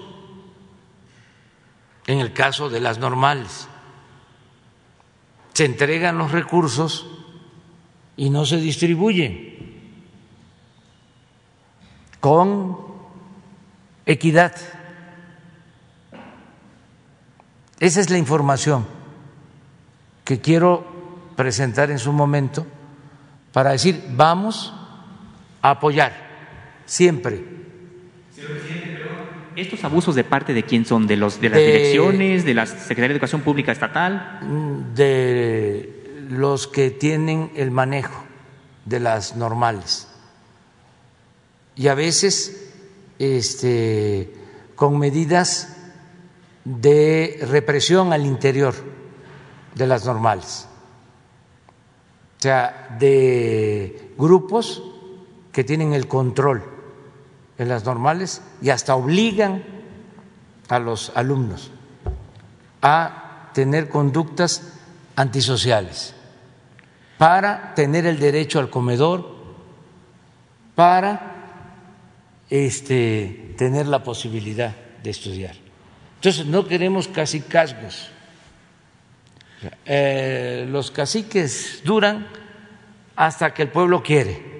en 2.07 2.19
el 2.19 2.33
caso 2.33 2.69
de 2.69 2.79
las 2.79 2.97
normales. 2.97 3.67
Se 5.53 5.65
entregan 5.65 6.17
los 6.17 6.31
recursos 6.31 7.07
y 8.17 8.29
no 8.29 8.45
se 8.45 8.57
distribuyen 8.57 9.55
con 12.19 12.77
equidad. 14.05 14.55
Esa 17.79 18.01
es 18.01 18.09
la 18.09 18.17
información 18.17 18.87
que 20.23 20.41
quiero 20.41 20.85
presentar 21.35 21.91
en 21.91 21.99
su 21.99 22.11
momento 22.11 22.65
para 23.53 23.71
decir, 23.71 24.03
vamos 24.15 24.73
a 25.61 25.69
apoyar 25.69 26.13
siempre. 26.85 27.64
¿Estos 29.55 29.83
abusos 29.85 30.15
de 30.15 30.25
parte 30.25 30.53
de 30.53 30.63
quién 30.63 30.85
son? 30.85 31.07
¿De, 31.07 31.15
los, 31.15 31.39
de 31.39 31.49
las 31.49 31.59
direcciones, 31.59 32.43
de 32.43 32.53
la 32.53 32.65
Secretaría 32.65 33.09
de 33.09 33.13
Educación 33.13 33.41
Pública 33.41 33.71
Estatal? 33.71 34.39
De 34.93 36.27
los 36.29 36.67
que 36.67 36.91
tienen 36.91 37.51
el 37.55 37.71
manejo 37.71 38.23
de 38.83 38.99
las 38.99 39.37
normales. 39.37 40.09
Y 41.75 41.87
a 41.87 41.95
veces 41.95 42.73
este, 43.17 44.33
con 44.75 44.99
medidas 44.99 45.77
de 46.65 47.39
represión 47.49 48.11
al 48.11 48.25
interior 48.25 48.73
de 49.75 49.87
las 49.87 50.05
normales, 50.05 50.67
o 52.39 52.41
sea, 52.41 52.97
de 52.99 54.11
grupos 54.17 54.83
que 55.51 55.63
tienen 55.63 55.93
el 55.93 56.07
control 56.07 56.74
en 57.57 57.69
las 57.69 57.85
normales 57.85 58.41
y 58.61 58.69
hasta 58.69 58.95
obligan 58.95 59.63
a 60.67 60.79
los 60.79 61.11
alumnos 61.15 61.71
a 62.81 63.49
tener 63.53 63.89
conductas 63.89 64.73
antisociales 65.15 66.13
para 67.17 67.73
tener 67.75 68.05
el 68.05 68.19
derecho 68.19 68.59
al 68.59 68.69
comedor, 68.69 69.33
para 70.75 71.35
este, 72.49 73.55
tener 73.57 73.87
la 73.87 74.03
posibilidad 74.03 74.75
de 75.01 75.09
estudiar. 75.09 75.55
Entonces, 76.15 76.45
no 76.45 76.67
queremos 76.67 77.07
casi 77.07 77.39
Eh, 79.85 80.67
los 80.69 80.91
caciques 80.91 81.81
duran 81.85 82.27
hasta 83.15 83.53
que 83.53 83.63
el 83.63 83.69
pueblo 83.69 84.03
quiere 84.03 84.54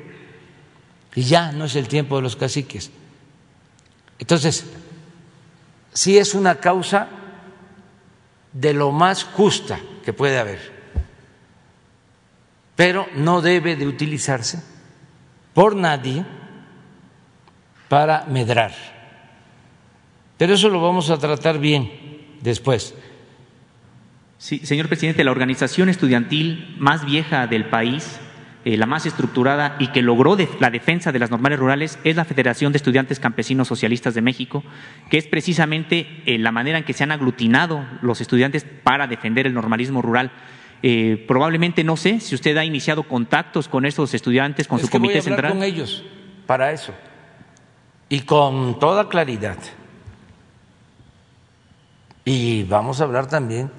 y 1.15 1.23
ya 1.23 1.51
no 1.53 1.65
es 1.65 1.75
el 1.75 1.87
tiempo 1.87 2.17
de 2.17 2.21
los 2.21 2.35
caciques. 2.35 2.91
Entonces, 4.19 4.65
sí 5.93 6.17
es 6.17 6.35
una 6.35 6.55
causa 6.55 7.07
de 8.51 8.73
lo 8.73 8.91
más 8.91 9.23
justa 9.23 9.79
que 10.03 10.13
puede 10.13 10.37
haber, 10.37 10.73
pero 12.75 13.07
no 13.15 13.41
debe 13.41 13.75
de 13.75 13.87
utilizarse 13.87 14.61
por 15.53 15.75
nadie 15.75 16.25
para 17.87 18.25
medrar. 18.25 18.73
Pero 20.37 20.53
eso 20.53 20.69
lo 20.69 20.81
vamos 20.81 21.09
a 21.09 21.17
tratar 21.17 21.59
bien 21.59 22.37
después. 22.41 22.93
Sí, 24.37 24.59
señor 24.59 24.89
presidente, 24.89 25.23
la 25.23 25.31
organización 25.31 25.87
estudiantil 25.87 26.75
más 26.77 27.05
vieja 27.05 27.47
del 27.47 27.69
país 27.69 28.19
eh, 28.67 28.77
la 28.77 28.87
más 28.87 29.05
estructurada 29.05 29.75
y 29.77 29.89
que 29.89 30.01
logró 30.01 30.35
la 30.59 30.71
defensa 30.71 31.11
de 31.11 31.19
las 31.19 31.29
normales 31.29 31.59
rurales 31.59 31.99
es 32.03 32.15
la 32.15 32.25
Federación 32.25 32.73
de 32.73 32.77
Estudiantes 32.77 33.19
Campesinos 33.19 33.67
Socialistas 33.67 34.15
de 34.15 34.23
México, 34.23 34.63
que 35.11 35.19
es 35.19 35.27
precisamente 35.27 36.23
eh, 36.25 36.39
la 36.39 36.51
manera 36.51 36.79
en 36.79 36.83
que 36.83 36.93
se 36.93 37.03
han 37.03 37.11
aglutinado 37.11 37.85
los 38.01 38.21
estudiantes 38.21 38.65
para 38.81 39.05
defender 39.05 39.45
el 39.45 39.53
normalismo 39.53 40.01
rural. 40.01 40.31
Eh, 40.81 41.23
probablemente 41.27 41.83
no 41.83 41.95
sé 41.95 42.19
si 42.19 42.33
usted 42.33 42.57
ha 42.57 42.65
iniciado 42.65 43.03
contactos 43.03 43.67
con 43.67 43.85
estos 43.85 44.15
estudiantes, 44.15 44.67
con 44.67 44.79
su 44.79 44.89
comité 44.89 45.13
voy 45.13 45.19
a 45.19 45.21
central. 45.21 45.51
con 45.51 45.61
ellos 45.61 46.03
para 46.47 46.71
eso 46.71 46.91
y 48.09 48.21
con 48.21 48.79
toda 48.79 49.09
claridad. 49.09 49.57
Y 52.25 52.63
vamos 52.63 52.99
a 52.99 53.03
hablar 53.03 53.27
también 53.27 53.69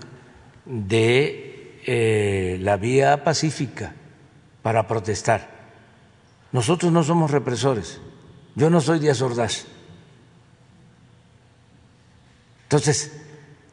de 0.64 2.58
la 2.62 2.76
vía 2.76 3.24
pacífica 3.24 3.92
para 4.66 4.88
protestar. 4.88 5.48
Nosotros 6.50 6.90
no 6.90 7.04
somos 7.04 7.30
represores. 7.30 8.00
Yo 8.56 8.68
no 8.68 8.80
soy 8.80 8.98
Díaz 8.98 9.22
Ordaz. 9.22 9.64
Entonces, 12.64 13.16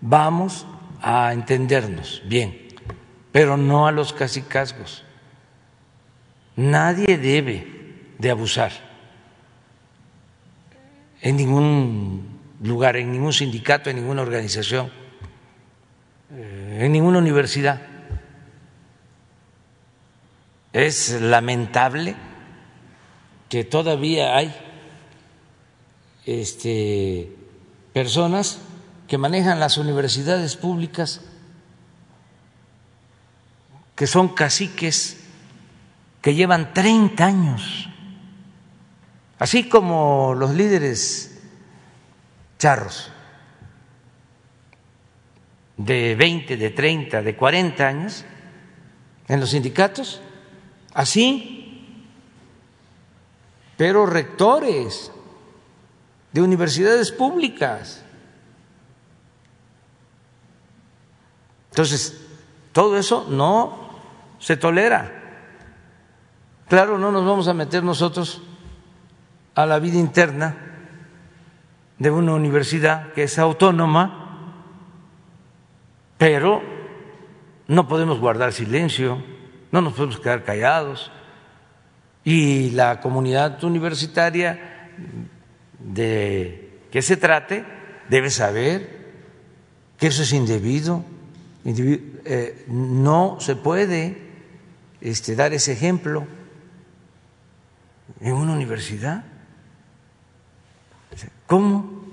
vamos 0.01 0.67
a 1.01 1.33
entendernos 1.33 2.21
bien, 2.27 2.67
pero 3.31 3.57
no 3.57 3.87
a 3.87 3.91
los 3.91 4.13
casicazgos. 4.13 5.03
Nadie 6.57 7.17
debe 7.17 8.13
de 8.19 8.29
abusar 8.29 8.71
en 11.21 11.37
ningún 11.37 12.39
lugar, 12.61 12.97
en 12.97 13.11
ningún 13.11 13.33
sindicato, 13.33 13.89
en 13.89 13.95
ninguna 13.95 14.21
organización, 14.21 14.91
eh, 16.35 16.81
en 16.81 16.91
ninguna 16.91 17.17
universidad. 17.17 17.92
Es 20.74 21.21
lamentable 21.21 22.15
que 23.47 23.63
todavía 23.63 24.36
hay 24.36 24.51
este, 26.26 27.32
personas 27.93 28.57
que 29.07 29.19
manejan 29.19 29.59
las 29.59 29.78
universidades 29.78 30.55
públicas 30.55 31.21
que 33.95 34.07
son 34.07 34.30
caciques 34.30 35.19
que 36.19 36.34
llevan 36.34 36.74
30 36.74 37.24
años, 37.24 37.89
así 39.38 39.69
como 39.69 40.34
los 40.34 40.55
líderes 40.55 41.39
charros 42.57 43.11
de 45.78 46.15
20, 46.15 46.57
de 46.57 46.69
30, 46.71 47.21
de 47.21 47.36
40 47.36 47.88
años 47.88 48.26
en 49.28 49.39
los 49.39 49.51
sindicatos 49.51 50.22
así, 50.93 51.63
pero 53.77 54.05
rectores 54.05 55.11
de 56.31 56.41
universidades 56.41 57.11
públicas. 57.11 58.03
Entonces, 61.71 62.21
todo 62.71 62.97
eso 62.97 63.27
no 63.29 63.89
se 64.39 64.57
tolera. 64.57 65.21
Claro, 66.67 66.97
no 66.97 67.11
nos 67.11 67.25
vamos 67.25 67.47
a 67.47 67.53
meter 67.53 67.83
nosotros 67.83 68.41
a 69.55 69.65
la 69.65 69.79
vida 69.79 69.97
interna 69.97 70.57
de 71.97 72.11
una 72.11 72.33
universidad 72.33 73.13
que 73.13 73.23
es 73.23 73.37
autónoma, 73.37 74.55
pero 76.17 76.61
no 77.67 77.87
podemos 77.87 78.19
guardar 78.19 78.53
silencio 78.53 79.32
no 79.74 79.82
nos 79.82 79.93
podemos 79.93 80.19
quedar 80.19 80.43
callados. 80.43 81.11
Y 82.24 82.69
la 82.69 83.01
comunidad 83.01 83.61
universitaria 83.63 84.91
de 85.80 86.80
que 86.91 87.01
se 87.01 87.17
trate 87.17 87.65
debe 88.07 88.30
saber 88.30 89.03
que 89.97 90.07
eso 90.07 90.21
es 90.21 90.32
indebido. 90.32 91.03
Eh, 91.65 92.65
no 92.67 93.38
se 93.39 93.55
puede 93.55 94.21
este, 95.01 95.36
dar 95.36 95.53
ese 95.53 95.74
ejemplo 95.74 96.28
en 98.21 98.34
una 98.34 98.53
universidad. 98.53 99.26
¿Cómo? 101.47 102.03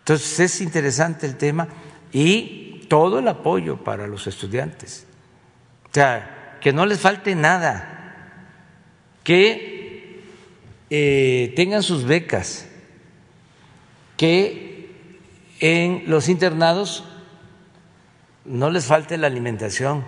Entonces 0.00 0.40
es 0.40 0.60
interesante 0.60 1.26
el 1.26 1.36
tema 1.36 1.68
y 2.12 2.59
todo 2.90 3.20
el 3.20 3.28
apoyo 3.28 3.76
para 3.84 4.08
los 4.08 4.26
estudiantes. 4.26 5.06
O 5.90 5.94
sea, 5.94 6.58
que 6.60 6.72
no 6.72 6.86
les 6.86 6.98
falte 6.98 7.36
nada, 7.36 8.42
que 9.22 10.24
eh, 10.90 11.52
tengan 11.54 11.84
sus 11.84 12.04
becas, 12.04 12.68
que 14.16 14.90
en 15.60 16.02
los 16.08 16.28
internados 16.28 17.04
no 18.44 18.70
les 18.70 18.86
falte 18.86 19.18
la 19.18 19.28
alimentación, 19.28 20.04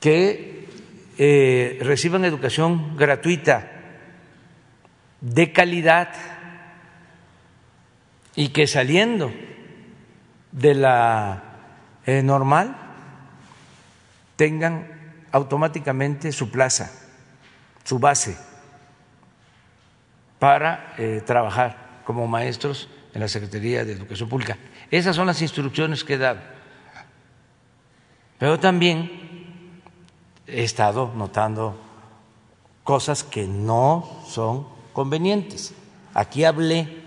que 0.00 0.66
eh, 1.18 1.78
reciban 1.82 2.24
educación 2.24 2.96
gratuita, 2.96 3.70
de 5.20 5.52
calidad, 5.52 6.08
y 8.34 8.48
que 8.48 8.66
saliendo 8.66 9.32
de 10.52 10.74
la 10.74 11.42
eh, 12.06 12.22
normal 12.22 12.76
tengan 14.36 14.86
automáticamente 15.32 16.32
su 16.32 16.50
plaza, 16.50 16.90
su 17.84 17.98
base 17.98 18.36
para 20.38 20.94
eh, 20.96 21.22
trabajar 21.26 22.02
como 22.04 22.26
maestros 22.26 22.88
en 23.12 23.20
la 23.20 23.28
Secretaría 23.28 23.84
de 23.84 23.92
Educación 23.92 24.28
Pública. 24.28 24.56
Esas 24.90 25.16
son 25.16 25.26
las 25.26 25.42
instrucciones 25.42 26.04
que 26.04 26.14
he 26.14 26.18
dado. 26.18 26.40
Pero 28.38 28.58
también 28.60 29.10
he 30.46 30.62
estado 30.62 31.12
notando 31.14 31.78
cosas 32.84 33.24
que 33.24 33.46
no 33.46 34.22
son 34.26 34.66
convenientes. 34.92 35.74
Aquí 36.14 36.44
hablé 36.44 37.02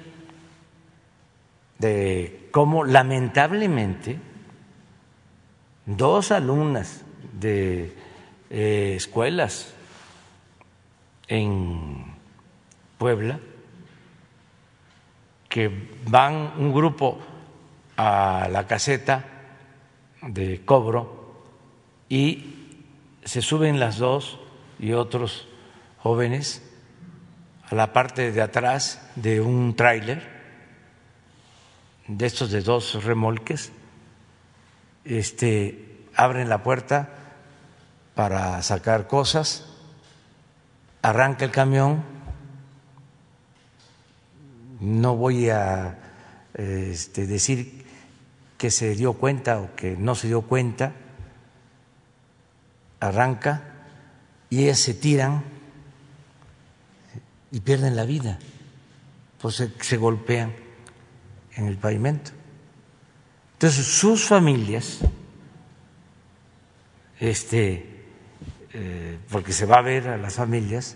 de 1.80 2.41
como 2.52 2.84
lamentablemente 2.84 4.20
dos 5.86 6.32
alumnas 6.32 7.04
de 7.34 7.96
eh, 8.50 8.94
escuelas 8.96 9.74
en 11.28 12.06
Puebla 12.98 13.40
que 15.50 15.72
van 16.06 16.54
un 16.58 16.74
grupo 16.74 17.20
a 17.98 18.48
la 18.52 18.68
caseta 18.68 19.26
de 20.22 20.64
cobro 20.64 21.44
y 22.10 22.78
se 23.24 23.42
suben 23.42 23.80
las 23.80 23.98
dos 23.98 24.40
y 24.80 24.94
otros 24.94 25.48
jóvenes 26.00 26.68
a 27.70 27.76
la 27.76 27.94
parte 27.94 28.32
de 28.32 28.42
atrás 28.42 29.10
de 29.16 29.42
un 29.42 29.76
tráiler 29.76 30.41
de 32.18 32.26
estos 32.26 32.52
de 32.52 32.62
dos 32.62 33.04
remolques, 33.06 33.72
este, 35.06 36.06
abren 36.14 36.50
la 36.50 36.62
puerta 36.62 37.10
para 38.16 38.62
sacar 38.62 39.08
cosas, 39.08 39.66
arranca 41.02 41.46
el 41.46 41.52
camión, 41.52 42.04
no 44.82 45.16
voy 45.16 45.50
a 45.50 45.98
este, 46.54 47.28
decir 47.28 47.86
que 48.58 48.72
se 48.72 48.94
dio 48.96 49.14
cuenta 49.14 49.60
o 49.60 49.76
que 49.76 49.96
no 49.96 50.14
se 50.14 50.28
dio 50.28 50.42
cuenta, 50.42 50.92
arranca 53.00 53.64
y 54.50 54.64
ellas 54.64 54.80
se 54.80 54.94
tiran 54.94 55.44
y 57.52 57.62
pierden 57.62 57.96
la 57.96 58.04
vida, 58.04 58.38
pues 59.40 59.64
se 59.80 59.98
golpean 59.98 60.61
en 61.62 61.68
el 61.68 61.78
pavimento. 61.78 62.32
Entonces, 63.54 63.86
sus 63.86 64.26
familias, 64.26 65.00
este, 67.20 68.06
eh, 68.74 69.20
porque 69.30 69.54
se 69.54 69.66
va 69.66 69.78
a 69.78 69.82
ver 69.82 70.08
a 70.08 70.18
las 70.18 70.34
familias, 70.34 70.96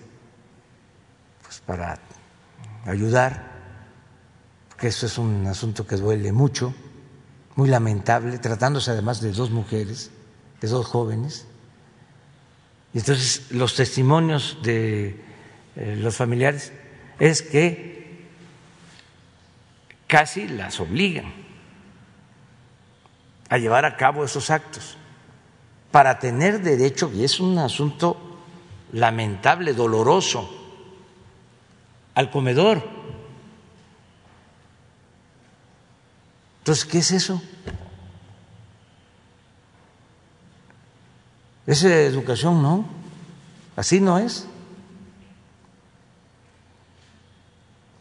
pues 1.43 1.59
para 1.59 1.99
ayudar, 2.85 3.51
porque 4.69 4.87
eso 4.87 5.05
es 5.05 5.17
un 5.17 5.45
asunto 5.45 5.85
que 5.85 5.95
duele 5.95 6.31
mucho, 6.31 6.73
muy 7.55 7.69
lamentable, 7.69 8.39
tratándose 8.39 8.91
además 8.91 9.21
de 9.21 9.31
dos 9.31 9.51
mujeres, 9.51 10.11
de 10.59 10.67
dos 10.67 10.87
jóvenes. 10.87 11.45
Y 12.93 12.99
entonces 12.99 13.51
los 13.51 13.75
testimonios 13.75 14.57
de 14.63 15.23
eh, 15.75 15.95
los 15.97 16.15
familiares 16.15 16.73
es 17.19 17.41
que 17.41 17.94
casi 20.07 20.47
las 20.47 20.79
obligan 20.79 21.33
a 23.49 23.57
llevar 23.57 23.85
a 23.85 23.95
cabo 23.97 24.23
esos 24.23 24.49
actos. 24.49 24.97
para 25.95 26.19
tener 26.19 26.61
derecho, 26.61 27.09
y 27.13 27.23
es 27.23 27.39
un 27.39 27.57
asunto 27.57 28.17
lamentable, 28.91 29.73
doloroso, 29.73 30.53
al 32.13 32.29
comedor. 32.29 32.83
Entonces, 36.57 36.83
¿qué 36.83 36.97
es 36.97 37.11
eso? 37.11 37.41
Es 41.65 41.81
educación, 41.85 42.61
¿no? 42.61 42.85
Así 43.77 44.01
no 44.01 44.19
es. 44.19 44.49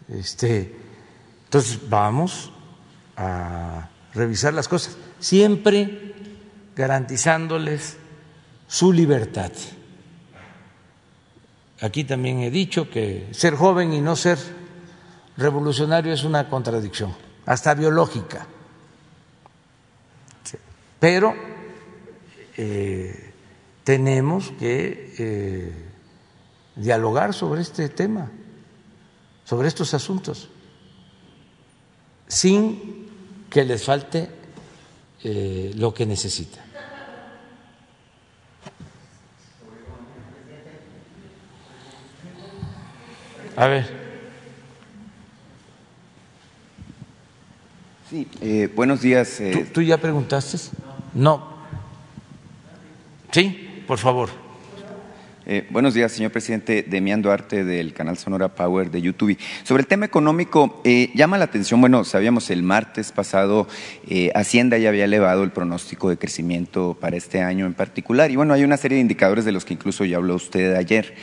Este, 0.08 0.74
entonces 1.54 1.88
vamos 1.88 2.50
a 3.16 3.88
revisar 4.12 4.52
las 4.54 4.66
cosas, 4.66 4.96
siempre 5.20 6.12
garantizándoles 6.74 7.96
su 8.66 8.92
libertad. 8.92 9.52
Aquí 11.80 12.02
también 12.02 12.40
he 12.40 12.50
dicho 12.50 12.90
que 12.90 13.28
ser 13.30 13.54
joven 13.54 13.92
y 13.92 14.00
no 14.00 14.16
ser 14.16 14.36
revolucionario 15.36 16.12
es 16.12 16.24
una 16.24 16.48
contradicción, 16.48 17.14
hasta 17.46 17.72
biológica. 17.74 18.48
Pero 20.98 21.36
eh, 22.56 23.32
tenemos 23.84 24.50
que 24.58 25.14
eh, 25.18 25.72
dialogar 26.74 27.32
sobre 27.32 27.62
este 27.62 27.88
tema, 27.90 28.28
sobre 29.44 29.68
estos 29.68 29.94
asuntos, 29.94 30.50
sin 32.34 33.06
que 33.48 33.64
les 33.64 33.84
falte 33.84 34.28
eh, 35.22 35.72
lo 35.76 35.94
que 35.94 36.04
necesitan. 36.04 36.64
A 43.56 43.66
ver. 43.68 44.04
Sí, 48.10 48.26
eh, 48.40 48.68
buenos 48.74 49.00
días. 49.00 49.40
Eh. 49.40 49.70
¿Tú, 49.72 49.80
ya 49.80 49.98
preguntaste? 49.98 50.58
No. 51.14 51.54
Sí, 53.30 53.84
por 53.86 53.98
favor. 53.98 54.43
Eh, 55.46 55.66
buenos 55.68 55.92
días, 55.92 56.10
señor 56.10 56.32
presidente. 56.32 56.82
Demián 56.88 57.20
Duarte 57.20 57.64
del 57.64 57.92
canal 57.92 58.16
Sonora 58.16 58.54
Power 58.54 58.90
de 58.90 59.02
YouTube. 59.02 59.36
Sobre 59.62 59.82
el 59.82 59.86
tema 59.86 60.06
económico, 60.06 60.80
llama 61.14 61.36
la 61.36 61.44
atención, 61.44 61.82
bueno, 61.82 62.04
sabíamos 62.04 62.48
el 62.48 62.62
martes 62.62 63.12
pasado, 63.12 63.68
Hacienda 64.34 64.78
ya 64.78 64.88
había 64.88 65.04
elevado 65.04 65.44
el 65.44 65.50
pronóstico 65.50 66.08
de 66.08 66.16
crecimiento 66.16 66.96
para 66.98 67.16
este 67.16 67.42
año 67.42 67.66
en 67.66 67.74
particular. 67.74 68.30
Y 68.30 68.36
bueno, 68.36 68.54
hay 68.54 68.64
una 68.64 68.78
serie 68.78 68.96
de 68.96 69.02
indicadores 69.02 69.44
de 69.44 69.52
los 69.52 69.66
que 69.66 69.74
incluso 69.74 70.06
ya 70.06 70.16
habló 70.16 70.34
usted 70.34 70.76
ayer. 70.76 71.14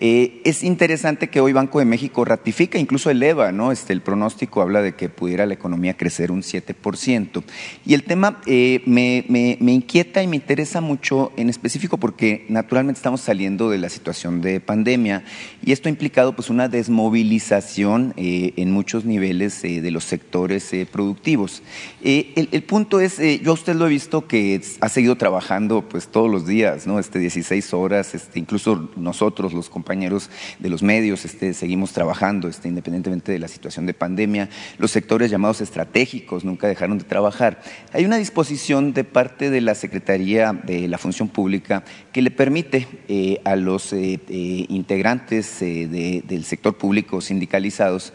Eh, 0.00 0.40
es 0.44 0.62
interesante 0.62 1.28
que 1.28 1.40
hoy 1.40 1.52
Banco 1.52 1.80
de 1.80 1.84
México 1.84 2.24
ratifica, 2.24 2.78
incluso 2.78 3.10
eleva, 3.10 3.50
¿no? 3.50 3.72
Este, 3.72 3.92
el 3.92 4.00
pronóstico 4.00 4.62
habla 4.62 4.80
de 4.80 4.94
que 4.94 5.08
pudiera 5.08 5.44
la 5.44 5.54
economía 5.54 5.96
crecer 5.96 6.30
un 6.30 6.42
7%. 6.42 7.42
Y 7.84 7.94
el 7.94 8.04
tema 8.04 8.40
eh, 8.46 8.80
me, 8.86 9.24
me, 9.28 9.72
inquieta 9.72 10.22
y 10.22 10.28
me 10.28 10.36
interesa 10.36 10.80
mucho 10.80 11.32
en 11.36 11.50
específico 11.50 11.96
porque 11.96 12.46
naturalmente 12.48 12.98
estamos 12.98 13.22
saliendo 13.22 13.70
de 13.70 13.78
la 13.78 13.88
situación 13.88 14.40
de 14.40 14.60
pandemia 14.60 15.24
y 15.64 15.72
esto 15.72 15.88
ha 15.88 15.90
implicado 15.90 16.36
pues 16.36 16.48
una 16.48 16.68
desmovilización 16.68 18.14
eh, 18.16 18.52
en 18.56 18.70
muchos 18.70 19.04
niveles 19.04 19.62
de 19.62 19.90
los 19.90 20.04
sectores 20.04 20.70
productivos. 20.92 21.62
El, 22.04 22.48
el, 22.52 22.62
punto 22.62 23.00
es, 23.00 23.18
yo 23.42 23.50
a 23.50 23.54
usted 23.54 23.74
lo 23.74 23.86
he 23.86 23.90
visto 23.90 24.28
que 24.28 24.60
ha 24.80 24.88
seguido 24.88 25.16
trabajando 25.16 25.88
pues 25.88 26.06
todos 26.06 26.30
los 26.30 26.46
días, 26.46 26.86
¿no? 26.86 27.00
Este 27.00 27.18
16 27.18 27.74
horas, 27.74 28.14
este, 28.14 28.38
incluso 28.38 28.90
nosotros 28.96 29.52
los 29.52 29.68
compañeros 29.68 29.87
compañeros 29.88 30.28
de 30.58 30.68
los 30.68 30.82
medios, 30.82 31.24
este, 31.24 31.54
seguimos 31.54 31.92
trabajando 31.92 32.46
este, 32.46 32.68
independientemente 32.68 33.32
de 33.32 33.38
la 33.38 33.48
situación 33.48 33.86
de 33.86 33.94
pandemia. 33.94 34.50
Los 34.76 34.90
sectores 34.90 35.30
llamados 35.30 35.62
estratégicos 35.62 36.44
nunca 36.44 36.68
dejaron 36.68 36.98
de 36.98 37.04
trabajar. 37.04 37.62
Hay 37.94 38.04
una 38.04 38.18
disposición 38.18 38.92
de 38.92 39.04
parte 39.04 39.48
de 39.48 39.62
la 39.62 39.74
Secretaría 39.74 40.52
de 40.52 40.88
la 40.88 40.98
Función 40.98 41.28
Pública 41.28 41.84
que 42.12 42.20
le 42.20 42.30
permite 42.30 42.86
eh, 43.08 43.40
a 43.44 43.56
los 43.56 43.94
eh, 43.94 44.20
eh, 44.28 44.66
integrantes 44.68 45.58
del 45.60 46.44
sector 46.44 46.76
público 46.76 47.22
sindicalizados 47.22 48.12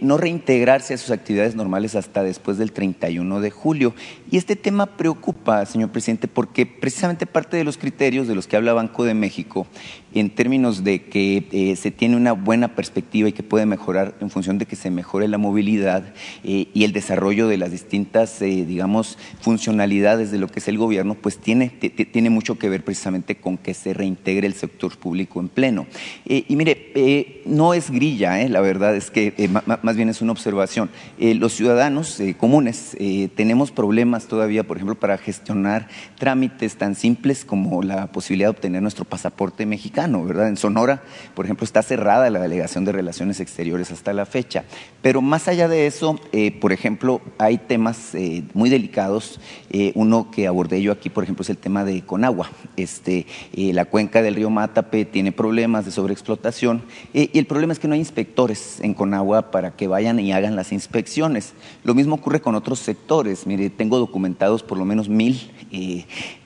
no 0.00 0.18
reintegrarse 0.18 0.94
a 0.94 0.98
sus 0.98 1.10
actividades 1.10 1.56
normales 1.56 1.96
hasta 1.96 2.22
después 2.22 2.58
del 2.58 2.70
31 2.70 3.40
de 3.40 3.50
julio. 3.50 3.92
Y 4.30 4.36
este 4.36 4.54
tema 4.54 4.86
preocupa, 4.86 5.66
señor 5.66 5.90
presidente, 5.90 6.28
porque 6.28 6.64
precisamente 6.64 7.26
parte 7.26 7.56
de 7.56 7.64
los 7.64 7.76
criterios 7.76 8.28
de 8.28 8.36
los 8.36 8.46
que 8.46 8.56
habla 8.56 8.72
Banco 8.72 9.02
de 9.02 9.14
México 9.14 9.66
en 10.14 10.30
términos 10.30 10.84
de 10.84 11.07
que 11.08 11.48
eh, 11.52 11.76
se 11.76 11.90
tiene 11.90 12.16
una 12.16 12.32
buena 12.32 12.74
perspectiva 12.74 13.28
y 13.28 13.32
que 13.32 13.42
puede 13.42 13.66
mejorar 13.66 14.14
en 14.20 14.30
función 14.30 14.58
de 14.58 14.66
que 14.66 14.76
se 14.76 14.90
mejore 14.90 15.28
la 15.28 15.38
movilidad 15.38 16.14
eh, 16.44 16.68
y 16.72 16.84
el 16.84 16.92
desarrollo 16.92 17.48
de 17.48 17.56
las 17.56 17.70
distintas, 17.70 18.40
eh, 18.42 18.64
digamos, 18.66 19.18
funcionalidades 19.40 20.30
de 20.30 20.38
lo 20.38 20.48
que 20.48 20.60
es 20.60 20.68
el 20.68 20.78
gobierno, 20.78 21.14
pues 21.14 21.38
tiene, 21.38 21.68
tiene 21.70 22.30
mucho 22.30 22.58
que 22.58 22.68
ver 22.68 22.84
precisamente 22.84 23.36
con 23.36 23.58
que 23.58 23.74
se 23.74 23.94
reintegre 23.94 24.46
el 24.46 24.54
sector 24.54 24.96
público 24.96 25.40
en 25.40 25.48
pleno. 25.48 25.86
y 26.24 26.54
mire, 26.56 27.42
no 27.46 27.74
es 27.74 27.90
grilla, 27.90 28.46
la 28.48 28.60
verdad 28.60 28.96
es 28.96 29.10
que 29.10 29.50
más 29.82 29.96
bien 29.96 30.08
es 30.08 30.22
una 30.22 30.32
observación. 30.32 30.90
los 31.18 31.54
ciudadanos 31.54 32.20
comunes 32.38 32.96
tenemos 33.34 33.70
problemas 33.70 34.26
todavía, 34.26 34.64
por 34.64 34.76
ejemplo, 34.76 34.94
para 34.94 35.18
gestionar 35.18 35.88
trámites 36.18 36.76
tan 36.76 36.94
simples 36.94 37.44
como 37.44 37.82
la 37.82 38.08
posibilidad 38.08 38.46
de 38.46 38.56
obtener 38.56 38.82
nuestro 38.82 39.04
pasaporte 39.04 39.66
mexicano, 39.66 40.24
¿verdad? 40.24 40.48
En 40.48 40.56
Sonora 40.56 40.97
por 41.34 41.44
ejemplo, 41.44 41.64
está 41.64 41.82
cerrada 41.82 42.30
la 42.30 42.40
Delegación 42.40 42.84
de 42.84 42.92
Relaciones 42.92 43.40
Exteriores 43.40 43.90
hasta 43.90 44.12
la 44.12 44.26
fecha. 44.26 44.64
Pero 45.02 45.22
más 45.22 45.48
allá 45.48 45.68
de 45.68 45.86
eso, 45.86 46.18
eh, 46.32 46.50
por 46.52 46.72
ejemplo, 46.72 47.20
hay 47.38 47.58
temas 47.58 48.14
eh, 48.14 48.42
muy 48.54 48.70
delicados. 48.70 49.40
Eh, 49.70 49.92
uno 49.94 50.30
que 50.30 50.46
abordé 50.46 50.82
yo 50.82 50.92
aquí, 50.92 51.08
por 51.08 51.24
ejemplo, 51.24 51.42
es 51.42 51.50
el 51.50 51.58
tema 51.58 51.84
de 51.84 52.02
Conagua. 52.02 52.50
Este, 52.76 53.26
la 53.52 53.84
cuenca 53.84 54.22
del 54.22 54.34
río 54.34 54.50
Mátape 54.50 55.04
tiene 55.04 55.32
problemas 55.32 55.84
de 55.84 55.90
sobreexplotación 55.90 56.82
y 57.12 57.38
el 57.38 57.46
problema 57.46 57.72
es 57.72 57.78
que 57.78 57.88
no 57.88 57.94
hay 57.94 58.00
inspectores 58.00 58.80
en 58.80 58.94
Conagua 58.94 59.50
para 59.50 59.72
que 59.72 59.88
vayan 59.88 60.18
y 60.20 60.32
hagan 60.32 60.56
las 60.56 60.72
inspecciones. 60.72 61.54
Lo 61.84 61.94
mismo 61.94 62.16
ocurre 62.16 62.40
con 62.40 62.54
otros 62.54 62.78
sectores. 62.78 63.46
Mire, 63.46 63.70
tengo 63.70 63.98
documentados 63.98 64.62
por 64.62 64.78
lo 64.78 64.84
menos 64.84 65.08
mil 65.08 65.50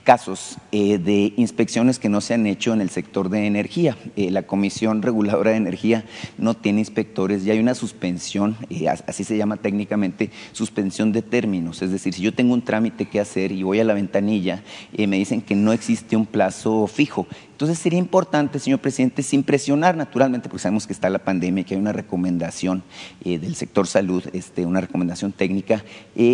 casos 0.02 0.58
eh, 0.72 0.98
de 0.98 1.32
inspecciones 1.36 1.98
que 1.98 2.08
no 2.08 2.20
se 2.20 2.34
han 2.34 2.46
hecho 2.46 2.72
en 2.72 2.80
el 2.80 2.90
sector 2.90 3.28
de 3.28 3.46
energía. 3.46 3.96
Eh, 4.16 4.30
la 4.30 4.42
Comisión 4.42 5.02
Reguladora 5.02 5.52
de 5.52 5.56
Energía 5.56 6.04
no 6.38 6.54
tiene 6.54 6.80
inspectores 6.80 7.44
y 7.44 7.50
hay 7.50 7.58
una 7.58 7.74
suspensión, 7.74 8.56
eh, 8.70 8.88
así 8.88 9.24
se 9.24 9.36
llama 9.36 9.56
técnicamente, 9.56 10.30
suspensión 10.52 11.12
de 11.12 11.22
términos. 11.22 11.82
Es 11.82 11.90
decir, 11.90 12.14
si 12.14 12.22
yo 12.22 12.34
tengo 12.34 12.54
un 12.54 12.62
trámite 12.62 13.06
que 13.06 13.20
hacer 13.20 13.52
y 13.52 13.62
voy 13.62 13.80
a 13.80 13.84
la 13.84 13.94
ventanilla, 13.94 14.62
me 14.96 15.16
dicen 15.16 15.40
que 15.40 15.54
no 15.54 15.72
existe 15.72 16.16
un 16.16 16.26
plazo 16.26 16.86
fijo. 16.86 17.26
Entonces 17.62 17.80
sería 17.80 18.00
importante, 18.00 18.58
señor 18.58 18.80
presidente, 18.80 19.22
sin 19.22 19.44
presionar 19.44 19.96
naturalmente, 19.96 20.48
porque 20.48 20.62
sabemos 20.62 20.88
que 20.88 20.92
está 20.92 21.08
la 21.08 21.20
pandemia 21.20 21.60
y 21.60 21.64
que 21.64 21.74
hay 21.74 21.80
una 21.80 21.92
recomendación 21.92 22.82
del 23.22 23.54
sector 23.54 23.86
salud, 23.86 24.24
este, 24.32 24.66
una 24.66 24.80
recomendación 24.80 25.30
técnica, 25.30 25.84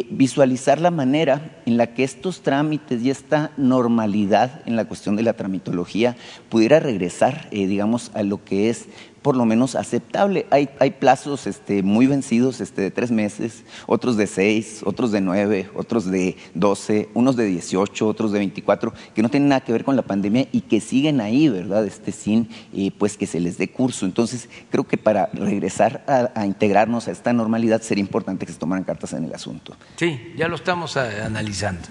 visualizar 0.08 0.80
la 0.80 0.90
manera 0.90 1.60
en 1.66 1.76
la 1.76 1.88
que 1.88 2.02
estos 2.02 2.40
trámites 2.40 3.02
y 3.02 3.10
esta 3.10 3.50
normalidad 3.58 4.62
en 4.64 4.74
la 4.74 4.86
cuestión 4.86 5.16
de 5.16 5.22
la 5.22 5.34
tramitología 5.34 6.16
pudiera 6.48 6.80
regresar, 6.80 7.48
eh, 7.50 7.66
digamos, 7.66 8.10
a 8.14 8.22
lo 8.22 8.42
que 8.42 8.70
es 8.70 8.86
por 9.22 9.36
lo 9.36 9.44
menos 9.44 9.74
aceptable. 9.74 10.46
Hay, 10.50 10.70
hay 10.78 10.92
plazos 10.92 11.46
este, 11.46 11.82
muy 11.82 12.06
vencidos 12.06 12.60
este, 12.60 12.82
de 12.82 12.90
tres 12.90 13.10
meses, 13.10 13.64
otros 13.86 14.16
de 14.16 14.26
seis, 14.26 14.80
otros 14.84 15.12
de 15.12 15.20
nueve, 15.20 15.70
otros 15.74 16.06
de 16.06 16.36
doce, 16.54 17.08
unos 17.14 17.36
de 17.36 17.46
dieciocho, 17.46 18.06
otros 18.06 18.32
de 18.32 18.38
veinticuatro, 18.38 18.92
que 19.14 19.22
no 19.22 19.28
tienen 19.28 19.48
nada 19.48 19.60
que 19.62 19.72
ver 19.72 19.84
con 19.84 19.96
la 19.96 20.02
pandemia 20.02 20.48
y 20.52 20.62
que 20.62 20.80
siguen 20.80 21.20
ahí, 21.20 21.48
¿verdad? 21.48 21.84
Este, 21.84 22.12
sin 22.12 22.48
eh, 22.72 22.90
pues 22.96 23.16
que 23.16 23.26
se 23.26 23.40
les 23.40 23.58
dé 23.58 23.68
curso. 23.68 24.06
Entonces, 24.06 24.48
creo 24.70 24.84
que 24.84 24.96
para 24.96 25.26
regresar 25.26 26.04
a, 26.34 26.46
integrarnos 26.46 27.08
a 27.08 27.10
esta 27.10 27.32
normalidad 27.32 27.82
sería 27.82 28.02
importante 28.02 28.46
que 28.46 28.52
se 28.52 28.58
tomaran 28.58 28.84
cartas 28.84 29.12
en 29.12 29.24
el 29.24 29.34
asunto. 29.34 29.76
Sí, 29.96 30.34
ya 30.36 30.48
lo 30.48 30.56
estamos 30.56 30.96
eh, 30.96 31.22
analizando 31.24 31.88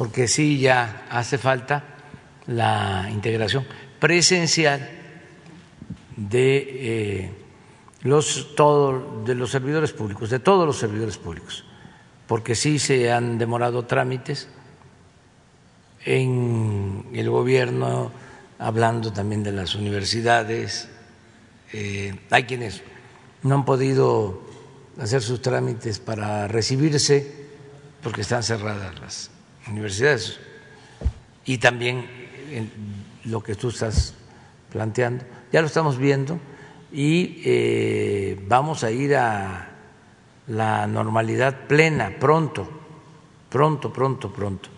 porque 0.00 0.28
sí 0.28 0.58
ya 0.58 1.06
hace 1.10 1.36
falta 1.36 1.84
la 2.46 3.08
integración 3.12 3.66
presencial 3.98 4.99
de 6.28 6.66
eh, 6.68 7.30
los 8.02 8.54
todo, 8.54 9.22
de 9.24 9.34
los 9.34 9.50
servidores 9.50 9.92
públicos, 9.92 10.28
de 10.28 10.38
todos 10.38 10.66
los 10.66 10.76
servidores 10.76 11.16
públicos, 11.16 11.64
porque 12.26 12.54
sí 12.54 12.78
se 12.78 13.10
han 13.10 13.38
demorado 13.38 13.86
trámites 13.86 14.48
en 16.04 17.06
el 17.14 17.30
gobierno, 17.30 18.12
hablando 18.58 19.12
también 19.12 19.42
de 19.42 19.52
las 19.52 19.74
universidades, 19.74 20.90
eh, 21.72 22.14
hay 22.30 22.44
quienes 22.44 22.82
no 23.42 23.54
han 23.54 23.64
podido 23.64 24.42
hacer 25.00 25.22
sus 25.22 25.40
trámites 25.40 25.98
para 25.98 26.48
recibirse 26.48 27.48
porque 28.02 28.20
están 28.22 28.42
cerradas 28.42 29.00
las 29.00 29.30
universidades. 29.68 30.38
y 31.46 31.58
también 31.58 32.06
lo 33.24 33.42
que 33.42 33.54
tú 33.54 33.70
estás 33.70 34.14
planteando. 34.70 35.24
Ya 35.52 35.60
lo 35.60 35.66
estamos 35.66 35.98
viendo 35.98 36.38
y 36.92 37.42
eh, 37.44 38.40
vamos 38.46 38.84
a 38.84 38.90
ir 38.90 39.16
a 39.16 39.68
la 40.46 40.86
normalidad 40.86 41.66
plena 41.66 42.16
pronto, 42.18 42.68
pronto, 43.48 43.92
pronto, 43.92 44.32
pronto. 44.32 44.68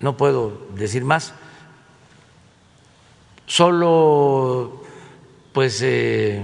No 0.00 0.16
puedo 0.16 0.68
decir 0.74 1.04
más. 1.04 1.34
Solo, 3.46 4.82
pues, 5.52 5.80
eh, 5.82 6.42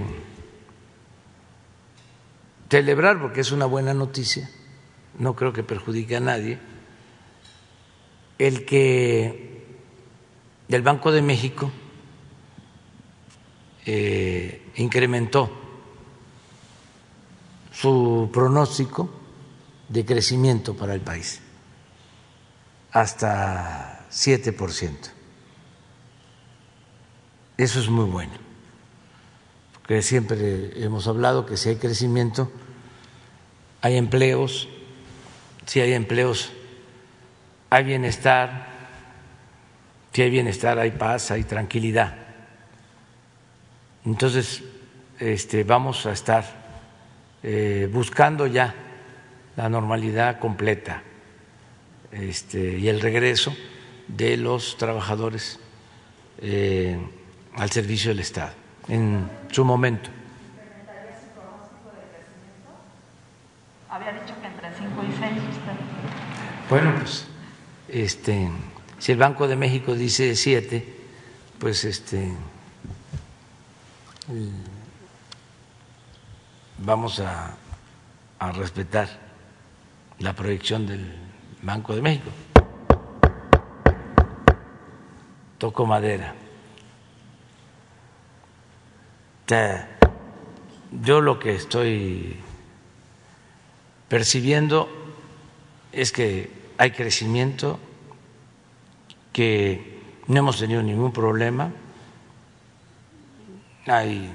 celebrar, 2.69 3.21
porque 3.21 3.41
es 3.41 3.51
una 3.51 3.65
buena 3.65 3.93
noticia, 3.93 4.49
no 5.17 5.35
creo 5.35 5.53
que 5.53 5.63
perjudique 5.63 6.15
a 6.15 6.19
nadie, 6.19 6.59
el 8.37 8.65
que 8.65 9.63
el 10.67 10.81
Banco 10.81 11.11
de 11.11 11.21
México 11.21 11.71
eh, 13.85 14.71
incrementó 14.75 15.51
su 17.71 18.29
pronóstico 18.33 19.09
de 19.89 20.05
crecimiento 20.05 20.75
para 20.75 20.93
el 20.93 21.01
país 21.01 21.41
hasta 22.91 24.07
7%. 24.09 25.11
Eso 27.57 27.79
es 27.79 27.89
muy 27.89 28.05
bueno, 28.05 28.33
porque 29.73 30.01
siempre 30.01 30.83
hemos 30.83 31.07
hablado 31.07 31.45
que 31.45 31.57
si 31.57 31.69
hay 31.69 31.75
crecimiento, 31.75 32.49
hay 33.81 33.97
empleos, 33.97 34.69
si 35.65 35.81
hay 35.81 35.93
empleos, 35.93 36.51
hay 37.69 37.83
bienestar, 37.83 38.67
si 40.13 40.21
hay 40.21 40.29
bienestar, 40.29 40.79
hay 40.79 40.91
paz, 40.91 41.31
hay 41.31 41.43
tranquilidad. 41.43 42.24
Entonces, 44.05 44.63
este, 45.19 45.63
vamos 45.63 46.05
a 46.05 46.11
estar 46.11 46.45
eh, 47.41 47.89
buscando 47.91 48.45
ya 48.45 48.75
la 49.55 49.67
normalidad 49.69 50.39
completa 50.39 51.01
este, 52.11 52.77
y 52.77 52.87
el 52.87 53.01
regreso 53.01 53.55
de 54.07 54.37
los 54.37 54.77
trabajadores 54.77 55.59
eh, 56.39 56.97
al 57.55 57.71
servicio 57.71 58.11
del 58.11 58.19
Estado 58.19 58.53
en 58.87 59.27
su 59.49 59.65
momento. 59.65 60.09
Había 63.89 64.11
dicho 64.11 64.35
que 64.41 64.47
entre 64.47 64.69
5 64.77 65.03
y 65.03 65.11
6 65.17 65.31
usted. 65.49 65.71
Bueno, 66.69 66.93
pues 66.99 67.25
este, 67.87 68.49
si 68.99 69.11
el 69.13 69.17
Banco 69.17 69.47
de 69.47 69.55
México 69.55 69.95
dice 69.95 70.35
7, 70.35 70.85
pues 71.59 71.85
este 71.85 72.33
vamos 76.79 77.19
a, 77.19 77.55
a 78.39 78.51
respetar 78.51 79.07
la 80.19 80.33
proyección 80.33 80.87
del 80.87 81.13
Banco 81.61 81.95
de 81.95 82.01
México. 82.01 82.29
Toco 85.57 85.85
madera. 85.85 86.35
yo 90.91 91.21
lo 91.21 91.39
que 91.39 91.53
estoy 91.53 92.35
percibiendo 94.09 94.89
es 95.91 96.11
que 96.11 96.51
hay 96.77 96.91
crecimiento, 96.91 97.79
que 99.31 100.01
no 100.27 100.39
hemos 100.39 100.57
tenido 100.57 100.81
ningún 100.81 101.13
problema 101.13 101.71
hay 103.87 104.31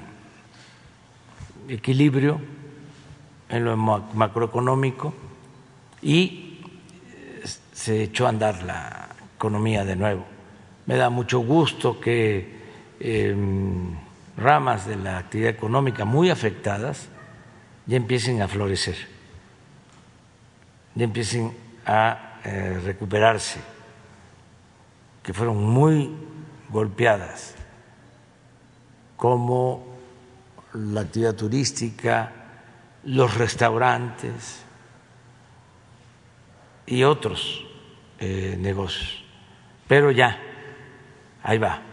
equilibrio 1.67 2.39
en 3.49 3.65
lo 3.65 3.77
macroeconómico 3.77 5.13
y 6.01 6.59
se 7.73 8.03
echó 8.03 8.25
a 8.25 8.29
andar 8.29 8.63
la 8.63 9.09
economía 9.35 9.83
de 9.83 9.95
nuevo. 9.95 10.25
Me 10.85 10.95
da 10.95 11.09
mucho 11.09 11.39
gusto 11.39 11.99
que 11.99 12.61
em, 12.99 13.95
ramas 14.37 14.87
de 14.87 14.95
la 14.95 15.17
actividad 15.17 15.51
económica 15.51 16.05
muy 16.05 16.29
afectadas 16.29 17.09
ya 17.85 17.97
empiecen 17.97 18.41
a 18.41 18.47
florecer, 18.47 18.95
ya 20.95 21.03
empiecen 21.03 21.51
a 21.85 22.39
eh, 22.43 22.79
recuperarse, 22.83 23.59
que 25.23 25.33
fueron 25.33 25.63
muy 25.63 26.15
golpeadas 26.69 27.55
como 29.21 29.85
la 30.73 31.01
actividad 31.01 31.35
turística, 31.35 32.31
los 33.03 33.37
restaurantes 33.37 34.63
y 36.87 37.03
otros 37.03 37.63
eh, 38.17 38.57
negocios. 38.59 39.23
Pero 39.87 40.09
ya, 40.09 40.41
ahí 41.43 41.59
va, 41.59 41.83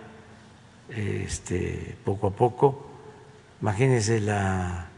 este, 0.89 1.99
poco 2.03 2.29
a 2.29 2.31
poco. 2.31 2.93
Imagínense 3.61 4.21
la 4.21 4.89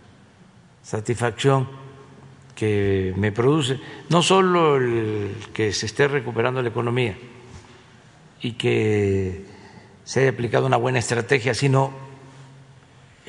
satisfacción 0.85 1.67
que 2.55 3.13
me 3.17 3.33
produce, 3.33 3.81
no 4.09 4.23
solo 4.23 4.77
el 4.77 5.35
que 5.53 5.73
se 5.73 5.87
esté 5.87 6.07
recuperando 6.07 6.63
la 6.63 6.69
economía 6.69 7.19
y 8.41 8.53
que 8.53 9.47
se 10.05 10.21
haya 10.21 10.31
aplicado 10.31 10.67
una 10.67 10.77
buena 10.77 11.01
estrategia, 11.01 11.55
sino 11.55 12.09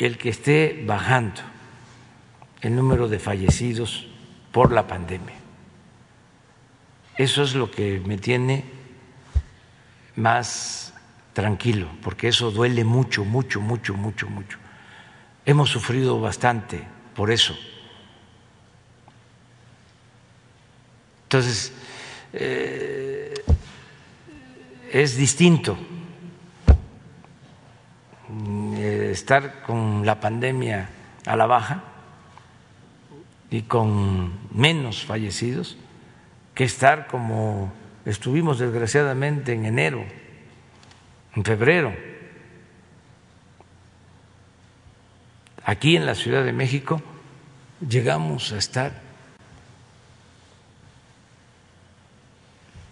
el 0.06 0.18
que 0.18 0.30
esté 0.30 0.84
bajando 0.86 1.42
el 2.62 2.76
número 2.76 3.08
de 3.08 3.20
fallecidos 3.20 4.08
por 4.52 4.72
la 4.72 4.88
pandemia. 4.88 5.36
Eso 7.18 7.44
es 7.44 7.54
lo 7.54 7.70
que 7.70 8.02
me 8.04 8.18
tiene 8.18 8.66
más 10.16 10.94
tranquilo, 11.34 11.88
porque 12.02 12.30
eso 12.30 12.50
duele 12.50 12.84
mucho, 12.84 13.26
mucho, 13.26 13.62
mucho, 13.62 13.94
mucho, 13.94 14.28
mucho. 14.28 14.58
Hemos 15.46 15.70
sufrido 15.70 16.20
bastante 16.20 16.84
por 17.16 17.30
eso. 17.30 17.56
Entonces, 21.24 21.74
eh, 22.34 23.34
es 24.92 25.16
distinto 25.16 25.78
estar 28.78 29.62
con 29.64 30.06
la 30.06 30.20
pandemia 30.20 30.90
a 31.26 31.36
la 31.36 31.46
baja 31.46 31.84
y 33.50 33.64
con 33.64 34.32
menos 34.52 35.04
fallecidos 35.04 35.78
que 36.56 36.64
estar 36.64 37.08
como 37.08 37.72
estuvimos 38.06 38.60
desgraciadamente 38.60 39.54
en 39.54 39.66
enero, 39.66 40.04
en 41.36 41.44
febrero. 41.44 41.94
Aquí 45.64 45.96
en 45.96 46.06
la 46.06 46.16
Ciudad 46.16 46.44
de 46.44 46.54
México 46.54 47.02
llegamos 47.88 48.52
a 48.52 48.58
estar 48.58 49.02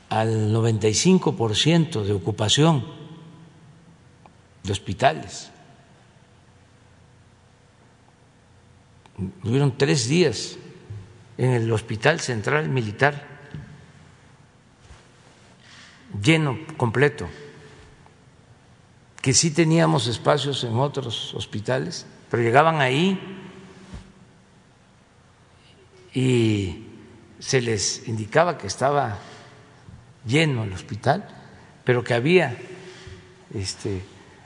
al 0.09 0.53
95% 0.53 2.03
de 2.03 2.13
ocupación 2.13 2.98
de 4.63 4.71
hospitales. 4.71 5.51
Hubieron 9.43 9.77
tres 9.77 10.07
días 10.07 10.57
en 11.37 11.51
el 11.51 11.71
Hospital 11.71 12.19
Central 12.19 12.69
Militar, 12.69 13.27
lleno, 16.21 16.57
completo, 16.77 17.29
que 19.21 19.33
sí 19.33 19.51
teníamos 19.51 20.07
espacios 20.07 20.63
en 20.63 20.75
otros 20.77 21.33
hospitales, 21.33 22.05
pero 22.29 22.43
llegaban 22.43 22.81
ahí 22.81 23.19
y 26.13 26.85
se 27.39 27.61
les 27.61 28.07
indicaba 28.07 28.57
que 28.57 28.67
estaba 28.67 29.17
lleno 30.25 30.63
el 30.63 30.73
hospital, 30.73 31.27
pero 31.83 32.03
que 32.03 32.13
había 32.13 32.57
este, 33.53 34.01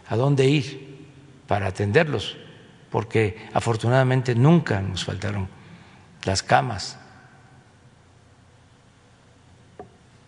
a 0.08 0.16
dónde 0.16 0.48
ir 0.48 1.06
para 1.48 1.68
atenderlos 1.68 2.38
porque 2.94 3.50
afortunadamente 3.54 4.36
nunca 4.36 4.80
nos 4.80 5.04
faltaron 5.04 5.50
las 6.26 6.44
camas. 6.44 7.00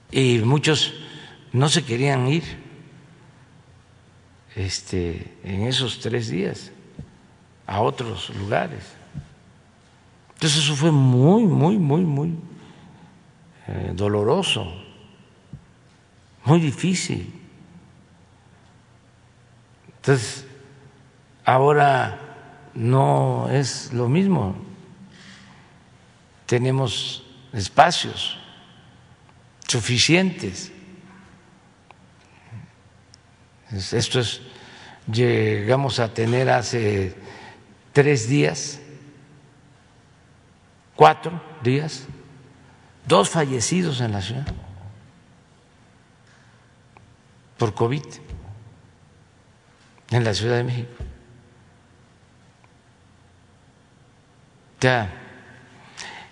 Y 0.10 0.40
muchos 0.40 0.92
no 1.54 1.70
se 1.70 1.86
querían 1.86 2.28
ir 2.28 2.44
este, 4.56 5.38
en 5.44 5.68
esos 5.68 6.00
tres 6.00 6.30
días 6.30 6.72
a 7.68 7.82
otros 7.82 8.32
lugares. 8.32 8.84
Entonces 10.34 10.64
eso 10.64 10.76
fue 10.76 10.92
muy, 10.92 11.44
muy, 11.44 11.78
muy, 11.78 12.02
muy 12.02 12.34
eh, 13.68 13.92
doloroso. 13.94 14.74
muy 16.46 16.60
difícil. 16.60 17.35
Entonces, 20.06 20.46
ahora 21.44 22.20
no 22.76 23.50
es 23.50 23.92
lo 23.92 24.08
mismo. 24.08 24.56
Tenemos 26.46 27.26
espacios 27.52 28.38
suficientes. 29.68 30.72
Esto 33.72 34.20
es, 34.20 34.42
llegamos 35.12 36.00
a 36.00 36.14
tener 36.14 36.52
hace 36.52 37.16
tres 37.92 38.30
días, 38.30 38.80
cuatro 40.96 41.42
días, 41.64 42.04
dos 43.08 43.32
fallecidos 43.32 44.02
en 44.02 44.12
la 44.12 44.22
ciudad 44.22 44.46
por 47.58 47.74
COVID 47.74 48.04
en 50.12 50.24
la 50.24 50.34
Ciudad 50.34 50.58
de 50.58 50.64
México. 50.64 50.94
Ya. 54.82 55.12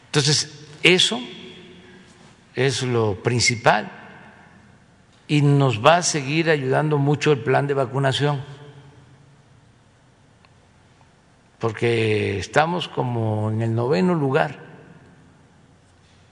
Entonces, 0.05 0.67
eso 0.83 1.19
es 2.55 2.83
lo 2.83 3.21
principal 3.23 3.91
y 5.27 5.41
nos 5.41 5.83
va 5.83 5.97
a 5.97 6.03
seguir 6.03 6.49
ayudando 6.49 6.97
mucho 6.97 7.31
el 7.31 7.39
plan 7.39 7.65
de 7.65 7.73
vacunación, 7.73 8.43
porque 11.59 12.37
estamos 12.37 12.87
como 12.87 13.49
en 13.49 13.61
el 13.61 13.73
noveno 13.73 14.13
lugar 14.13 14.59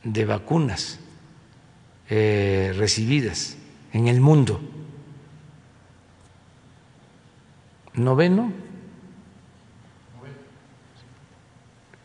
de 0.04 0.26
vacunas 0.26 1.00
eh, 2.10 2.74
recibidas 2.76 3.58
en 3.94 4.08
el 4.08 4.20
mundo. 4.20 4.62
Noveno. 7.94 8.52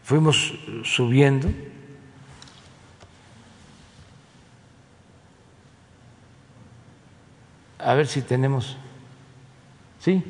Fuimos 0.02 0.54
subiendo 0.84 1.48
A 7.86 7.94
ver 7.94 8.08
si 8.08 8.20
tenemos. 8.20 8.76
¿Sí? 10.00 10.24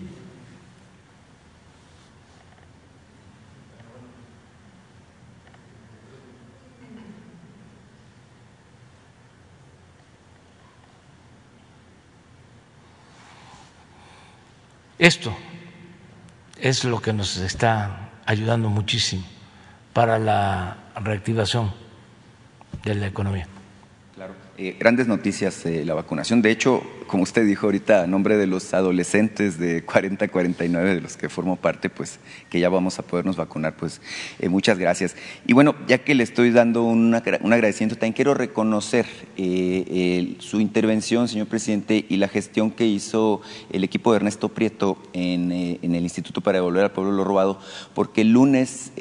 Esto 14.99 15.35
es 16.61 16.85
lo 16.85 17.01
que 17.01 17.13
nos 17.13 17.37
está 17.37 18.11
ayudando 18.25 18.69
muchísimo 18.69 19.25
para 19.93 20.19
la 20.19 20.77
reactivación 20.97 21.73
de 22.85 22.95
la 22.95 23.07
economía. 23.07 23.47
Claro. 24.15 24.35
Eh, 24.59 24.77
grandes 24.79 25.07
noticias 25.07 25.65
eh, 25.67 25.85
la 25.85 25.95
vacunación. 25.95 26.43
De 26.43 26.51
hecho, 26.51 26.83
como 27.07 27.23
usted 27.23 27.47
dijo 27.47 27.67
ahorita, 27.67 28.03
a 28.03 28.07
nombre 28.07 28.37
de 28.37 28.47
los 28.47 28.75
adolescentes 28.75 29.59
de 29.59 29.85
40 29.85 30.25
a 30.25 30.29
49 30.29 30.95
de 30.95 31.01
los 31.01 31.17
que 31.17 31.29
formo 31.29 31.57
parte, 31.57 31.89
pues 31.89 32.19
que 32.51 32.61
ya 32.61 32.69
vamos 32.69 32.99
a 32.99 33.03
podernos 33.03 33.37
vacunar, 33.37 33.77
pues 33.77 34.01
eh, 34.39 34.49
muchas 34.49 34.79
gracias. 34.79 35.17
Y 35.47 35.53
bueno, 35.53 35.75
ya 35.87 35.99
que 35.99 36.15
le 36.15 36.23
estoy 36.23 36.51
dando 36.51 36.83
un 36.83 37.15
agradecimiento, 37.15 37.97
también 37.97 38.13
quiero 38.13 38.35
reconocer 38.35 39.07
eh, 39.37 40.37
su 40.39 40.61
intervención, 40.61 41.29
señor 41.29 41.47
presidente, 41.47 42.05
y 42.09 42.17
la 42.17 42.29
gestión 42.29 42.71
que 42.71 42.87
hizo 42.87 43.41
el 43.73 43.85
equipo 43.85 44.13
de 44.13 44.17
Ernesto 44.17 44.49
Prieto 44.49 44.99
en, 45.13 45.53
eh, 45.53 45.79
en 45.83 45.95
el 45.95 46.03
Instituto 46.03 46.41
para 46.41 46.59
Devolver 46.59 46.85
al 46.85 46.93
Pueblo 46.93 47.13
lo 47.13 47.25
Robado, 47.25 47.61
porque 47.95 48.23
el 48.23 48.33
lunes, 48.33 48.93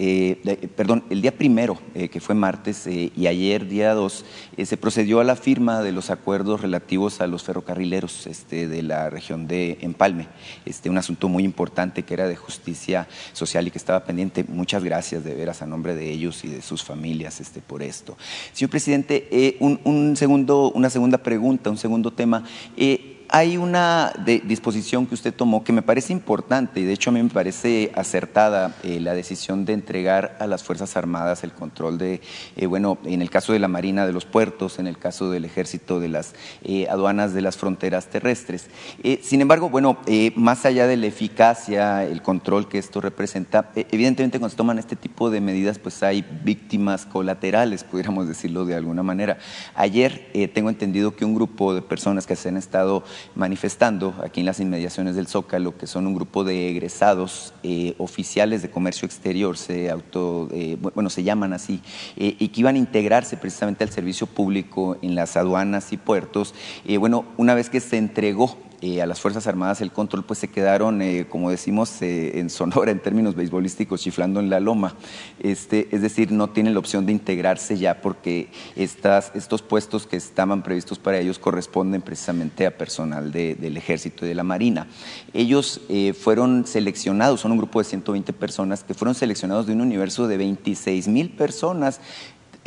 perdón, 0.76 1.04
el 1.10 1.22
día 1.22 1.36
primero, 1.38 1.78
que 1.94 2.20
fue 2.20 2.36
martes, 2.36 2.88
y 2.88 3.28
ayer, 3.28 3.68
día 3.68 3.94
2, 3.94 4.26
se 4.64 4.78
procedió 4.78 5.20
a 5.20 5.24
la 5.24 5.36
firma 5.36 5.82
de 5.82 5.92
los 5.92 6.10
acuerdos 6.10 6.62
relativos 6.62 7.22
a 7.22 7.28
los 7.28 7.44
ferrocarriles 7.44 7.95
este, 8.04 8.68
de 8.68 8.84
la 8.84 9.10
región 9.10 9.48
de 9.48 9.78
Empalme. 9.82 10.28
Este, 10.66 10.90
un 10.90 10.98
asunto 10.98 11.30
muy 11.30 11.44
importante 11.44 12.04
que 12.04 12.14
era 12.14 12.28
de 12.28 12.36
justicia 12.36 13.08
social 13.34 13.68
y 13.68 13.72
que 13.72 13.78
estaba 13.78 14.04
pendiente. 14.04 14.44
Muchas 14.48 14.84
gracias 14.84 15.24
de 15.24 15.34
veras 15.34 15.62
a 15.62 15.66
nombre 15.66 15.96
de 15.96 16.12
ellos 16.12 16.44
y 16.44 16.50
de 16.50 16.62
sus 16.62 16.84
familias 16.84 17.40
este, 17.40 17.62
por 17.62 17.82
esto. 17.82 18.18
Señor 18.54 18.70
presidente, 18.70 19.28
eh, 19.32 19.58
un, 19.60 20.16
segundo, 20.18 20.72
una 20.72 20.90
segunda 20.90 21.18
pregunta, 21.20 21.70
un 21.70 21.78
segundo 21.78 22.12
tema. 22.12 22.44
Eh, 22.76 23.15
hay 23.36 23.58
una 23.58 24.14
disposición 24.46 25.06
que 25.06 25.14
usted 25.14 25.34
tomó 25.34 25.66
que 25.66 25.74
me 25.74 25.82
parece 25.82 26.14
importante 26.14 26.80
y 26.80 26.86
de 26.86 26.94
hecho 26.94 27.10
a 27.10 27.14
mí 27.14 27.22
me 27.22 27.30
parece 27.30 27.92
acertada 27.94 28.78
eh, 28.82 29.02
la 29.02 29.14
decisión 29.14 29.66
de 29.66 29.74
entregar 29.74 30.38
a 30.40 30.48
las 30.48 30.64
Fuerzas 30.64 30.96
Armadas 30.96 31.44
el 31.44 31.52
control 31.52 31.98
de, 31.98 32.22
eh, 32.56 32.66
bueno, 32.66 32.98
en 33.04 33.22
el 33.22 33.30
caso 33.30 33.52
de 33.52 33.60
la 33.60 33.68
Marina 33.68 34.08
de 34.08 34.14
los 34.14 34.24
puertos, 34.24 34.80
en 34.80 34.88
el 34.88 34.98
caso 34.98 35.32
del 35.32 35.44
Ejército 35.44 36.00
de 36.00 36.08
las 36.08 36.34
eh, 36.64 36.88
aduanas 36.90 37.34
de 37.34 37.42
las 37.42 37.58
fronteras 37.58 38.08
terrestres. 38.08 38.70
sin 39.22 39.42
embargo, 39.42 39.70
bueno, 39.70 39.98
más 40.36 40.66
allá 40.66 40.88
de 40.88 40.96
la 40.96 41.08
eficacia, 41.08 42.06
el 42.06 42.22
control 42.22 42.70
que 42.70 42.78
esto 42.78 43.02
representa, 43.02 43.70
evidentemente 43.76 44.40
cuando 44.40 44.52
se 44.52 44.56
toman 44.56 44.80
este 44.80 44.96
tipo 44.96 45.30
de 45.30 45.42
medidas, 45.42 45.78
pues 45.78 46.04
hay 46.04 46.26
víctimas 46.46 47.06
colaterales, 47.06 47.84
pudiéramos 47.84 48.30
decirlo 48.30 48.64
de 48.64 48.76
alguna 48.76 49.04
manera. 49.04 49.40
Ayer 49.76 50.32
tengo 50.54 50.70
entendido 50.70 51.18
que 51.18 51.26
un 51.26 51.36
grupo 51.36 51.74
de 51.74 51.82
personas 51.82 52.26
que 52.26 52.38
se 52.38 52.48
han 52.48 52.56
estado 52.56 53.04
manifestando 53.34 54.14
aquí 54.24 54.42
en 54.42 54.46
las 54.46 54.60
inmediaciones 54.60 55.16
del 55.16 55.28
Zócalo, 55.28 55.78
que 55.78 55.88
son 55.88 56.08
un 56.08 56.16
grupo 56.16 56.44
de 56.44 56.70
egresados 56.70 57.54
eh, 57.64 57.96
oficiales 57.98 58.62
de 58.62 58.70
comercio 58.70 59.06
exterior, 59.06 59.58
se 59.58 59.90
auto, 59.90 60.50
eh, 60.52 60.78
bueno, 60.80 61.10
se 61.10 61.24
llaman 61.24 61.54
así, 61.54 61.82
eh, 62.18 62.36
y 62.40 62.50
que 62.50 62.62
iban 62.62 62.76
a 62.76 62.80
integrarse 62.80 63.38
precisamente 63.38 63.84
al 63.84 63.90
servicio 63.90 64.28
público 64.28 64.98
en 65.02 65.16
las 65.16 65.38
aduanas 65.38 65.92
y 65.94 65.98
puertos. 65.98 66.54
bueno, 67.00 67.26
una 67.38 67.56
vez 67.56 67.70
que 67.70 67.80
se 67.80 67.98
entregó 67.98 68.58
eh, 68.88 69.02
a 69.02 69.08
las 69.08 69.20
Fuerzas 69.20 69.48
Armadas 69.48 69.82
el 69.82 69.92
control, 69.92 70.24
pues 70.24 70.38
se 70.38 70.48
quedaron, 70.48 71.02
eh, 71.02 71.26
como 71.28 71.50
decimos 71.50 72.04
eh, 72.04 72.38
en 72.40 72.52
Sonora 72.52 72.92
en 72.92 73.00
términos 73.00 73.34
beisbolísticos, 73.34 74.00
chiflando 74.00 74.40
en 74.40 74.52
la 74.52 74.60
loma. 74.60 74.94
Este, 75.40 75.88
es 75.92 76.04
decir, 76.04 76.32
no 76.32 76.52
tienen 76.52 76.76
la 76.76 76.82
opción 76.82 77.08
de 77.08 77.12
integrarse 77.12 77.80
ya 77.80 78.00
porque 78.00 78.50
estas, 78.76 79.32
estos 79.34 79.64
puestos 79.64 80.06
que 80.06 80.18
estaban 80.18 80.62
previstos 80.62 81.00
para 81.00 81.18
ellos 81.18 81.40
corresponden 81.40 82.04
precisamente 82.04 82.68
a 82.68 82.78
personal 82.78 83.32
del 83.32 83.76
Ejército 83.76 84.24
y 84.24 84.30
de 84.30 84.36
la 84.36 84.44
Marina. 84.44 84.86
Ellos 85.34 85.82
fueron 86.20 86.68
seleccionados, 86.68 87.42
son 87.42 87.54
un 87.54 87.58
grupo 87.58 87.80
de 87.80 87.86
120 87.86 88.34
personas 88.34 88.84
que 88.84 88.94
fueron 88.94 89.16
seleccionados 89.16 89.66
de 89.66 89.74
un 89.74 89.82
universo 89.82 90.28
de 90.28 90.38
26 90.38 91.08
mil 91.08 91.32
personas 91.32 92.00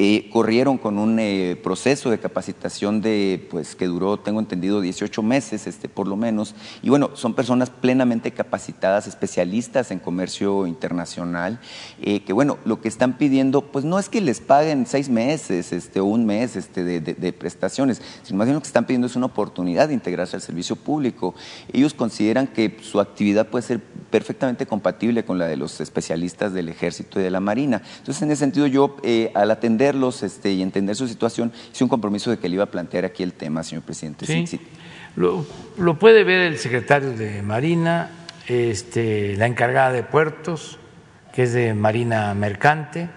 eh, 0.01 0.31
corrieron 0.33 0.79
con 0.79 0.97
un 0.97 1.19
eh, 1.19 1.59
proceso 1.61 2.09
de 2.09 2.21
capacitación 2.21 3.01
de, 3.01 3.45
pues, 3.51 3.75
que 3.75 3.87
duró, 3.87 4.17
tengo 4.17 4.39
entendido, 4.39 4.81
18 4.81 5.25
meses, 5.25 5.67
este, 5.67 5.89
por 5.89 6.07
lo 6.07 6.15
menos. 6.15 6.55
Y 6.83 6.89
bueno, 6.89 7.11
son 7.15 7.35
personas 7.35 7.71
plenamente 7.71 8.31
capacitadas, 8.31 9.09
especialistas 9.09 9.91
en 9.91 9.99
comercio 9.99 10.69
internacional, 10.69 11.59
eh, 12.01 12.21
que 12.21 12.33
bueno, 12.33 12.59
lo 12.65 12.81
que 12.81 12.87
están 12.87 13.19
pidiendo, 13.19 13.61
pues 13.73 13.85
no 13.85 13.99
es 13.99 14.09
que 14.09 14.21
les 14.21 14.39
paguen 14.39 14.87
seis 14.87 15.09
meses 15.09 15.73
este, 15.73 15.99
o 15.99 16.05
un 16.05 16.27
mes 16.27 16.55
este, 16.55 16.85
de, 16.85 17.01
de, 17.01 17.33
prestaciones, 17.33 18.01
sino 18.23 18.39
más 18.39 18.47
bien 18.47 18.55
lo 18.55 18.61
que 18.61 18.69
están 18.69 18.87
pidiendo 18.87 19.09
es 19.09 19.17
una 19.17 19.27
oportunidad 19.27 19.89
de 19.89 19.95
integrarse 19.95 20.37
al 20.37 20.43
servicio 20.43 20.77
público. 20.77 21.35
Ellos 21.73 21.93
consideran 21.93 22.47
que 22.47 22.77
su 22.83 23.01
actividad 23.01 23.49
puede 23.49 23.67
ser 23.67 23.81
perfectamente 24.11 24.65
compatible 24.65 25.25
con 25.25 25.39
la 25.39 25.49
de 25.49 25.57
los 25.57 25.81
especialistas 25.81 26.53
del 26.53 26.69
ejército 26.69 27.19
y 27.19 27.25
de 27.25 27.33
la 27.33 27.41
marina. 27.41 27.83
Entonces, 27.99 28.23
en 28.23 28.31
ese 28.31 28.39
sentido, 28.39 28.69
yo, 28.69 28.95
al 29.35 29.51
atender 29.51 29.88
este, 30.23 30.53
y 30.53 30.63
entender 30.63 30.97
su 30.97 31.09
situación, 31.09 31.53
hice 31.73 31.85
un 31.85 31.91
compromiso 31.91 32.31
de 32.31 32.39
que 32.39 32.49
le 32.49 32.55
iba 32.55 32.65
a 32.65 32.71
plantear 32.71 33.05
aquí 33.05 33.23
el 33.23 33.33
tema, 33.33 33.63
señor 33.63 33.85
presidente. 33.85 34.27
Sí, 34.27 34.61
Lo, 35.17 35.45
puede 35.99 36.25
ver 36.25 36.41
el 36.41 36.59
secretario 36.59 37.13
de 37.13 37.43
Marina, 37.43 38.11
este, 38.47 39.37
la 39.37 39.47
encargada 39.47 39.93
de 39.93 40.03
puertos, 40.03 40.79
que 41.33 41.45
es 41.45 41.53
de 41.53 41.75
Marina 41.75 42.35
Mercante. 42.35 43.09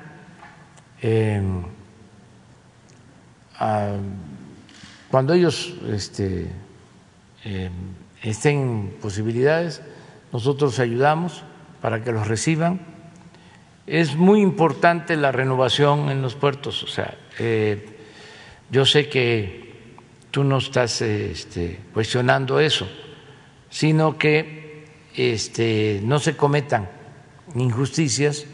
Em, 1.02 1.64
cuando 5.10 5.34
ellos 5.34 5.76
este, 5.90 6.48
em, 7.44 7.72
estén 8.24 8.58
en 8.58 8.94
posibilidades, 9.02 9.82
nosotros 10.32 10.80
ayudamos 10.80 11.44
para 11.82 12.04
que 12.04 12.12
los 12.12 12.28
reciban 12.28 12.80
es 13.92 14.16
muy 14.16 14.40
importante 14.40 15.18
la 15.18 15.34
renovación 15.34 16.10
en 16.10 16.22
los 16.22 16.36
puertos. 16.36 16.82
O 16.82 16.88
sea, 16.88 17.18
eh, 17.40 17.90
yo 18.70 18.86
sé 18.86 19.10
que 19.10 19.74
tú 20.32 20.46
no 20.46 20.60
estás 20.60 21.02
este, 21.02 21.78
cuestionando 21.94 22.62
eso, 22.62 22.88
sino 23.70 24.18
que 24.18 24.86
este, 25.14 26.00
no 26.06 26.20
se 26.20 26.38
cometan 26.38 26.88
injusticias 27.54 28.46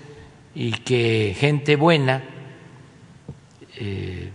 y 0.55 0.72
que 0.72 1.35
gente 1.38 1.76
buena, 1.76 2.23
eh, 3.76 4.31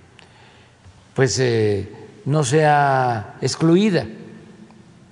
pues 1.15 1.37
eh, 1.41 1.89
no 2.27 2.45
sea 2.45 3.39
excluida, 3.43 4.07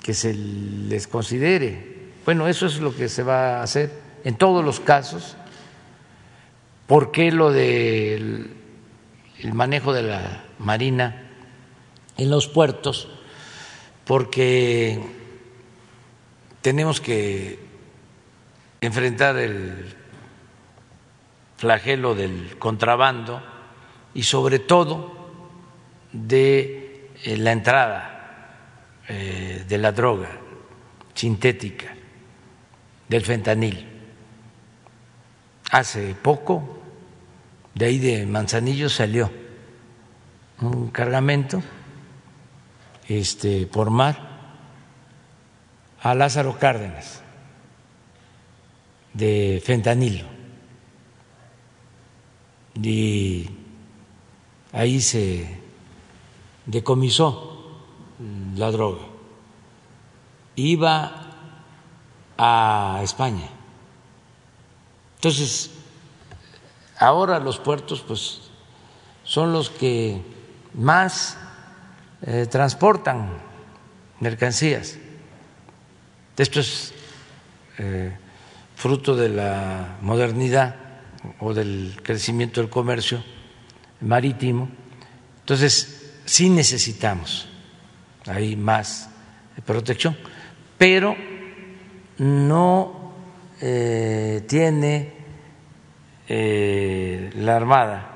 que 0.05 0.15
se 0.15 0.35
les 0.35 1.09
considere. 1.09 2.13
Bueno, 2.25 2.47
eso 2.47 2.67
es 2.67 2.79
lo 2.79 2.95
que 2.95 3.09
se 3.09 3.25
va 3.25 3.59
a 3.59 3.65
hacer 3.65 3.91
en 4.23 4.37
todos 4.37 4.65
los 4.65 4.79
casos. 4.79 5.37
¿Por 6.91 7.13
qué 7.13 7.31
lo 7.31 7.53
del 7.53 8.51
el 9.39 9.55
manejo 9.55 9.93
de 9.93 10.03
la 10.03 10.43
Marina 10.59 11.23
en 12.17 12.31
los 12.31 12.49
puertos? 12.49 13.09
Porque 14.05 15.01
tenemos 16.63 17.01
que 17.01 17.61
enfrentar 18.81 19.37
el 19.37 19.95
flagelo 21.59 22.17
del 22.17 22.59
contrabando 22.59 23.41
y 24.13 24.25
sobre 24.25 24.59
todo 24.59 25.31
de 26.11 27.09
eh, 27.23 27.37
la 27.37 27.53
entrada 27.53 28.57
eh, 29.07 29.65
de 29.69 29.79
la 29.79 29.93
droga 29.93 30.31
sintética, 31.15 31.95
del 33.09 33.23
fentanil. 33.25 33.87
Hace 35.71 36.17
poco, 36.17 36.79
de 37.75 37.85
ahí 37.87 37.99
de 37.99 38.27
Manzanillo 38.27 38.89
salió 38.89 39.31
un 40.61 40.91
cargamento 40.91 41.63
este, 43.09 43.67
por 43.67 43.91
mar 43.91 44.31
a 46.03 46.15
Lázaro 46.15 46.59
Cárdenas 46.59 47.23
de 49.13 49.63
fentanilo. 49.65 50.27
Y 52.75 53.51
ahí 54.73 55.01
se 55.01 55.61
decomisó 56.67 57.83
la 58.57 58.71
droga. 58.71 59.03
Iba 60.57 61.31
a 62.39 63.01
España. 63.03 63.49
Entonces, 65.17 65.71
ahora 67.01 67.41
los 67.41 67.59
puertos 67.59 68.05
pues 68.07 68.43
son 69.25 69.53
los 69.53 69.71
que 69.71 70.23
más 70.75 71.37
eh, 72.23 72.47
transportan 72.49 73.31
mercancías. 74.21 74.97
Esto 76.37 76.61
es 76.61 76.95
eh, 77.79 78.17
fruto 78.77 79.17
de 79.17 79.29
la 79.29 79.99
modernidad 80.01 80.77
o 81.41 81.53
del 81.53 81.99
crecimiento 82.03 82.61
del 82.61 82.71
comercio 82.71 83.23
marítimo. 84.01 84.69
Entonces, 85.41 86.15
sí 86.25 86.49
necesitamos 86.49 87.51
hay 88.27 88.57
más 88.57 89.09
protección, 89.65 90.17
pero 90.79 91.17
no 92.19 93.13
eh, 93.61 94.45
tiene 94.49 95.20
eh, 96.33 97.31
la 97.35 97.57
Armada 97.57 98.07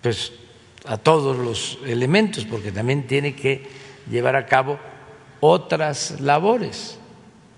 pues 0.00 0.32
a 0.86 0.96
todos 0.96 1.36
los 1.36 1.78
elementos, 1.84 2.46
porque 2.46 2.72
también 2.72 3.06
tiene 3.06 3.34
que 3.34 3.68
llevar 4.10 4.36
a 4.36 4.46
cabo 4.46 4.78
otras 5.40 6.18
labores, 6.22 6.98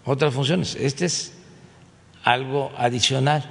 otras 0.04 0.34
funciones. 0.34 0.74
Este 0.74 1.04
es 1.04 1.32
algo 2.24 2.72
adicional. 2.76 3.44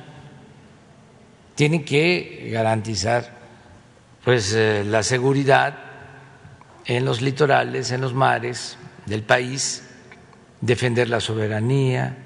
Tiene 1.56 1.86
que 1.86 2.50
garantizar 2.52 3.40
pues 4.26 4.54
eh, 4.54 4.84
la 4.86 5.02
seguridad 5.02 5.78
en 6.84 7.06
los 7.06 7.22
litorales, 7.22 7.92
en 7.92 8.02
los 8.02 8.14
mares 8.14 8.78
del 9.06 9.24
país, 9.24 9.88
defender 10.60 11.08
la 11.08 11.22
soberanía, 11.22 12.18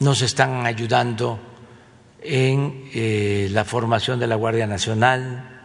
nos 0.00 0.22
están 0.22 0.66
ayudando 0.66 1.47
en 2.22 2.90
eh, 2.94 3.48
la 3.50 3.64
formación 3.64 4.18
de 4.18 4.26
la 4.26 4.34
Guardia 4.34 4.66
Nacional, 4.66 5.60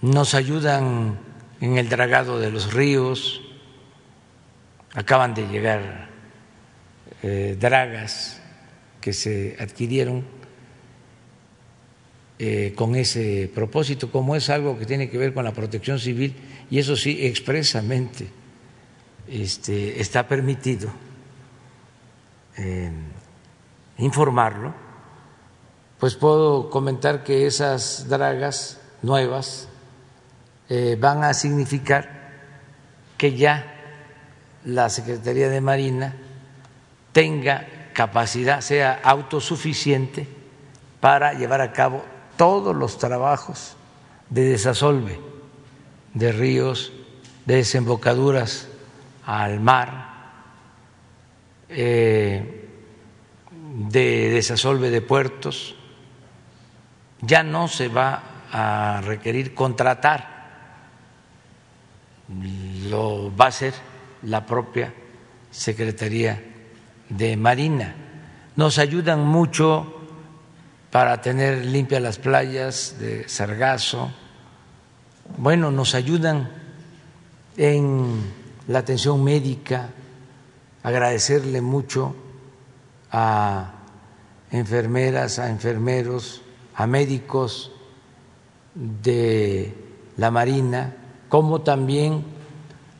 nos 0.00 0.34
ayudan 0.34 1.18
en 1.60 1.76
el 1.76 1.88
dragado 1.88 2.38
de 2.38 2.50
los 2.50 2.72
ríos, 2.72 3.40
acaban 4.94 5.34
de 5.34 5.48
llegar 5.48 6.08
eh, 7.22 7.56
dragas 7.58 8.40
que 9.00 9.12
se 9.12 9.56
adquirieron 9.58 10.24
eh, 12.38 12.72
con 12.76 12.94
ese 12.94 13.50
propósito, 13.52 14.12
como 14.12 14.36
es 14.36 14.48
algo 14.50 14.78
que 14.78 14.86
tiene 14.86 15.10
que 15.10 15.18
ver 15.18 15.34
con 15.34 15.44
la 15.44 15.52
protección 15.52 15.98
civil, 15.98 16.36
y 16.70 16.78
eso 16.78 16.96
sí 16.96 17.26
expresamente 17.26 18.28
este, 19.28 20.00
está 20.00 20.28
permitido 20.28 20.90
informarlo, 23.98 24.74
pues 25.98 26.14
puedo 26.14 26.70
comentar 26.70 27.24
que 27.24 27.46
esas 27.46 28.08
dragas 28.08 28.80
nuevas 29.02 29.68
eh, 30.68 30.96
van 31.00 31.24
a 31.24 31.34
significar 31.34 32.18
que 33.16 33.36
ya 33.36 33.74
la 34.64 34.88
Secretaría 34.88 35.48
de 35.48 35.60
Marina 35.60 36.14
tenga 37.12 37.66
capacidad, 37.94 38.60
sea 38.60 39.00
autosuficiente 39.02 40.28
para 41.00 41.32
llevar 41.32 41.60
a 41.60 41.72
cabo 41.72 42.04
todos 42.36 42.76
los 42.76 42.98
trabajos 42.98 43.74
de 44.30 44.42
desasolve 44.42 45.28
de 46.14 46.32
ríos, 46.32 46.92
de 47.46 47.56
desembocaduras 47.56 48.68
al 49.24 49.60
mar, 49.60 50.08
eh, 51.68 52.68
de 53.88 54.30
desasolve 54.30 54.90
de 54.90 55.00
puertos, 55.00 55.76
ya 57.20 57.42
no 57.42 57.68
se 57.68 57.88
va 57.88 58.22
a 58.52 59.00
requerir 59.04 59.54
contratar, 59.54 60.38
lo 62.88 63.34
va 63.34 63.46
a 63.46 63.48
hacer 63.48 63.74
la 64.22 64.44
propia 64.44 64.92
Secretaría 65.50 66.42
de 67.08 67.36
Marina. 67.36 67.94
Nos 68.56 68.78
ayudan 68.78 69.26
mucho 69.26 69.94
para 70.90 71.20
tener 71.20 71.64
limpias 71.64 72.02
las 72.02 72.18
playas 72.18 72.96
de 72.98 73.28
Sargazo. 73.28 74.10
Bueno, 75.36 75.70
nos 75.70 75.94
ayudan 75.94 76.50
en 77.56 78.22
la 78.66 78.80
atención 78.80 79.22
médica, 79.22 79.90
agradecerle 80.82 81.60
mucho 81.60 82.14
a 83.10 83.72
enfermeras, 84.50 85.38
a 85.38 85.50
enfermeros, 85.50 86.42
a 86.78 86.86
médicos 86.86 87.72
de 88.76 89.74
la 90.16 90.30
Marina, 90.30 90.94
como 91.28 91.62
también 91.62 92.24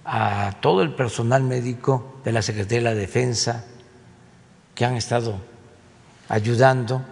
a 0.05 0.57
todo 0.61 0.83
el 0.83 0.97
personal 0.97 1.45
médico 1.45 2.21
de 2.25 2.33
la 2.33 2.43
Secretaría 2.43 2.79
de 2.79 2.85
la 2.85 3.01
Defensa 3.01 3.67
que 4.75 4.85
han 4.85 4.97
estado 4.97 5.37
ayudando 6.29 7.03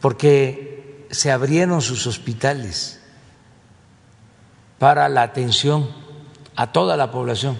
porque 0.00 1.06
se 1.10 1.30
abrieron 1.30 1.82
sus 1.82 2.06
hospitales 2.06 3.02
para 4.78 5.10
la 5.10 5.20
atención 5.20 5.90
a 6.56 6.72
toda 6.72 6.96
la 6.96 7.10
población. 7.10 7.58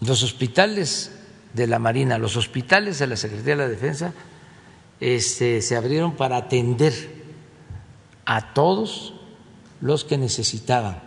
Los 0.00 0.22
hospitales 0.22 1.12
de 1.52 1.66
la 1.66 1.78
Marina, 1.78 2.16
los 2.16 2.38
hospitales 2.38 2.98
de 2.98 3.06
la 3.06 3.16
Secretaría 3.16 3.56
de 3.56 3.62
la 3.62 3.68
Defensa 3.68 4.14
este, 5.00 5.60
se 5.60 5.76
abrieron 5.76 6.16
para 6.16 6.36
atender 6.36 6.92
a 8.24 8.54
todos 8.54 9.14
los 9.80 10.04
que 10.04 10.18
necesitaban 10.18 11.02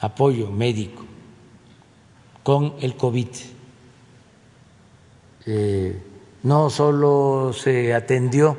apoyo 0.00 0.50
médico 0.50 1.04
con 2.42 2.74
el 2.80 2.96
COVID. 2.96 3.28
Eh, 5.46 6.02
no 6.42 6.70
solo 6.70 7.52
se 7.52 7.94
atendió 7.94 8.56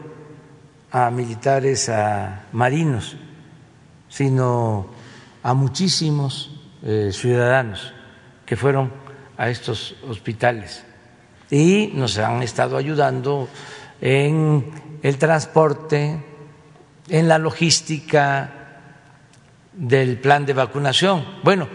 a 0.91 1.09
militares, 1.09 1.89
a 1.89 2.45
marinos, 2.51 3.17
sino 4.09 4.87
a 5.43 5.53
muchísimos 5.53 6.51
eh, 6.83 7.11
ciudadanos 7.11 7.93
que 8.45 8.55
fueron 8.55 8.91
a 9.37 9.49
estos 9.49 9.95
hospitales 10.07 10.83
y 11.49 11.91
nos 11.93 12.17
han 12.17 12.41
estado 12.43 12.77
ayudando 12.77 13.47
en 14.02 14.72
el 15.02 15.18
transporte, 15.18 16.24
en 17.10 17.28
la 17.28 17.38
logística 17.38 18.53
del 19.74 20.19
plan 20.19 20.45
de 20.45 20.53
vacunación. 20.53 21.26
Bueno, 21.44 21.68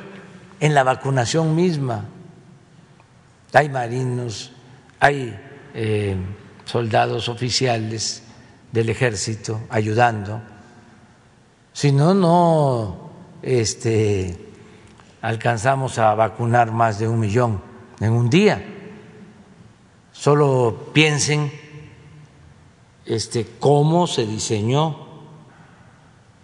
en 0.60 0.74
la 0.74 0.82
vacunación 0.82 1.54
misma 1.54 2.04
hay 3.52 3.68
marinos, 3.68 4.52
hay 4.98 5.38
eh, 5.74 6.16
soldados 6.64 7.28
oficiales 7.28 8.22
del 8.70 8.88
ejército 8.88 9.60
ayudando. 9.68 10.40
Si 11.72 11.92
no, 11.92 12.14
no 12.14 13.10
este, 13.42 14.52
alcanzamos 15.20 15.98
a 15.98 16.14
vacunar 16.14 16.72
más 16.72 16.98
de 16.98 17.08
un 17.08 17.20
millón 17.20 17.60
en 18.00 18.12
un 18.12 18.30
día. 18.30 18.62
Solo 20.12 20.90
piensen 20.92 21.50
este, 23.06 23.46
cómo 23.58 24.06
se 24.06 24.26
diseñó, 24.26 24.96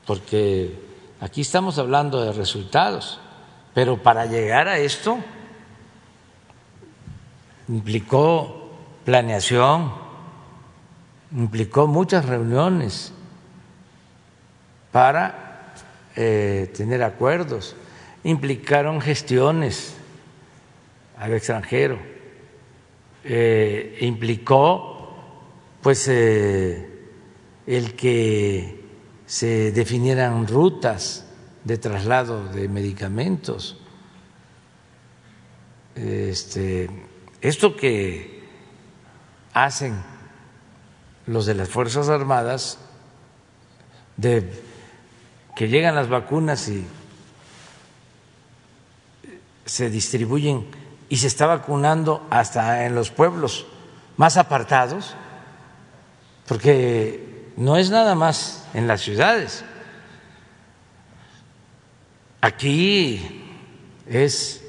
porque 0.06 0.78
aquí 1.20 1.42
estamos 1.42 1.78
hablando 1.78 2.20
de 2.22 2.32
resultados, 2.32 3.20
pero 3.74 4.02
para 4.02 4.26
llegar 4.26 4.68
a 4.68 4.78
esto 4.78 5.18
implicó 7.68 8.70
planeación, 9.04 9.92
implicó 11.32 11.86
muchas 11.86 12.24
reuniones 12.24 13.12
para 14.90 15.74
eh, 16.16 16.72
tener 16.76 17.02
acuerdos, 17.02 17.76
implicaron 18.24 19.00
gestiones 19.00 19.94
al 21.18 21.34
extranjero, 21.34 21.98
eh, 23.24 23.98
implicó 24.00 24.97
pues 25.82 26.06
eh, 26.08 27.08
el 27.66 27.94
que 27.94 28.84
se 29.26 29.72
definieran 29.72 30.46
rutas 30.46 31.26
de 31.64 31.78
traslado 31.78 32.44
de 32.48 32.68
medicamentos. 32.68 33.78
Este, 35.94 36.88
esto 37.40 37.76
que 37.76 38.42
hacen 39.52 40.02
los 41.26 41.46
de 41.46 41.54
las 41.54 41.68
Fuerzas 41.68 42.08
Armadas, 42.08 42.78
de 44.16 44.50
que 45.54 45.68
llegan 45.68 45.94
las 45.94 46.08
vacunas 46.08 46.68
y 46.68 46.86
se 49.64 49.90
distribuyen 49.90 50.66
y 51.08 51.18
se 51.18 51.26
está 51.26 51.46
vacunando 51.46 52.26
hasta 52.30 52.86
en 52.86 52.94
los 52.94 53.10
pueblos 53.10 53.66
más 54.16 54.36
apartados, 54.36 55.14
porque 56.48 57.52
no 57.56 57.76
es 57.76 57.90
nada 57.90 58.14
más 58.14 58.66
en 58.74 58.88
las 58.88 59.02
ciudades. 59.02 59.64
Aquí 62.40 63.44
es 64.06 64.64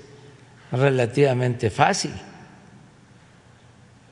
relativamente 0.72 1.70
fácil 1.70 2.14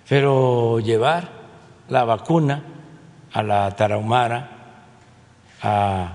pero 0.08 0.80
llevar 0.80 1.30
la 1.90 2.06
vacuna 2.06 2.64
a 3.34 3.44
la 3.44 3.76
tarahumara, 3.76 4.50
a 5.62 6.12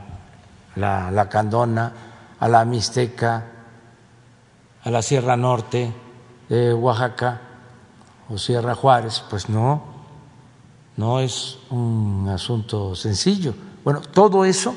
la, 0.77 1.29
candona, 1.29 1.93
a 2.41 2.49
la 2.49 2.65
mixteca, 2.65 3.45
a 4.83 4.91
la 4.91 5.03
Sierra 5.03 5.37
Norte 5.37 5.93
de 6.49 6.73
Oaxaca 6.73 7.41
o 8.31 8.39
Sierra 8.39 8.75
Juárez, 8.75 9.23
pues 9.29 9.49
no, 9.49 9.92
no 10.97 11.21
es 11.21 11.59
un 11.71 12.29
asunto 12.29 12.95
sencillo. 12.95 13.55
Bueno, 13.85 14.01
todo 14.01 14.45
eso 14.45 14.75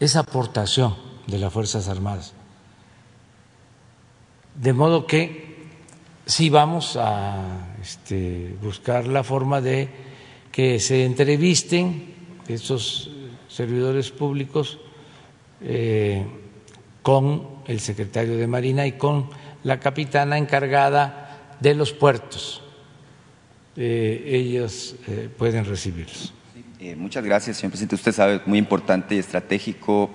es 0.00 0.16
aportación 0.16 0.94
de 1.26 1.38
las 1.38 1.52
Fuerzas 1.52 1.88
Armadas. 1.88 2.32
De 4.54 4.72
modo 4.72 5.06
que 5.06 5.68
sí 6.26 6.50
vamos 6.50 6.96
a 6.96 7.76
este, 7.80 8.56
buscar 8.62 9.06
la 9.06 9.24
forma 9.24 9.60
de 9.60 9.88
que 10.50 10.80
se 10.80 11.04
entrevisten 11.04 12.14
estos 12.48 13.10
servidores 13.48 14.10
públicos 14.10 14.78
eh, 15.60 16.24
con 17.02 17.62
el 17.66 17.80
secretario 17.80 18.36
de 18.36 18.46
Marina 18.46 18.86
y 18.86 18.92
con 18.92 19.30
la 19.64 19.80
capitana 19.80 20.38
encargada 20.38 21.56
de 21.60 21.74
los 21.74 21.92
puertos. 21.92 22.62
Eh, 23.78 24.22
ellos 24.26 24.96
eh, 25.06 25.28
pueden 25.38 25.64
recibirlos. 25.64 26.34
muchas 26.96 27.24
gracias, 27.24 27.56
señor 27.56 27.70
presidente. 27.70 27.94
Usted 27.94 28.12
sabe, 28.12 28.34
es 28.36 28.46
muy 28.46 28.58
importante 28.58 29.14
y 29.14 29.18
estratégico 29.18 30.10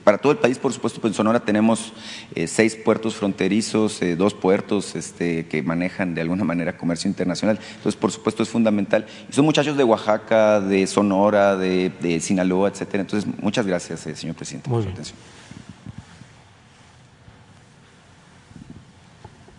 para 0.00 0.18
todo 0.18 0.32
el 0.32 0.38
país, 0.38 0.58
por 0.58 0.72
supuesto, 0.72 1.00
pues 1.00 1.12
en 1.12 1.16
Sonora 1.16 1.40
tenemos 1.40 1.92
eh, 2.34 2.46
seis 2.46 2.74
puertos 2.74 3.14
fronterizos, 3.14 4.02
eh, 4.02 4.16
dos 4.16 4.34
puertos 4.34 4.96
este, 4.96 5.46
que 5.46 5.62
manejan 5.62 6.14
de 6.14 6.20
alguna 6.20 6.44
manera 6.44 6.76
comercio 6.76 7.08
internacional. 7.08 7.58
Entonces, 7.76 7.96
por 7.96 8.10
supuesto, 8.10 8.42
es 8.42 8.48
fundamental. 8.48 9.06
Y 9.28 9.32
son 9.32 9.44
muchachos 9.44 9.76
de 9.76 9.84
Oaxaca, 9.84 10.60
de 10.60 10.86
Sonora, 10.86 11.56
de, 11.56 12.18
Sinaloa, 12.20 12.68
etcétera. 12.68 13.02
Entonces, 13.02 13.30
muchas 13.40 13.66
gracias, 13.66 14.06
eh, 14.06 14.16
señor 14.16 14.36
presidente, 14.36 14.68
por 14.68 14.82
su 14.82 14.88
atención. 14.88 15.16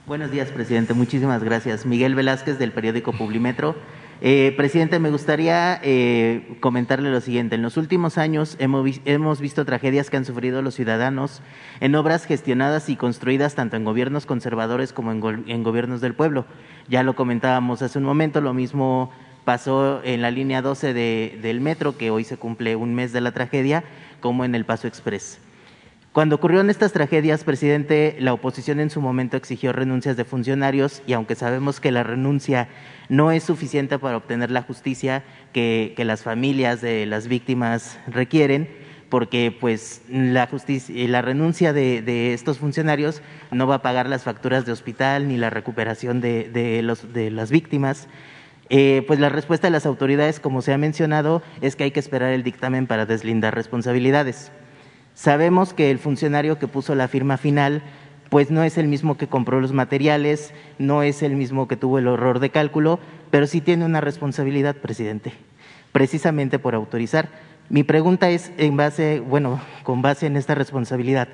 Buenos 0.07 0.29
días, 0.29 0.49
presidente. 0.51 0.93
Muchísimas 0.93 1.43
gracias. 1.43 1.87
Miguel 1.87 2.13
Velázquez, 2.13 2.59
del 2.59 2.71
periódico 2.71 3.11
Publimetro. 3.11 3.75
Eh, 4.21 4.53
presidente, 4.55 4.99
me 4.99 5.09
gustaría 5.09 5.79
eh, 5.81 6.57
comentarle 6.59 7.09
lo 7.09 7.19
siguiente. 7.21 7.55
En 7.55 7.63
los 7.63 7.75
últimos 7.75 8.19
años 8.19 8.55
hemos, 8.59 9.41
visto 9.41 9.65
tragedias 9.65 10.11
que 10.11 10.17
han 10.17 10.23
sufrido 10.23 10.61
los 10.61 10.75
ciudadanos 10.75 11.41
en 11.79 11.95
obras 11.95 12.25
gestionadas 12.25 12.87
y 12.89 12.97
construidas 12.97 13.55
tanto 13.55 13.77
en 13.77 13.83
gobiernos 13.83 14.27
conservadores 14.27 14.93
como 14.93 15.11
en, 15.11 15.63
gobiernos 15.63 16.01
del 16.01 16.13
pueblo. 16.13 16.45
Ya 16.87 17.01
lo 17.01 17.15
comentábamos 17.15 17.81
hace 17.81 17.97
un 17.97 18.05
momento, 18.05 18.41
lo 18.41 18.53
mismo 18.53 19.09
pasó 19.43 20.03
en 20.03 20.21
la 20.21 20.29
línea 20.29 20.61
12 20.61 20.93
del 20.93 21.61
metro, 21.61 21.97
que 21.97 22.11
hoy 22.11 22.25
se 22.25 22.37
cumple 22.37 22.75
un 22.75 22.93
mes 22.93 23.11
de 23.11 23.21
la 23.21 23.31
tragedia, 23.31 23.83
como 24.19 24.45
en 24.45 24.53
el 24.53 24.65
Paso 24.65 24.87
Express. 24.87 25.39
Cuando 26.15 26.37
ocurrieron 26.37 26.69
estas 26.69 26.93
tragedias, 26.93 27.43
presidente, 27.43 28.15
la 28.21 28.31
oposición 28.31 28.79
en 28.79 28.89
su 28.89 29.01
momento 29.01 29.35
exigió 29.35 29.73
renuncias 29.73 30.15
de 30.15 30.23
funcionarios 30.23 31.01
y 31.05 31.11
aunque 31.11 31.35
sabemos 31.35 31.81
que 31.81 31.91
la 31.91 32.03
renuncia 32.03 32.69
no 33.09 33.33
es 33.33 33.43
suficiente 33.43 33.99
para 33.99 34.15
obtener 34.15 34.49
la 34.49 34.61
justicia 34.61 35.25
que, 35.51 35.93
las 35.97 36.23
familias 36.23 36.79
de 36.79 37.05
las 37.05 37.27
víctimas 37.27 37.99
requieren, 38.07 38.69
porque 39.09 39.53
pues 39.59 40.03
la 40.09 40.47
justicia, 40.47 41.05
la 41.09 41.21
renuncia 41.21 41.73
de, 41.73 42.33
estos 42.33 42.59
funcionarios 42.59 43.21
no 43.51 43.67
va 43.67 43.75
a 43.75 43.81
pagar 43.81 44.07
las 44.07 44.23
facturas 44.23 44.65
de 44.65 44.71
hospital 44.71 45.27
ni 45.27 45.35
la 45.35 45.49
recuperación 45.49 46.21
de, 46.21 47.29
las 47.29 47.51
víctimas. 47.51 48.07
Eh, 48.69 49.03
pues 49.05 49.19
la 49.19 49.27
respuesta 49.27 49.67
de 49.67 49.71
las 49.71 49.85
autoridades, 49.85 50.39
como 50.39 50.61
se 50.61 50.71
ha 50.71 50.77
mencionado, 50.77 51.43
es 51.59 51.75
que 51.75 51.83
hay 51.83 51.91
que 51.91 51.99
esperar 51.99 52.31
el 52.31 52.43
dictamen 52.43 52.87
para 52.87 53.05
deslindar 53.05 53.53
responsabilidades. 53.53 54.53
Sabemos 55.15 55.73
que 55.73 55.89
el 55.91 55.97
funcionario 55.97 56.59
que 56.59 56.67
puso 56.67 56.93
la 56.93 57.07
firma 57.07 57.37
final 57.37 57.81
pues 58.29 58.51
no 58.51 58.63
es 58.63 58.77
el 58.77 58.89
mismo 58.89 59.17
que 59.17 59.27
compró 59.27 59.61
los 59.61 59.71
materiales, 59.71 60.53
no 60.77 61.03
es 61.03 61.23
el 61.23 61.35
mismo 61.35 61.69
que 61.69 61.77
tuvo 61.77 61.99
el 61.99 62.07
horror 62.07 62.39
de 62.39 62.49
cálculo, 62.49 62.99
pero 63.31 63.47
sí 63.47 63.61
tiene 63.61 63.85
una 63.85 64.01
responsabilidad, 64.01 64.75
presidente, 64.75 65.31
precisamente 65.93 66.59
por 66.59 66.75
autorizar. 66.75 67.29
Mi 67.69 67.83
pregunta 67.83 68.29
es 68.29 68.51
en 68.57 68.75
base, 68.75 69.21
bueno, 69.21 69.61
con 69.83 70.01
base 70.01 70.25
en 70.25 70.35
esta 70.35 70.53
responsabilidad, 70.53 71.29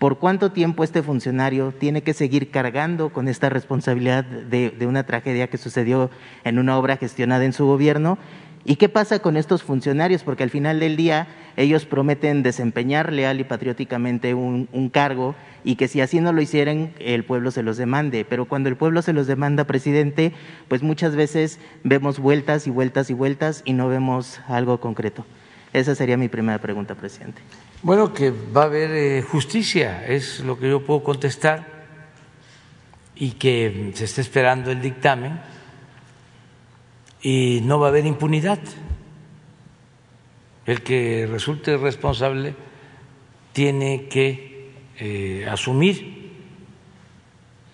¿por 0.00 0.18
cuánto 0.18 0.50
tiempo 0.50 0.82
este 0.82 1.02
funcionario 1.02 1.72
tiene 1.78 2.02
que 2.02 2.14
seguir 2.14 2.50
cargando 2.50 3.10
con 3.10 3.28
esta 3.28 3.48
responsabilidad 3.48 4.24
de, 4.24 4.70
de 4.70 4.86
una 4.88 5.04
tragedia 5.04 5.48
que 5.48 5.58
sucedió 5.58 6.10
en 6.42 6.58
una 6.58 6.76
obra 6.76 6.96
gestionada 6.96 7.44
en 7.44 7.52
su 7.52 7.66
gobierno? 7.66 8.18
¿Y 8.64 8.76
qué 8.76 8.88
pasa 8.88 9.18
con 9.18 9.36
estos 9.36 9.62
funcionarios? 9.62 10.22
Porque 10.22 10.44
al 10.44 10.50
final 10.50 10.78
del 10.78 10.96
día 10.96 11.26
ellos 11.56 11.84
prometen 11.84 12.42
desempeñar 12.42 13.12
leal 13.12 13.40
y 13.40 13.44
patrióticamente 13.44 14.34
un, 14.34 14.90
cargo 14.92 15.34
y 15.64 15.76
que 15.76 15.88
si 15.88 16.00
así 16.00 16.20
no 16.20 16.32
lo 16.32 16.40
hicieran, 16.40 16.92
el 16.98 17.24
pueblo 17.24 17.50
se 17.50 17.62
los 17.62 17.76
demande. 17.76 18.24
Pero 18.24 18.44
cuando 18.44 18.68
el 18.68 18.76
pueblo 18.76 19.02
se 19.02 19.12
los 19.12 19.26
demanda, 19.26 19.64
presidente, 19.64 20.32
pues 20.68 20.82
muchas 20.82 21.16
veces 21.16 21.58
vemos 21.82 22.18
vueltas 22.18 22.66
y 22.66 22.70
vueltas 22.70 23.10
y 23.10 23.14
vueltas 23.14 23.62
y 23.64 23.72
no 23.72 23.88
vemos 23.88 24.40
algo 24.46 24.80
concreto. 24.80 25.26
Esa 25.72 25.94
sería 25.94 26.16
mi 26.16 26.28
primera 26.28 26.58
pregunta, 26.58 26.94
presidente. 26.94 27.42
Bueno, 27.82 28.12
que 28.12 28.30
va 28.30 28.62
a 28.62 28.66
haber 28.66 28.90
eh, 28.92 29.22
justicia, 29.22 30.06
es 30.06 30.40
lo 30.40 30.58
que 30.58 30.68
yo 30.68 30.84
puedo 30.84 31.02
contestar, 31.02 31.72
y 33.14 33.32
que 33.32 33.92
se 33.94 34.04
está 34.04 34.20
esperando 34.20 34.70
el 34.70 34.80
dictamen 34.80 35.40
y 37.22 37.60
no 37.62 37.78
va 37.78 37.86
a 37.86 37.90
haber 37.90 38.06
impunidad. 38.06 38.58
El 40.66 40.82
que 40.82 41.26
resulte 41.30 41.76
responsable 41.76 42.54
tiene 43.52 44.08
que 44.08 44.70
eh, 44.98 45.46
asumir 45.48 46.32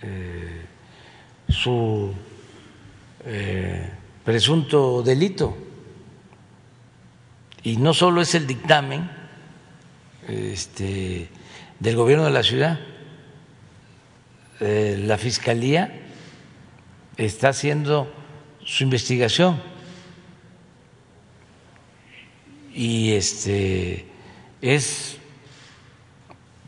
eh, 0.03 0.67
su 1.49 2.13
eh, 3.25 3.91
presunto 4.25 5.03
delito. 5.03 5.57
Y 7.63 7.77
no 7.77 7.93
solo 7.95 8.21
es 8.21 8.35
el 8.35 8.47
dictamen 8.47 9.11
este, 10.27 11.29
del 11.79 11.97
gobierno 11.97 12.25
de 12.25 12.31
la 12.31 12.43
ciudad, 12.43 12.79
la 14.61 15.17
Fiscalía 15.19 16.01
está 17.17 17.51
haciendo 17.51 18.13
su 18.69 18.85
investigación 18.85 19.63
y 22.75 23.15
este 23.15 24.05
es 24.61 25.17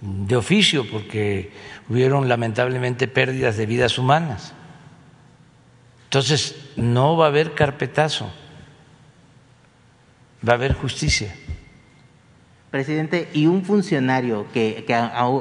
de 0.00 0.34
oficio 0.34 0.90
porque 0.90 1.52
hubieron 1.90 2.26
lamentablemente 2.26 3.06
pérdidas 3.06 3.58
de 3.58 3.66
vidas 3.66 3.98
humanas. 3.98 4.54
Entonces, 6.04 6.56
no 6.74 7.18
va 7.18 7.26
a 7.26 7.28
haber 7.28 7.54
carpetazo, 7.54 8.32
va 10.46 10.54
a 10.54 10.56
haber 10.56 10.72
justicia. 10.72 11.36
Presidente, 12.70 13.28
y 13.34 13.46
un 13.46 13.62
funcionario 13.62 14.46
que, 14.54 14.84
que 14.86 14.96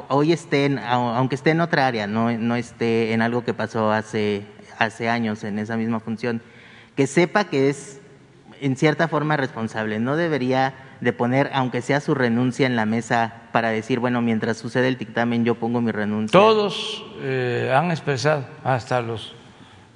hoy 0.08 0.32
esté, 0.32 0.66
en, 0.66 0.78
aunque 0.78 1.36
esté 1.36 1.50
en 1.50 1.62
otra 1.62 1.86
área, 1.86 2.06
no, 2.06 2.30
no 2.36 2.54
esté 2.54 3.14
en 3.14 3.22
algo 3.22 3.44
que 3.44 3.54
pasó 3.54 3.90
hace, 3.90 4.42
hace 4.80 5.08
años 5.08 5.44
en 5.44 5.58
esa 5.58 5.76
misma 5.76 6.00
función, 6.00 6.42
que 6.96 7.06
sepa 7.06 7.44
que 7.44 7.68
es 7.68 8.00
en 8.60 8.76
cierta 8.76 9.08
forma 9.08 9.36
responsable, 9.36 10.00
no 10.00 10.16
debería 10.16 10.74
de 11.00 11.12
poner, 11.12 11.50
aunque 11.54 11.82
sea 11.82 12.00
su 12.00 12.14
renuncia 12.14 12.66
en 12.66 12.76
la 12.76 12.86
mesa, 12.86 13.42
para 13.52 13.70
decir, 13.70 14.00
bueno, 14.00 14.20
mientras 14.20 14.58
sucede 14.58 14.88
el 14.88 14.98
dictamen 14.98 15.44
yo 15.44 15.54
pongo 15.54 15.80
mi 15.80 15.92
renuncia. 15.92 16.32
Todos 16.32 17.04
eh, 17.20 17.72
han 17.74 17.90
expresado, 17.90 18.46
hasta 18.64 19.00
los 19.00 19.34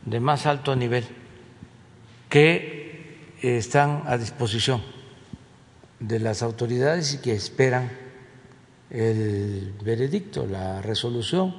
de 0.05 0.20
más 0.20 0.47
alto 0.47 0.77
nivel, 0.77 1.05
que 2.28 3.19
están 3.43 4.02
a 4.06 4.16
disposición 4.16 4.82
de 6.01 6.20
las 6.20 6.43
autoridades 6.43 7.15
y 7.15 7.19
que 7.19 7.32
esperan 7.32 7.90
el 8.90 9.74
veredicto, 9.82 10.47
la 10.47 10.81
resolución, 10.82 11.55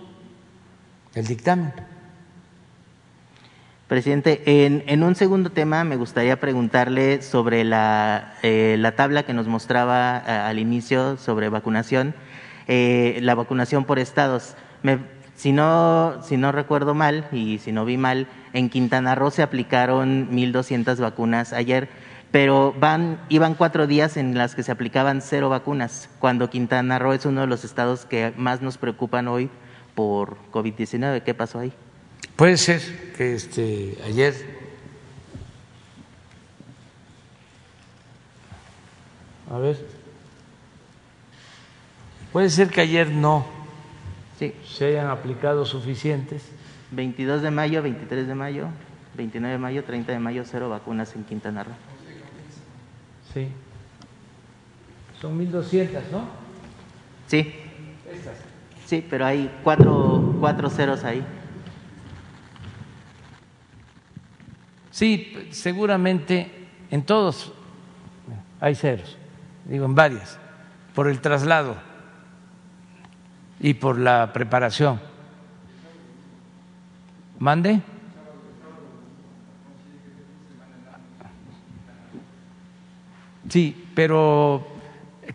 el 1.14 1.26
dictamen. 1.28 1.74
Presidente, 3.96 4.66
en, 4.66 5.04
un 5.04 5.16
segundo 5.16 5.52
tema 5.52 5.86
me 5.86 5.96
gustaría 5.96 6.38
preguntarle 6.38 7.22
sobre 7.22 7.64
la, 7.64 8.34
eh, 8.44 8.76
la 8.78 8.94
tabla 8.98 9.24
que 9.24 9.34
nos 9.34 9.48
mostraba 9.48 10.22
eh, 10.28 10.32
al 10.32 10.60
inicio 10.60 11.16
sobre 11.16 11.48
vacunación, 11.48 12.14
eh, 12.68 13.20
la 13.22 13.36
vacunación 13.36 13.86
por 13.86 13.98
estados. 13.98 14.58
Me, 14.84 15.00
si, 15.38 15.54
no, 15.54 16.22
si 16.24 16.36
no 16.36 16.52
recuerdo 16.52 16.94
mal 16.94 17.30
y 17.32 17.60
si 17.60 17.72
no 17.72 17.86
vi 17.86 17.96
mal, 17.96 18.28
en 18.52 18.70
Quintana 18.70 19.16
Roo 19.16 19.32
se 19.32 19.44
aplicaron 19.44 20.30
1.200 20.30 21.00
vacunas 21.00 21.54
ayer 21.54 21.88
pero 22.32 22.76
van, 22.78 23.22
iban 23.30 23.54
cuatro 23.54 23.88
días 23.88 24.18
en 24.18 24.38
las 24.38 24.56
que 24.56 24.64
se 24.64 24.74
aplicaban 24.74 25.22
cero 25.22 25.48
vacunas, 25.48 26.10
cuando 26.20 26.50
Quintana 26.50 27.00
Roo 27.00 27.14
es 27.14 27.26
uno 27.26 27.40
de 27.40 27.48
los 27.48 27.64
estados 27.64 28.06
que 28.06 28.34
más 28.36 28.62
nos 28.62 28.78
preocupan 28.78 29.30
hoy 29.30 29.50
por 29.94 30.36
COVID-19. 30.52 31.24
¿Qué 31.24 31.34
pasó 31.34 31.60
ahí? 31.60 31.72
Puede 32.36 32.58
ser 32.58 33.14
que 33.18 33.36
este, 33.36 33.98
ayer 34.06 34.56
A 39.52 39.58
ver. 39.58 39.78
Puede 42.32 42.50
ser 42.50 42.70
que 42.70 42.82
ayer 42.82 43.10
no 43.10 43.46
sí. 44.38 44.54
se 44.68 44.88
hayan 44.88 45.08
aplicado 45.08 45.66
suficientes. 45.66 46.44
22 46.92 47.42
de 47.42 47.52
mayo, 47.52 47.82
23 47.82 48.28
de 48.28 48.36
mayo, 48.36 48.68
29 49.16 49.54
de 49.54 49.58
mayo, 49.58 49.84
30 49.84 50.12
de 50.12 50.20
mayo, 50.20 50.44
cero 50.46 50.70
vacunas 50.70 51.16
en 51.16 51.24
Quintana 51.24 51.64
Roo. 51.64 51.74
Sí. 53.34 53.48
Son 55.22 55.40
1.200, 55.40 55.90
¿no? 56.12 56.28
Sí. 57.28 57.54
Sí, 58.86 59.06
pero 59.10 59.26
hay 59.26 59.50
cuatro, 59.64 60.36
cuatro 60.40 60.70
ceros 60.70 61.04
ahí. 61.04 61.26
Sí, 64.96 65.50
seguramente 65.52 66.50
en 66.90 67.04
todos 67.04 67.52
hay 68.62 68.76
ceros, 68.76 69.18
digo 69.66 69.84
en 69.84 69.94
varias, 69.94 70.40
por 70.94 71.10
el 71.10 71.20
traslado 71.20 71.76
y 73.60 73.74
por 73.74 74.00
la 74.00 74.32
preparación. 74.32 75.02
¿Mande? 77.40 77.82
Sí, 83.50 83.90
pero 83.94 84.66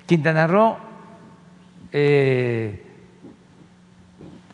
Quintana 0.07 0.47
Roo 0.47 0.79
eh, 1.93 2.83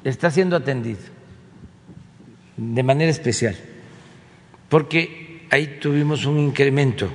está 0.03 0.33
siendo 0.33 0.57
atendido 0.57 0.99
de 2.57 2.83
manera 2.83 3.13
especial, 3.13 3.55
porque 4.69 5.47
ahí 5.51 5.79
tuvimos 5.81 6.25
un 6.27 6.39
incremento 6.39 7.09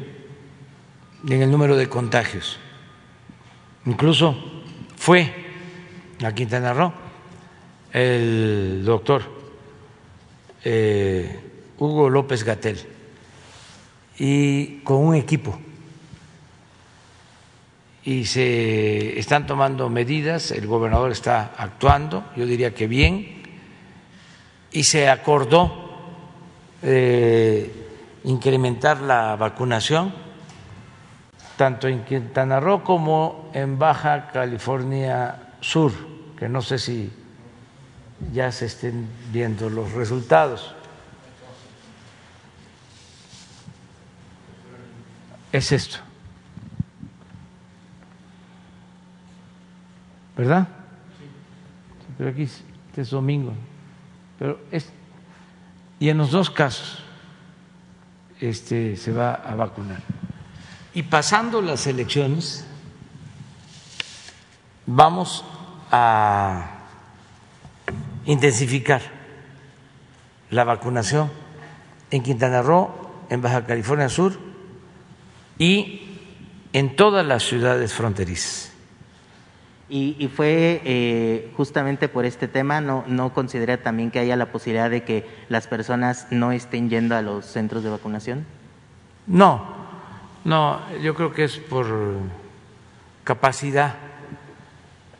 en 1.27 1.41
el 1.41 1.51
número 1.51 1.75
de 1.75 1.89
contagios. 1.89 2.59
Incluso 3.85 4.35
fue 4.95 5.33
a 6.23 6.33
Quintana 6.33 6.73
Roo 6.73 6.93
el 7.93 8.83
doctor 8.85 9.23
eh, 10.63 11.39
Hugo 11.77 12.09
López 12.09 12.43
Gatel 12.43 12.79
y 14.17 14.77
con 14.83 14.97
un 14.97 15.15
equipo 15.15 15.59
y 18.03 18.25
se 18.25 19.19
están 19.19 19.45
tomando 19.45 19.89
medidas, 19.89 20.51
el 20.51 20.65
gobernador 20.65 21.11
está 21.11 21.53
actuando, 21.57 22.25
yo 22.35 22.45
diría 22.45 22.73
que 22.73 22.87
bien, 22.87 23.43
y 24.71 24.83
se 24.83 25.07
acordó 25.09 25.90
eh, 26.81 28.19
incrementar 28.23 29.01
la 29.01 29.35
vacunación 29.35 30.13
tanto 31.57 31.87
en 31.87 32.03
Quintana 32.03 32.59
Roo 32.59 32.83
como 32.83 33.51
en 33.53 33.77
Baja 33.77 34.29
California 34.31 35.53
Sur, 35.59 35.91
que 36.37 36.49
no 36.49 36.61
sé 36.61 36.79
si 36.79 37.11
ya 38.33 38.51
se 38.51 38.65
estén 38.65 39.07
viendo 39.31 39.69
los 39.69 39.91
resultados. 39.91 40.73
Es 45.51 45.71
esto. 45.71 45.99
¿verdad? 50.41 50.67
Pero 52.17 52.31
aquí 52.31 52.43
este 52.43 53.01
es 53.01 53.09
domingo. 53.11 53.53
Pero 54.39 54.59
es, 54.71 54.91
y 56.01 56.09
en 56.09 56.17
los 56.17 56.31
dos 56.31 56.49
casos 56.49 56.97
este, 58.39 58.97
se 58.97 59.11
va 59.11 59.35
a 59.35 59.53
vacunar. 59.53 60.01
Y 60.95 61.03
pasando 61.03 61.61
las 61.61 61.85
elecciones, 61.85 62.65
vamos 64.87 65.45
a 65.91 66.71
intensificar 68.25 69.03
la 70.49 70.63
vacunación 70.63 71.29
en 72.09 72.23
Quintana 72.23 72.63
Roo, 72.63 72.89
en 73.29 73.43
Baja 73.43 73.67
California 73.67 74.09
Sur 74.09 74.39
y 75.59 76.17
en 76.73 76.95
todas 76.95 77.23
las 77.23 77.43
ciudades 77.43 77.93
fronterizas. 77.93 78.70
Y, 79.93 80.29
fue 80.33 80.81
eh, 80.85 81.51
justamente 81.57 82.07
por 82.07 82.23
este 82.23 82.47
tema, 82.47 82.79
¿no, 82.79 83.03
¿no 83.07 83.33
considera 83.33 83.75
también 83.75 84.09
que 84.09 84.19
haya 84.19 84.37
la 84.37 84.49
posibilidad 84.49 84.89
de 84.89 85.03
que 85.03 85.27
las 85.49 85.67
personas 85.67 86.27
no 86.31 86.53
estén 86.53 86.89
yendo 86.89 87.13
a 87.13 87.21
los 87.21 87.45
centros 87.45 87.83
de 87.83 87.89
vacunación? 87.89 88.45
No, 89.27 89.75
no, 90.45 90.79
yo 91.01 91.13
creo 91.13 91.33
que 91.33 91.43
es 91.43 91.57
por 91.57 91.87
capacidad 93.25 93.95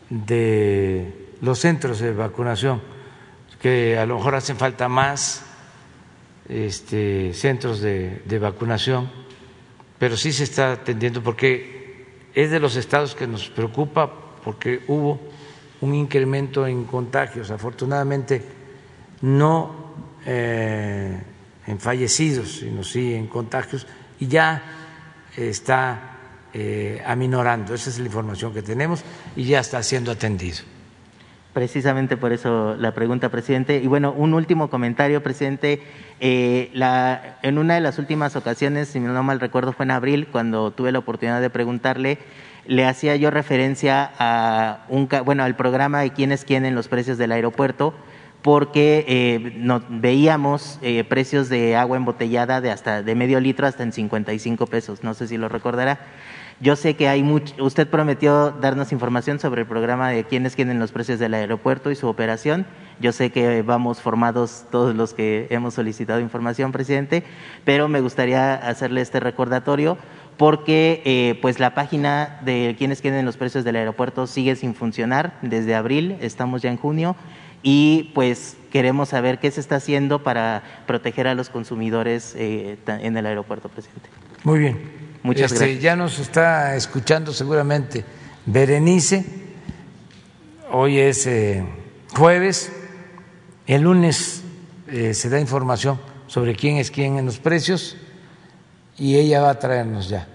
de 0.10 1.34
los 1.42 1.60
centros 1.60 2.00
de 2.00 2.14
vacunación, 2.14 2.82
que 3.62 3.98
a 3.98 4.06
lo 4.06 4.16
mejor 4.16 4.36
hacen 4.36 4.56
falta 4.56 4.88
más 4.88 5.44
este, 6.48 7.34
centros 7.34 7.82
de, 7.82 8.22
de 8.24 8.40
vacunación, 8.40 9.12
pero 10.00 10.16
sí 10.16 10.32
se 10.32 10.46
está 10.46 10.72
atendiendo 10.72 11.22
porque 11.22 12.06
es 12.34 12.52
de 12.52 12.62
los 12.62 12.78
estados 12.78 13.16
que 13.16 13.28
nos 13.28 13.50
preocupa 13.50 14.21
porque 14.44 14.82
hubo 14.88 15.20
un 15.82 15.94
incremento 15.94 16.68
en 16.68 16.86
contagios, 16.86 17.52
afortunadamente 17.52 18.42
no 19.22 19.94
eh, 20.26 21.20
en 21.68 21.80
fallecidos, 21.80 22.60
sino 22.60 22.84
sí 22.84 23.14
en 23.14 23.28
contagios, 23.28 23.88
y 24.20 24.28
ya 24.28 24.64
está 25.36 26.12
eh, 26.54 27.02
aminorando. 27.06 27.74
Esa 27.74 27.90
es 27.90 28.00
la 28.00 28.06
información 28.06 28.54
que 28.54 28.62
tenemos 28.62 29.04
y 29.36 29.46
ya 29.46 29.60
está 29.60 29.82
siendo 29.84 30.12
atendido. 30.12 30.60
Precisamente 31.54 32.16
por 32.16 32.32
eso 32.32 32.76
la 32.76 32.94
pregunta, 32.94 33.30
presidente. 33.30 33.78
Y 33.78 33.88
bueno, 33.88 34.14
un 34.14 34.34
último 34.34 34.70
comentario, 34.70 35.22
presidente. 35.22 35.82
Eh, 36.22 36.72
en 37.42 37.58
una 37.58 37.76
de 37.76 37.82
las 37.82 38.00
últimas 38.00 38.36
ocasiones, 38.36 38.88
si 38.88 39.00
no 39.02 39.24
mal 39.24 39.40
recuerdo, 39.40 39.74
fue 39.74 39.84
en 39.84 39.92
abril, 39.92 40.28
cuando 40.32 40.72
tuve 40.72 40.92
la 40.92 41.00
oportunidad 41.00 41.42
de 41.42 41.50
preguntarle 41.50 42.20
le 42.66 42.86
hacía 42.86 43.16
yo 43.16 43.32
referencia 43.32 44.12
a 44.20 44.86
un, 44.90 45.10
bueno, 45.26 45.44
al 45.44 45.56
programa 45.56 46.02
de 46.02 46.12
quién 46.12 46.32
es 46.32 46.46
quién 46.46 46.66
en 46.66 46.76
los 46.76 46.88
precios 46.88 47.18
del 47.18 47.32
aeropuerto, 47.32 47.94
porque 48.42 49.06
eh, 49.08 49.54
no, 49.58 49.84
veíamos 49.90 50.80
eh, 50.82 51.04
precios 51.04 51.50
de 51.50 51.76
agua 51.76 51.98
embotellada 51.98 52.62
de 52.62 52.72
hasta 52.72 53.04
de 53.04 53.16
medio 53.16 53.40
litro 53.40 53.68
hasta 53.68 53.84
en 53.84 53.92
55 53.92 54.68
pesos, 54.68 55.04
no 55.04 55.14
sé 55.14 55.28
si 55.28 55.38
lo 55.38 55.50
recordará. 55.50 56.00
Yo 56.60 56.76
sé 56.76 56.96
que 56.96 57.08
hay 57.08 57.24
mucho, 57.24 57.56
usted 57.64 57.88
prometió 57.88 58.52
darnos 58.52 58.92
información 58.92 59.40
sobre 59.40 59.62
el 59.62 59.68
programa 59.68 60.10
de 60.10 60.26
quiénes 60.26 60.56
tienen 60.56 60.78
los 60.78 60.92
precios 60.92 61.18
del 61.18 61.34
aeropuerto 61.34 61.90
y 61.90 61.96
su 61.96 62.08
operación. 62.08 62.68
Yo 63.00 63.12
sé 63.12 63.32
que 63.32 63.64
vamos 63.64 64.00
formados 64.00 64.66
todos 64.70 64.96
los 64.96 65.16
que 65.16 65.48
hemos 65.50 65.74
solicitado 65.74 66.20
información, 66.20 66.72
presidente, 66.72 67.24
pero 67.64 67.88
me 67.88 68.00
gustaría 68.00 68.54
hacerle 68.54 69.02
este 69.02 69.20
recordatorio 69.20 69.98
porque 70.38 71.02
eh, 71.06 71.38
pues 71.42 71.60
la 71.60 71.74
página 71.76 72.40
de 72.44 72.76
quienes 72.78 73.02
tienen 73.02 73.26
los 73.26 73.38
precios 73.38 73.64
del 73.64 73.76
aeropuerto 73.76 74.28
sigue 74.28 74.56
sin 74.56 74.74
funcionar 74.74 75.38
desde 75.42 75.76
abril, 75.76 76.18
estamos 76.22 76.62
ya 76.62 76.72
en 76.72 76.78
junio 76.78 77.16
y 77.64 78.12
pues 78.16 78.58
queremos 78.72 79.10
saber 79.10 79.40
qué 79.40 79.52
se 79.52 79.60
está 79.60 79.76
haciendo 79.76 80.24
para 80.24 80.64
proteger 80.88 81.28
a 81.28 81.36
los 81.36 81.50
consumidores 81.50 82.34
eh, 82.36 82.78
en 82.88 83.18
el 83.18 83.26
aeropuerto, 83.26 83.70
presidente. 83.70 84.10
Muy 84.44 84.60
bien. 84.60 84.80
Muchas 85.24 85.52
Este, 85.52 85.66
gracias. 85.66 85.84
Ya 85.84 85.96
nos 85.96 86.20
está 86.20 86.76
escuchando 86.76 87.32
seguramente 87.34 88.04
Berenice. 88.46 89.24
Hoy 90.72 90.98
es 90.98 91.28
eh, 91.28 91.64
jueves. 92.16 92.72
El 93.68 93.84
lunes 93.84 94.44
eh, 94.88 95.14
se 95.14 95.30
da 95.30 95.40
información 95.40 96.00
sobre 96.26 96.56
quién 96.56 96.78
es 96.78 96.90
quién 96.90 97.18
en 97.18 97.26
los 97.26 97.38
precios 97.38 97.98
y 99.02 99.18
ella 99.18 99.42
va 99.42 99.50
a 99.50 99.58
traernos 99.58 100.10
ya 100.10 100.28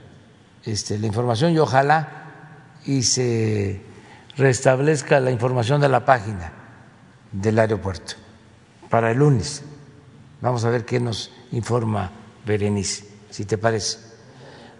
este, 0.64 0.98
la 0.98 1.06
información 1.06 1.52
y 1.52 1.58
ojalá 1.60 2.08
y 2.84 3.04
se 3.04 3.80
restablezca 4.36 5.20
la 5.20 5.30
información 5.30 5.80
de 5.80 5.88
la 5.88 6.04
página 6.04 6.52
del 7.30 7.60
aeropuerto 7.60 8.14
para 8.90 9.12
el 9.12 9.18
lunes. 9.18 9.62
Vamos 10.40 10.64
a 10.64 10.70
ver 10.70 10.84
qué 10.84 10.98
nos 10.98 11.30
informa 11.52 12.10
Berenice, 12.44 13.06
si 13.30 13.44
te 13.44 13.56
parece. 13.56 14.00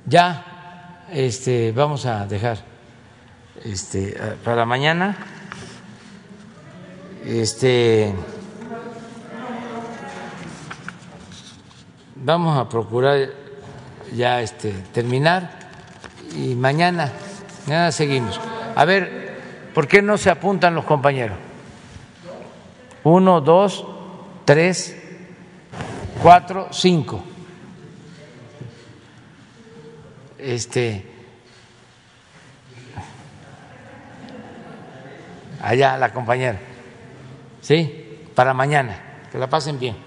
Ya 0.04 1.04
este, 1.12 1.70
vamos 1.70 2.06
a 2.06 2.26
dejar 2.26 2.58
este, 3.62 4.18
para 4.42 4.66
mañana. 4.66 5.16
Este, 7.24 8.12
vamos 12.16 12.58
a 12.58 12.68
procurar 12.68 13.45
ya 14.14 14.40
este, 14.40 14.72
terminar 14.92 15.50
y 16.34 16.54
mañana, 16.54 17.10
mañana 17.66 17.92
seguimos. 17.92 18.40
A 18.74 18.84
ver, 18.84 19.40
¿por 19.74 19.88
qué 19.88 20.02
no 20.02 20.18
se 20.18 20.30
apuntan 20.30 20.74
los 20.74 20.84
compañeros? 20.84 21.38
Uno, 23.04 23.40
dos, 23.40 23.86
tres, 24.44 24.96
cuatro, 26.22 26.68
cinco. 26.72 27.22
Este, 30.38 31.04
allá 35.62 35.96
la 35.96 36.12
compañera, 36.12 36.58
¿sí? 37.60 38.20
Para 38.34 38.54
mañana, 38.54 38.96
que 39.32 39.38
la 39.38 39.48
pasen 39.48 39.78
bien. 39.78 40.05